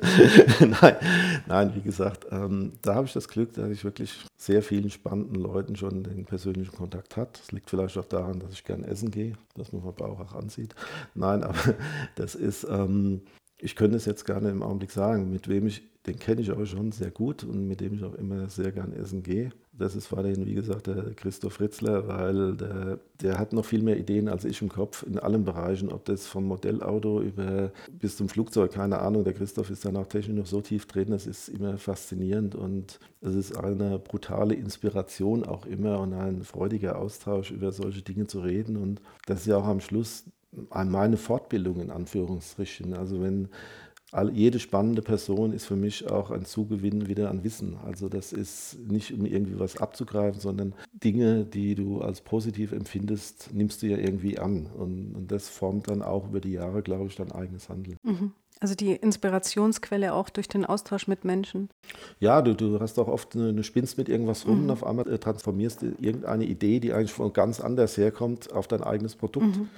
nein, 0.60 0.96
nein, 1.46 1.72
wie 1.76 1.82
gesagt, 1.82 2.26
ähm, 2.30 2.72
da 2.82 2.96
habe 2.96 3.06
ich 3.06 3.12
das 3.12 3.28
Glück, 3.28 3.52
dass 3.52 3.70
ich 3.70 3.84
wirklich 3.84 4.24
sehr 4.36 4.62
vielen 4.62 4.90
spannenden 4.90 5.36
Leuten 5.36 5.76
schon 5.76 6.02
den 6.02 6.24
persönlichen 6.24 6.74
Kontakt 6.74 7.16
hat. 7.16 7.38
Das 7.38 7.52
liegt 7.52 7.70
vielleicht 7.70 7.96
auch 7.98 8.04
daran, 8.04 8.40
dass 8.40 8.52
ich 8.52 8.64
gerne 8.64 8.86
essen 8.86 9.10
gehe, 9.10 9.34
dass 9.54 9.72
man 9.72 9.82
meinen 9.82 9.94
Bauch 9.94 10.20
auch 10.20 10.34
ansieht. 10.34 10.74
Nein, 11.14 11.44
aber 11.44 11.58
das 12.16 12.34
ist, 12.34 12.64
ähm, 12.64 13.22
ich 13.58 13.76
könnte 13.76 13.96
es 13.96 14.06
jetzt 14.06 14.24
gerne 14.24 14.50
im 14.50 14.62
Augenblick 14.62 14.90
sagen, 14.90 15.30
mit 15.30 15.48
wem 15.48 15.66
ich, 15.66 15.82
den 16.06 16.18
kenne 16.18 16.40
ich 16.40 16.50
aber 16.50 16.64
schon 16.64 16.92
sehr 16.92 17.10
gut 17.10 17.44
und 17.44 17.68
mit 17.68 17.80
dem 17.80 17.94
ich 17.94 18.04
auch 18.04 18.14
immer 18.14 18.48
sehr 18.48 18.72
gern 18.72 18.92
essen 18.94 19.22
gehe. 19.22 19.50
Das 19.72 19.94
ist 19.94 20.10
weiterhin, 20.12 20.46
wie 20.46 20.54
gesagt, 20.54 20.86
der 20.86 21.14
Christoph 21.14 21.60
Ritzler, 21.60 22.08
weil 22.08 22.56
der, 22.56 22.98
der 23.20 23.38
hat 23.38 23.52
noch 23.52 23.66
viel 23.66 23.82
mehr 23.82 23.98
Ideen 23.98 24.28
als 24.28 24.44
ich 24.44 24.62
im 24.62 24.70
Kopf 24.70 25.02
in 25.02 25.18
allen 25.18 25.44
Bereichen, 25.44 25.92
ob 25.92 26.06
das 26.06 26.26
vom 26.26 26.44
Modellauto 26.46 27.20
über 27.20 27.70
bis 27.90 28.16
zum 28.16 28.30
Flugzeug, 28.30 28.72
keine 28.72 29.00
Ahnung. 29.00 29.24
Der 29.24 29.34
Christoph 29.34 29.70
ist 29.70 29.84
dann 29.84 29.96
auch 29.96 30.06
technisch 30.06 30.36
noch 30.36 30.46
so 30.46 30.62
tief 30.62 30.86
drin, 30.86 31.10
das 31.10 31.26
ist 31.26 31.48
immer 31.48 31.76
faszinierend 31.76 32.54
und 32.54 32.98
es 33.20 33.34
ist 33.34 33.56
eine 33.56 33.98
brutale 33.98 34.54
Inspiration 34.54 35.44
auch 35.44 35.66
immer 35.66 36.00
und 36.00 36.14
ein 36.14 36.44
freudiger 36.44 36.98
Austausch 36.98 37.50
über 37.50 37.72
solche 37.72 38.00
Dinge 38.00 38.26
zu 38.26 38.40
reden 38.40 38.76
und 38.78 39.02
das 39.26 39.40
ist 39.40 39.46
ja 39.46 39.58
auch 39.58 39.66
am 39.66 39.80
Schluss 39.80 40.24
meine 40.70 41.16
Fortbildung 41.16 41.80
in 41.80 41.90
Anführungsstrichen. 41.90 42.94
Also 42.94 43.20
wenn 43.22 43.48
all, 44.12 44.30
jede 44.32 44.58
spannende 44.58 45.02
Person 45.02 45.52
ist 45.52 45.66
für 45.66 45.76
mich 45.76 46.10
auch 46.10 46.30
ein 46.30 46.44
Zugewinn 46.44 47.08
wieder 47.08 47.30
an 47.30 47.44
Wissen. 47.44 47.76
Also 47.84 48.08
das 48.08 48.32
ist 48.32 48.78
nicht, 48.88 49.12
um 49.12 49.24
irgendwie 49.24 49.58
was 49.58 49.76
abzugreifen, 49.76 50.40
sondern 50.40 50.74
Dinge, 50.92 51.44
die 51.44 51.74
du 51.74 52.00
als 52.00 52.20
positiv 52.20 52.72
empfindest, 52.72 53.50
nimmst 53.52 53.82
du 53.82 53.86
ja 53.86 53.96
irgendwie 53.96 54.38
an. 54.38 54.66
Und, 54.66 55.14
und 55.14 55.32
das 55.32 55.48
formt 55.48 55.88
dann 55.88 56.02
auch 56.02 56.28
über 56.28 56.40
die 56.40 56.52
Jahre, 56.52 56.82
glaube 56.82 57.06
ich, 57.06 57.16
dein 57.16 57.32
eigenes 57.32 57.68
Handeln. 57.68 57.96
Mhm. 58.02 58.32
Also 58.62 58.74
die 58.74 58.92
Inspirationsquelle 58.92 60.12
auch 60.12 60.28
durch 60.28 60.46
den 60.46 60.66
Austausch 60.66 61.08
mit 61.08 61.24
Menschen. 61.24 61.70
Ja, 62.18 62.42
du, 62.42 62.54
du 62.54 62.78
hast 62.78 62.98
auch 62.98 63.08
oft 63.08 63.34
eine, 63.34 63.48
eine 63.48 63.64
Spinnst 63.64 63.96
mit 63.96 64.10
irgendwas 64.10 64.46
rum 64.46 64.58
mhm. 64.58 64.64
und 64.64 64.70
auf 64.72 64.84
einmal 64.84 65.08
äh, 65.08 65.18
transformierst 65.18 65.80
du 65.80 65.94
irgendeine 65.98 66.44
Idee, 66.44 66.78
die 66.78 66.92
eigentlich 66.92 67.12
von 67.12 67.32
ganz 67.32 67.60
anders 67.60 67.96
herkommt, 67.96 68.52
auf 68.52 68.68
dein 68.68 68.82
eigenes 68.82 69.16
Produkt. 69.16 69.56
Mhm. 69.56 69.68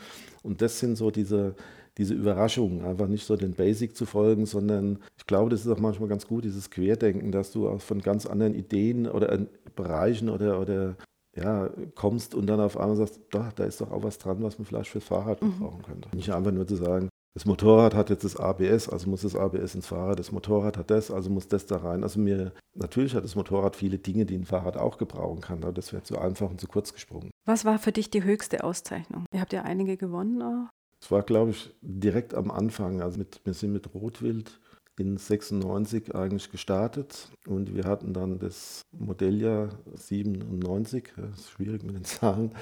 Und 0.42 0.62
das 0.62 0.81
sind 0.81 0.97
so 0.97 1.12
diese, 1.12 1.55
diese 1.98 2.14
Überraschungen, 2.14 2.85
einfach 2.85 3.09
nicht 3.09 3.26
so 3.26 3.37
den 3.37 3.52
Basic 3.52 3.96
zu 3.96 4.07
folgen, 4.07 4.46
sondern 4.46 4.98
ich 5.18 5.26
glaube, 5.26 5.50
das 5.50 5.61
ist 5.61 5.68
auch 5.68 5.78
manchmal 5.78 6.09
ganz 6.09 6.26
gut, 6.26 6.44
dieses 6.44 6.70
Querdenken, 6.70 7.33
dass 7.33 7.52
du 7.52 7.68
auch 7.68 7.81
von 7.81 8.00
ganz 8.00 8.26
anderen 8.26 8.55
Ideen 8.55 9.07
oder 9.07 9.46
Bereichen 9.76 10.28
oder, 10.28 10.61
oder 10.61 10.96
ja, 11.37 11.70
kommst 11.94 12.35
und 12.35 12.46
dann 12.46 12.61
auf 12.61 12.78
einmal 12.78 12.96
sagst, 12.96 13.20
da, 13.31 13.50
da 13.55 13.64
ist 13.64 13.81
doch 13.81 13.90
auch 13.90 14.02
was 14.02 14.18
dran, 14.18 14.42
was 14.42 14.59
man 14.59 14.66
vielleicht 14.66 14.90
fürs 14.90 15.05
Fahrrad 15.05 15.42
mhm. 15.42 15.59
brauchen 15.59 15.83
könnte. 15.83 16.14
Nicht 16.14 16.33
einfach 16.33 16.52
nur 16.52 16.66
zu 16.66 16.76
sagen, 16.76 17.09
das 17.35 17.46
Motorrad 17.46 17.94
hat 17.94 18.11
jetzt 18.11 18.24
das 18.24 18.37
ABS, 18.37 18.90
also 18.90 19.09
muss 19.09 19.22
das 19.22 19.35
ABS 19.35 19.74
ins 19.74 19.87
Fahrrad. 19.87 20.18
Das 20.18 20.33
Motorrad 20.33 20.76
hat 20.76 20.90
das, 20.90 21.11
also 21.11 21.31
muss 21.31 21.48
das 21.48 21.64
da 21.64 21.78
rein. 21.78 22.02
Also 22.02 22.20
mir, 22.20 22.52
natürlich 22.74 23.14
hat 23.14 23.24
das 23.24 23.37
Motorrad 23.37 23.74
viele 23.74 23.98
Dinge, 23.98 24.26
die 24.26 24.37
ein 24.37 24.44
Fahrrad 24.44 24.76
auch 24.76 24.98
gebrauchen 24.98 25.40
kann, 25.40 25.62
aber 25.62 25.72
das 25.72 25.94
wäre 25.94 26.02
zu 26.02 26.18
einfach 26.18 26.50
und 26.50 26.61
zu 26.61 26.68
kurz 26.68 26.92
gesprungen. 26.92 27.31
Was 27.46 27.64
war 27.64 27.78
für 27.78 27.92
dich 27.92 28.11
die 28.11 28.22
höchste 28.22 28.64
Auszeichnung? 28.64 29.24
Ihr 29.33 29.40
habt 29.40 29.55
ja 29.55 29.62
einige 29.62 29.96
gewonnen 29.96 30.42
auch. 30.42 30.68
Es 31.03 31.11
war, 31.11 31.23
glaube 31.25 31.51
ich, 31.51 31.75
direkt 31.81 32.33
am 32.33 32.53
Anfang. 32.53 33.03
Also 33.03 33.19
mit, 33.19 33.41
wir 33.45 33.55
sind 33.55 33.73
mit 33.73 33.93
Rotwild 33.93 34.61
in 34.97 35.17
96 35.17 36.15
eigentlich 36.15 36.49
gestartet 36.53 37.29
und 37.47 37.75
wir 37.75 37.85
hatten 37.85 38.12
dann 38.12 38.38
das 38.38 38.83
Modelljahr 38.93 39.71
97, 39.95 41.12
das 41.17 41.41
ist 41.41 41.51
schwierig 41.51 41.83
mit 41.83 41.97
den 41.97 42.05
Zahlen, 42.05 42.53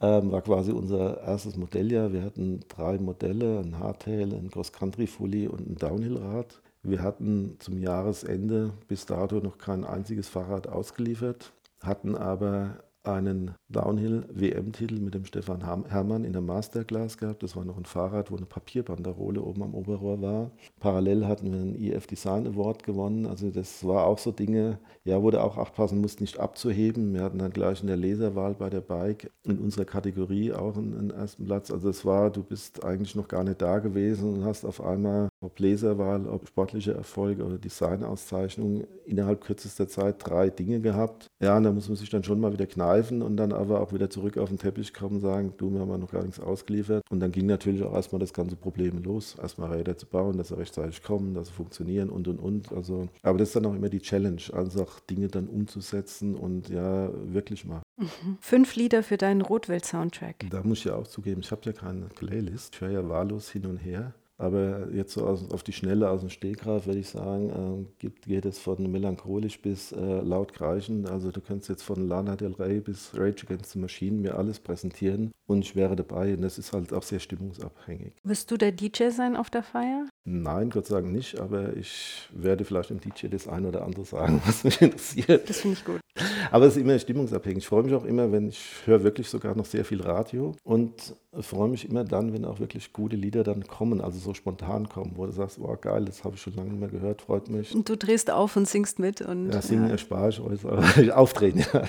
ähm, 0.00 0.32
war 0.32 0.42
quasi 0.42 0.72
unser 0.72 1.22
erstes 1.22 1.56
Modelljahr. 1.56 2.12
Wir 2.12 2.22
hatten 2.22 2.60
drei 2.66 2.98
Modelle, 2.98 3.60
ein 3.60 3.78
Hardtail, 3.78 4.34
ein 4.34 4.50
Cross-Country-Fully 4.50 5.46
und 5.46 5.68
ein 5.68 5.76
Downhill-Rad. 5.76 6.60
Wir 6.82 7.02
hatten 7.02 7.56
zum 7.60 7.78
Jahresende 7.78 8.72
bis 8.88 9.06
dato 9.06 9.36
noch 9.36 9.58
kein 9.58 9.84
einziges 9.84 10.26
Fahrrad 10.26 10.66
ausgeliefert, 10.66 11.52
hatten 11.80 12.16
aber 12.16 12.82
einen 13.14 13.54
Downhill-WM-Titel 13.68 15.00
mit 15.00 15.14
dem 15.14 15.24
Stefan 15.24 15.64
Hermann 15.88 16.24
in 16.24 16.32
der 16.32 16.42
Masterclass 16.42 17.18
gehabt. 17.18 17.42
Das 17.42 17.56
war 17.56 17.64
noch 17.64 17.76
ein 17.76 17.84
Fahrrad, 17.84 18.30
wo 18.30 18.36
eine 18.36 18.46
Papierbanderole 18.46 19.42
oben 19.42 19.62
am 19.62 19.74
Oberrohr 19.74 20.20
war. 20.20 20.50
Parallel 20.80 21.26
hatten 21.26 21.52
wir 21.52 21.60
einen 21.60 21.82
EF 21.82 22.06
Design 22.06 22.46
Award 22.46 22.82
gewonnen. 22.82 23.26
Also 23.26 23.50
das 23.50 23.86
war 23.86 24.06
auch 24.06 24.18
so 24.18 24.32
Dinge, 24.32 24.78
ja, 25.04 25.22
wo 25.22 25.30
du 25.30 25.42
auch 25.42 25.56
aufpassen 25.56 26.00
musst, 26.00 26.20
nicht 26.20 26.38
abzuheben. 26.38 27.14
Wir 27.14 27.22
hatten 27.22 27.38
dann 27.38 27.50
gleich 27.50 27.80
in 27.80 27.86
der 27.86 27.96
Leserwahl 27.96 28.54
bei 28.54 28.70
der 28.70 28.80
Bike 28.80 29.30
in 29.44 29.58
unserer 29.58 29.84
Kategorie 29.84 30.52
auch 30.52 30.76
einen, 30.76 30.96
einen 30.96 31.10
ersten 31.10 31.44
Platz. 31.44 31.70
Also 31.70 31.88
es 31.88 32.04
war, 32.04 32.30
du 32.30 32.42
bist 32.42 32.84
eigentlich 32.84 33.14
noch 33.14 33.28
gar 33.28 33.44
nicht 33.44 33.62
da 33.62 33.78
gewesen 33.78 34.34
und 34.34 34.44
hast 34.44 34.64
auf 34.64 34.82
einmal, 34.82 35.28
ob 35.40 35.58
Leserwahl, 35.60 36.26
ob 36.26 36.48
sportliche 36.48 36.94
Erfolge 36.94 37.44
oder 37.44 37.58
Designauszeichnung, 37.58 38.84
innerhalb 39.06 39.40
kürzester 39.40 39.88
Zeit 39.88 40.16
drei 40.18 40.50
Dinge 40.50 40.80
gehabt. 40.80 41.26
Ja, 41.40 41.56
und 41.56 41.62
da 41.62 41.72
muss 41.72 41.88
man 41.88 41.96
sich 41.96 42.10
dann 42.10 42.24
schon 42.24 42.40
mal 42.40 42.52
wieder 42.52 42.66
kneifen 42.66 43.22
und 43.22 43.36
dann 43.36 43.52
aber 43.52 43.80
auch 43.80 43.92
wieder 43.92 44.10
zurück 44.10 44.36
auf 44.38 44.48
den 44.48 44.58
Teppich 44.58 44.92
kommen 44.92 45.16
und 45.16 45.20
sagen, 45.20 45.54
du, 45.56 45.70
wir 45.72 45.80
haben 45.80 46.00
noch 46.00 46.10
gar 46.10 46.24
nichts 46.24 46.40
ausgeliefert. 46.40 47.02
Und 47.10 47.20
dann 47.20 47.32
ging 47.32 47.46
natürlich 47.46 47.82
auch 47.82 47.94
erstmal 47.94 48.20
das 48.20 48.32
ganze 48.32 48.56
Problem 48.56 49.02
los. 49.02 49.36
Erstmal 49.40 49.72
Räder 49.72 49.96
zu 49.96 50.06
bauen, 50.06 50.36
dass 50.36 50.48
sie 50.48 50.58
rechtzeitig 50.58 51.02
kommen, 51.02 51.34
dass 51.34 51.48
sie 51.48 51.54
funktionieren 51.54 52.10
und 52.10 52.28
und 52.28 52.38
und. 52.38 52.72
Also, 52.72 53.08
aber 53.22 53.38
das 53.38 53.50
ist 53.50 53.56
dann 53.56 53.66
auch 53.66 53.74
immer 53.74 53.88
die 53.88 54.00
Challenge, 54.00 54.42
einfach 54.52 55.00
Dinge 55.00 55.28
dann 55.28 55.46
umzusetzen 55.46 56.34
und 56.34 56.68
ja, 56.68 57.10
wirklich 57.32 57.64
machen. 57.64 57.82
Mhm. 57.98 58.38
Fünf 58.40 58.76
Lieder 58.76 59.02
für 59.02 59.16
deinen 59.16 59.42
Rotwelt-Soundtrack. 59.42 60.46
Da 60.50 60.62
muss 60.62 60.78
ich 60.78 60.84
ja 60.84 60.94
auch 60.94 61.06
zugeben, 61.06 61.40
ich 61.40 61.50
habe 61.50 61.62
ja 61.64 61.72
keine 61.72 62.06
Playlist. 62.06 62.74
Ich 62.74 62.80
höre 62.80 62.90
ja 62.90 63.08
wahllos 63.08 63.50
hin 63.50 63.66
und 63.66 63.78
her. 63.78 64.14
Aber 64.40 64.88
jetzt 64.92 65.14
so 65.14 65.26
aus, 65.26 65.50
auf 65.50 65.64
die 65.64 65.72
Schnelle 65.72 66.08
aus 66.08 66.20
dem 66.20 66.30
Stegreif 66.30 66.86
würde 66.86 67.00
ich 67.00 67.08
sagen, 67.08 67.50
äh, 67.50 67.86
gibt, 67.98 68.26
geht 68.26 68.46
es 68.46 68.60
von 68.60 68.90
melancholisch 68.90 69.60
bis 69.60 69.90
äh, 69.90 70.20
laut 70.20 70.52
kreischend. 70.52 71.10
Also 71.10 71.32
du 71.32 71.40
könntest 71.40 71.68
jetzt 71.68 71.82
von 71.82 72.06
Lana 72.06 72.36
Del 72.36 72.52
Rey 72.52 72.80
bis 72.80 73.10
Rage 73.14 73.44
Against 73.44 73.72
the 73.72 73.80
Machine 73.80 74.20
mir 74.20 74.38
alles 74.38 74.60
präsentieren 74.60 75.32
und 75.48 75.64
ich 75.64 75.74
wäre 75.74 75.96
dabei. 75.96 76.34
Und 76.34 76.42
das 76.42 76.56
ist 76.56 76.72
halt 76.72 76.92
auch 76.92 77.02
sehr 77.02 77.18
stimmungsabhängig. 77.18 78.12
Wirst 78.22 78.50
du 78.52 78.56
der 78.56 78.70
DJ 78.70 79.08
sein 79.10 79.34
auf 79.34 79.50
der 79.50 79.64
Feier? 79.64 80.06
Nein, 80.24 80.70
Gott 80.70 80.86
sei 80.86 81.00
Dank 81.00 81.12
nicht, 81.12 81.40
aber 81.40 81.76
ich 81.76 82.28
werde 82.32 82.64
vielleicht 82.64 82.90
dem 82.90 83.00
DJ 83.00 83.26
das 83.26 83.48
ein 83.48 83.66
oder 83.66 83.84
andere 83.84 84.04
sagen, 84.04 84.40
was 84.46 84.62
mich 84.62 84.80
interessiert. 84.80 85.50
Das 85.50 85.60
finde 85.62 85.78
ich 85.78 85.84
gut. 85.84 86.00
Aber 86.50 86.66
es 86.66 86.76
ist 86.76 86.82
immer 86.82 86.98
stimmungsabhängig. 86.98 87.58
Ich 87.58 87.68
freue 87.68 87.82
mich 87.82 87.94
auch 87.94 88.04
immer, 88.04 88.32
wenn 88.32 88.48
ich 88.48 88.86
höre 88.86 89.02
wirklich 89.02 89.28
sogar 89.28 89.54
noch 89.54 89.64
sehr 89.64 89.84
viel 89.84 90.02
Radio 90.02 90.54
und 90.64 91.14
freue 91.40 91.68
mich 91.68 91.88
immer 91.88 92.04
dann, 92.04 92.32
wenn 92.32 92.44
auch 92.44 92.58
wirklich 92.60 92.92
gute 92.92 93.16
Lieder 93.16 93.44
dann 93.44 93.66
kommen, 93.66 94.00
also 94.00 94.18
so 94.18 94.34
spontan 94.34 94.88
kommen, 94.88 95.12
wo 95.16 95.26
du 95.26 95.32
sagst, 95.32 95.60
wow, 95.60 95.78
geil, 95.80 96.04
das 96.04 96.24
habe 96.24 96.36
ich 96.36 96.42
schon 96.42 96.54
lange 96.54 96.70
nicht 96.70 96.80
mehr 96.80 96.88
gehört, 96.88 97.22
freut 97.22 97.48
mich. 97.48 97.74
Und 97.74 97.88
du 97.88 97.96
drehst 97.96 98.30
auf 98.30 98.56
und 98.56 98.66
singst 98.66 98.98
mit. 98.98 99.20
Und, 99.20 99.52
ja, 99.52 99.62
singen 99.62 99.86
ja. 99.86 99.92
erspare 99.92 100.30
ich 100.30 100.40
euch, 100.40 100.64
aber 100.64 100.84
auftreten, 101.16 101.64
ja. 101.72 101.84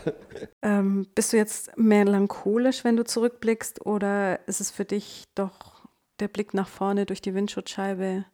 Ähm, 0.61 1.07
bist 1.15 1.33
du 1.33 1.37
jetzt 1.37 1.77
melancholisch, 1.77 2.83
wenn 2.83 2.97
du 2.97 3.03
zurückblickst, 3.03 3.85
oder 3.85 4.47
ist 4.47 4.61
es 4.61 4.71
für 4.71 4.85
dich 4.85 5.23
doch 5.35 5.87
der 6.19 6.27
Blick 6.27 6.53
nach 6.53 6.67
vorne 6.67 7.05
durch 7.05 7.21
die 7.21 7.33
Windschutzscheibe? 7.33 8.25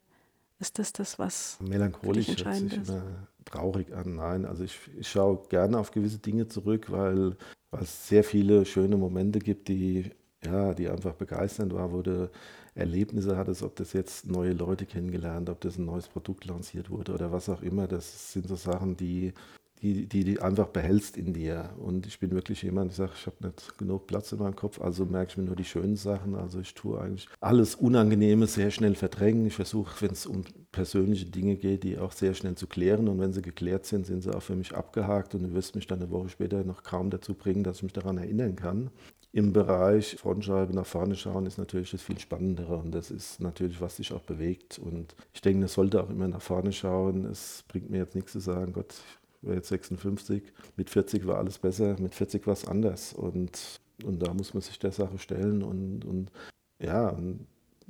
Ist 0.60 0.80
das 0.80 0.94
das, 0.94 1.20
was 1.20 1.58
melancholisch 1.62 2.28
hört 2.28 2.56
sich 2.56 2.74
immer 2.74 3.28
traurig 3.46 3.94
an? 3.94 4.16
Nein, 4.16 4.46
also 4.46 4.64
ich, 4.64 4.80
ich 5.00 5.08
schaue 5.08 5.48
gerne 5.50 5.80
auf 5.80 5.92
gewisse 5.92 6.20
Dinge 6.20 6.48
zurück, 6.48 6.92
weil, 6.92 7.38
weil 7.72 7.84
es 7.84 8.08
sehr 8.08 8.24
viele 8.24 8.66
schöne 8.66 8.98
Momente 8.98 9.40
gibt, 9.40 9.68
die 9.68 10.12
ja, 10.46 10.74
die 10.74 10.90
einfach 10.90 11.14
begeisternd 11.14 11.74
war, 11.74 11.92
wo 11.92 12.02
du 12.02 12.30
Erlebnisse 12.76 13.38
hattest, 13.38 13.64
ob 13.64 13.76
das 13.76 13.94
jetzt 13.94 14.28
neue 14.28 14.54
Leute 14.54 14.86
kennengelernt, 14.86 15.50
ob 15.50 15.62
das 15.62 15.78
ein 15.78 15.86
neues 15.86 16.08
Produkt 16.08 16.46
lanciert 16.46 16.90
wurde 16.90 17.14
oder 17.14 17.32
was 17.32 17.50
auch 17.50 17.62
immer. 17.62 17.88
Das 17.88 18.34
sind 18.34 18.48
so 18.48 18.56
Sachen, 18.56 18.98
die, 18.98 19.34
die, 19.82 20.08
die, 20.08 20.24
die 20.24 20.42
einfach 20.42 20.68
behältst 20.68 21.18
in 21.18 21.34
dir. 21.34 21.70
Und 21.78 22.08
ich 22.08 22.20
bin 22.20 22.32
wirklich 22.32 22.62
jemand, 22.64 22.92
ich 22.92 22.98
sage, 22.98 23.12
ich 23.16 23.26
habe 23.28 23.48
nicht 23.48 23.78
genug 23.78 24.08
Platz 24.08 24.32
in 24.32 24.40
meinem 24.40 24.56
Kopf, 24.56 24.80
also 24.82 25.06
merke 25.06 25.32
ich 25.32 25.38
mir 25.38 25.44
nur 25.44 25.56
die 25.56 25.66
schönen 25.66 25.96
Sachen. 25.96 26.36
Also 26.36 26.60
ich 26.60 26.74
tue 26.74 27.00
eigentlich 27.00 27.28
alles 27.40 27.76
Unangenehme 27.76 28.48
sehr 28.48 28.72
schnell 28.72 28.96
verdrängen. 28.96 29.46
Ich 29.46 29.56
versuche, 29.56 30.02
wenn 30.02 30.12
es 30.12 30.26
um 30.26 30.44
persönliche 30.72 31.26
Dinge 31.26 31.56
geht, 31.56 31.84
die 31.84 31.98
auch 31.98 32.12
sehr 32.12 32.34
schnell 32.34 32.56
zu 32.56 32.68
klären. 32.68 33.08
Und 33.08 33.20
wenn 33.20 33.34
sie 33.34 33.42
geklärt 33.42 33.86
sind, 33.86 34.06
sind 34.06 34.24
sie 34.24 34.34
auch 34.34 34.44
für 34.44 34.56
mich 34.56 34.76
abgehakt. 34.76 35.36
Und 35.36 35.44
du 35.44 35.54
wirst 35.54 35.76
mich 35.76 35.88
dann 35.88 36.02
eine 36.02 36.12
Woche 36.12 36.30
später 36.30 36.64
noch 36.64 36.84
kaum 36.84 37.10
dazu 37.10 37.34
bringen, 37.34 37.64
dass 37.64 37.78
ich 37.78 37.84
mich 37.84 37.94
daran 37.94 38.18
erinnern 38.18 38.56
kann. 38.56 38.90
Im 39.36 39.52
Bereich 39.52 40.16
Frontscheibe 40.16 40.74
nach 40.74 40.86
vorne 40.86 41.18
schauen 41.18 41.46
ist 41.46 41.58
natürlich 41.58 41.92
das 41.92 42.02
viel 42.02 42.18
Spannendere 42.18 42.78
und 42.78 42.96
das 42.96 43.12
ist 43.12 43.42
natürlich, 43.42 43.82
was 43.82 43.98
sich 43.98 44.14
auch 44.14 44.22
bewegt. 44.22 44.80
Und 44.80 45.14
ich 45.34 45.42
denke, 45.42 45.64
das 45.64 45.74
sollte 45.74 46.02
auch 46.02 46.10
immer 46.10 46.30
nach 46.30 46.42
vorne 46.42 46.72
schauen. 46.72 47.26
Es 47.26 47.66
bringt 47.68 47.90
mir 47.90 47.98
jetzt 47.98 48.16
nichts 48.16 48.32
zu 48.32 48.40
sagen, 48.40 48.72
Gott, 48.72 48.94
ich 48.94 49.25
jetzt 49.54 49.70
56, 49.70 50.44
mit 50.76 50.90
40 50.90 51.28
war 51.28 51.38
alles 51.38 51.60
besser, 51.60 51.96
mit 52.00 52.16
40 52.16 52.46
war 52.48 52.54
es 52.54 52.68
anders. 52.68 53.14
Und, 53.14 53.80
und 54.04 54.20
da 54.20 54.34
muss 54.34 54.54
man 54.54 54.62
sich 54.62 54.80
der 54.80 54.92
Sache 54.92 55.18
stellen 55.20 55.64
und, 55.64 56.06
und 56.06 56.32
ja, 56.80 57.18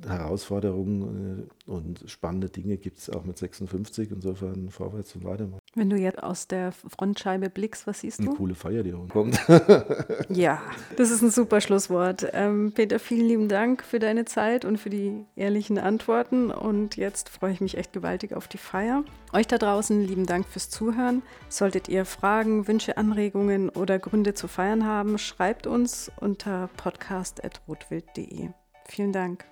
Herausforderungen 0.04 1.48
äh, 1.66 1.70
und 1.70 2.04
spannende 2.06 2.48
Dinge 2.48 2.76
gibt 2.76 2.98
es 2.98 3.10
auch 3.10 3.24
mit 3.24 3.38
56. 3.38 4.10
Insofern 4.10 4.70
vorwärts 4.70 5.14
und 5.14 5.24
weitermachen. 5.24 5.60
Wenn 5.74 5.90
du 5.90 5.96
jetzt 5.96 6.22
aus 6.22 6.48
der 6.48 6.72
Frontscheibe 6.72 7.50
blickst, 7.50 7.86
was 7.86 8.00
siehst 8.00 8.18
du? 8.18 8.24
Eine 8.24 8.34
coole 8.34 8.54
Feier, 8.54 8.82
die 8.82 8.92
kommt. 9.10 9.38
ja, 10.28 10.60
das 10.96 11.10
ist 11.10 11.22
ein 11.22 11.30
super 11.30 11.60
Schlusswort. 11.60 12.28
Ähm, 12.32 12.72
Peter, 12.74 12.98
vielen 12.98 13.26
lieben 13.26 13.48
Dank 13.48 13.84
für 13.84 13.98
deine 13.98 14.24
Zeit 14.24 14.64
und 14.64 14.78
für 14.78 14.90
die 14.90 15.24
ehrlichen 15.34 15.78
Antworten. 15.78 16.50
Und 16.50 16.96
jetzt 16.96 17.28
freue 17.28 17.52
ich 17.52 17.60
mich 17.60 17.76
echt 17.76 17.92
gewaltig 17.92 18.34
auf 18.34 18.48
die 18.48 18.58
Feier. 18.58 19.04
Euch 19.32 19.46
da 19.46 19.58
draußen 19.58 20.02
lieben 20.02 20.26
Dank 20.26 20.46
fürs 20.46 20.70
Zuhören. 20.70 21.22
Solltet 21.48 21.88
ihr 21.88 22.04
Fragen, 22.04 22.68
Wünsche, 22.68 22.96
Anregungen 22.96 23.68
oder 23.68 23.98
Gründe 23.98 24.34
zu 24.34 24.48
feiern 24.48 24.84
haben, 24.84 25.18
schreibt 25.18 25.66
uns 25.66 26.10
unter 26.20 26.68
podcast.rotwild.de. 26.76 28.48
Vielen 28.88 29.12
Dank. 29.12 29.44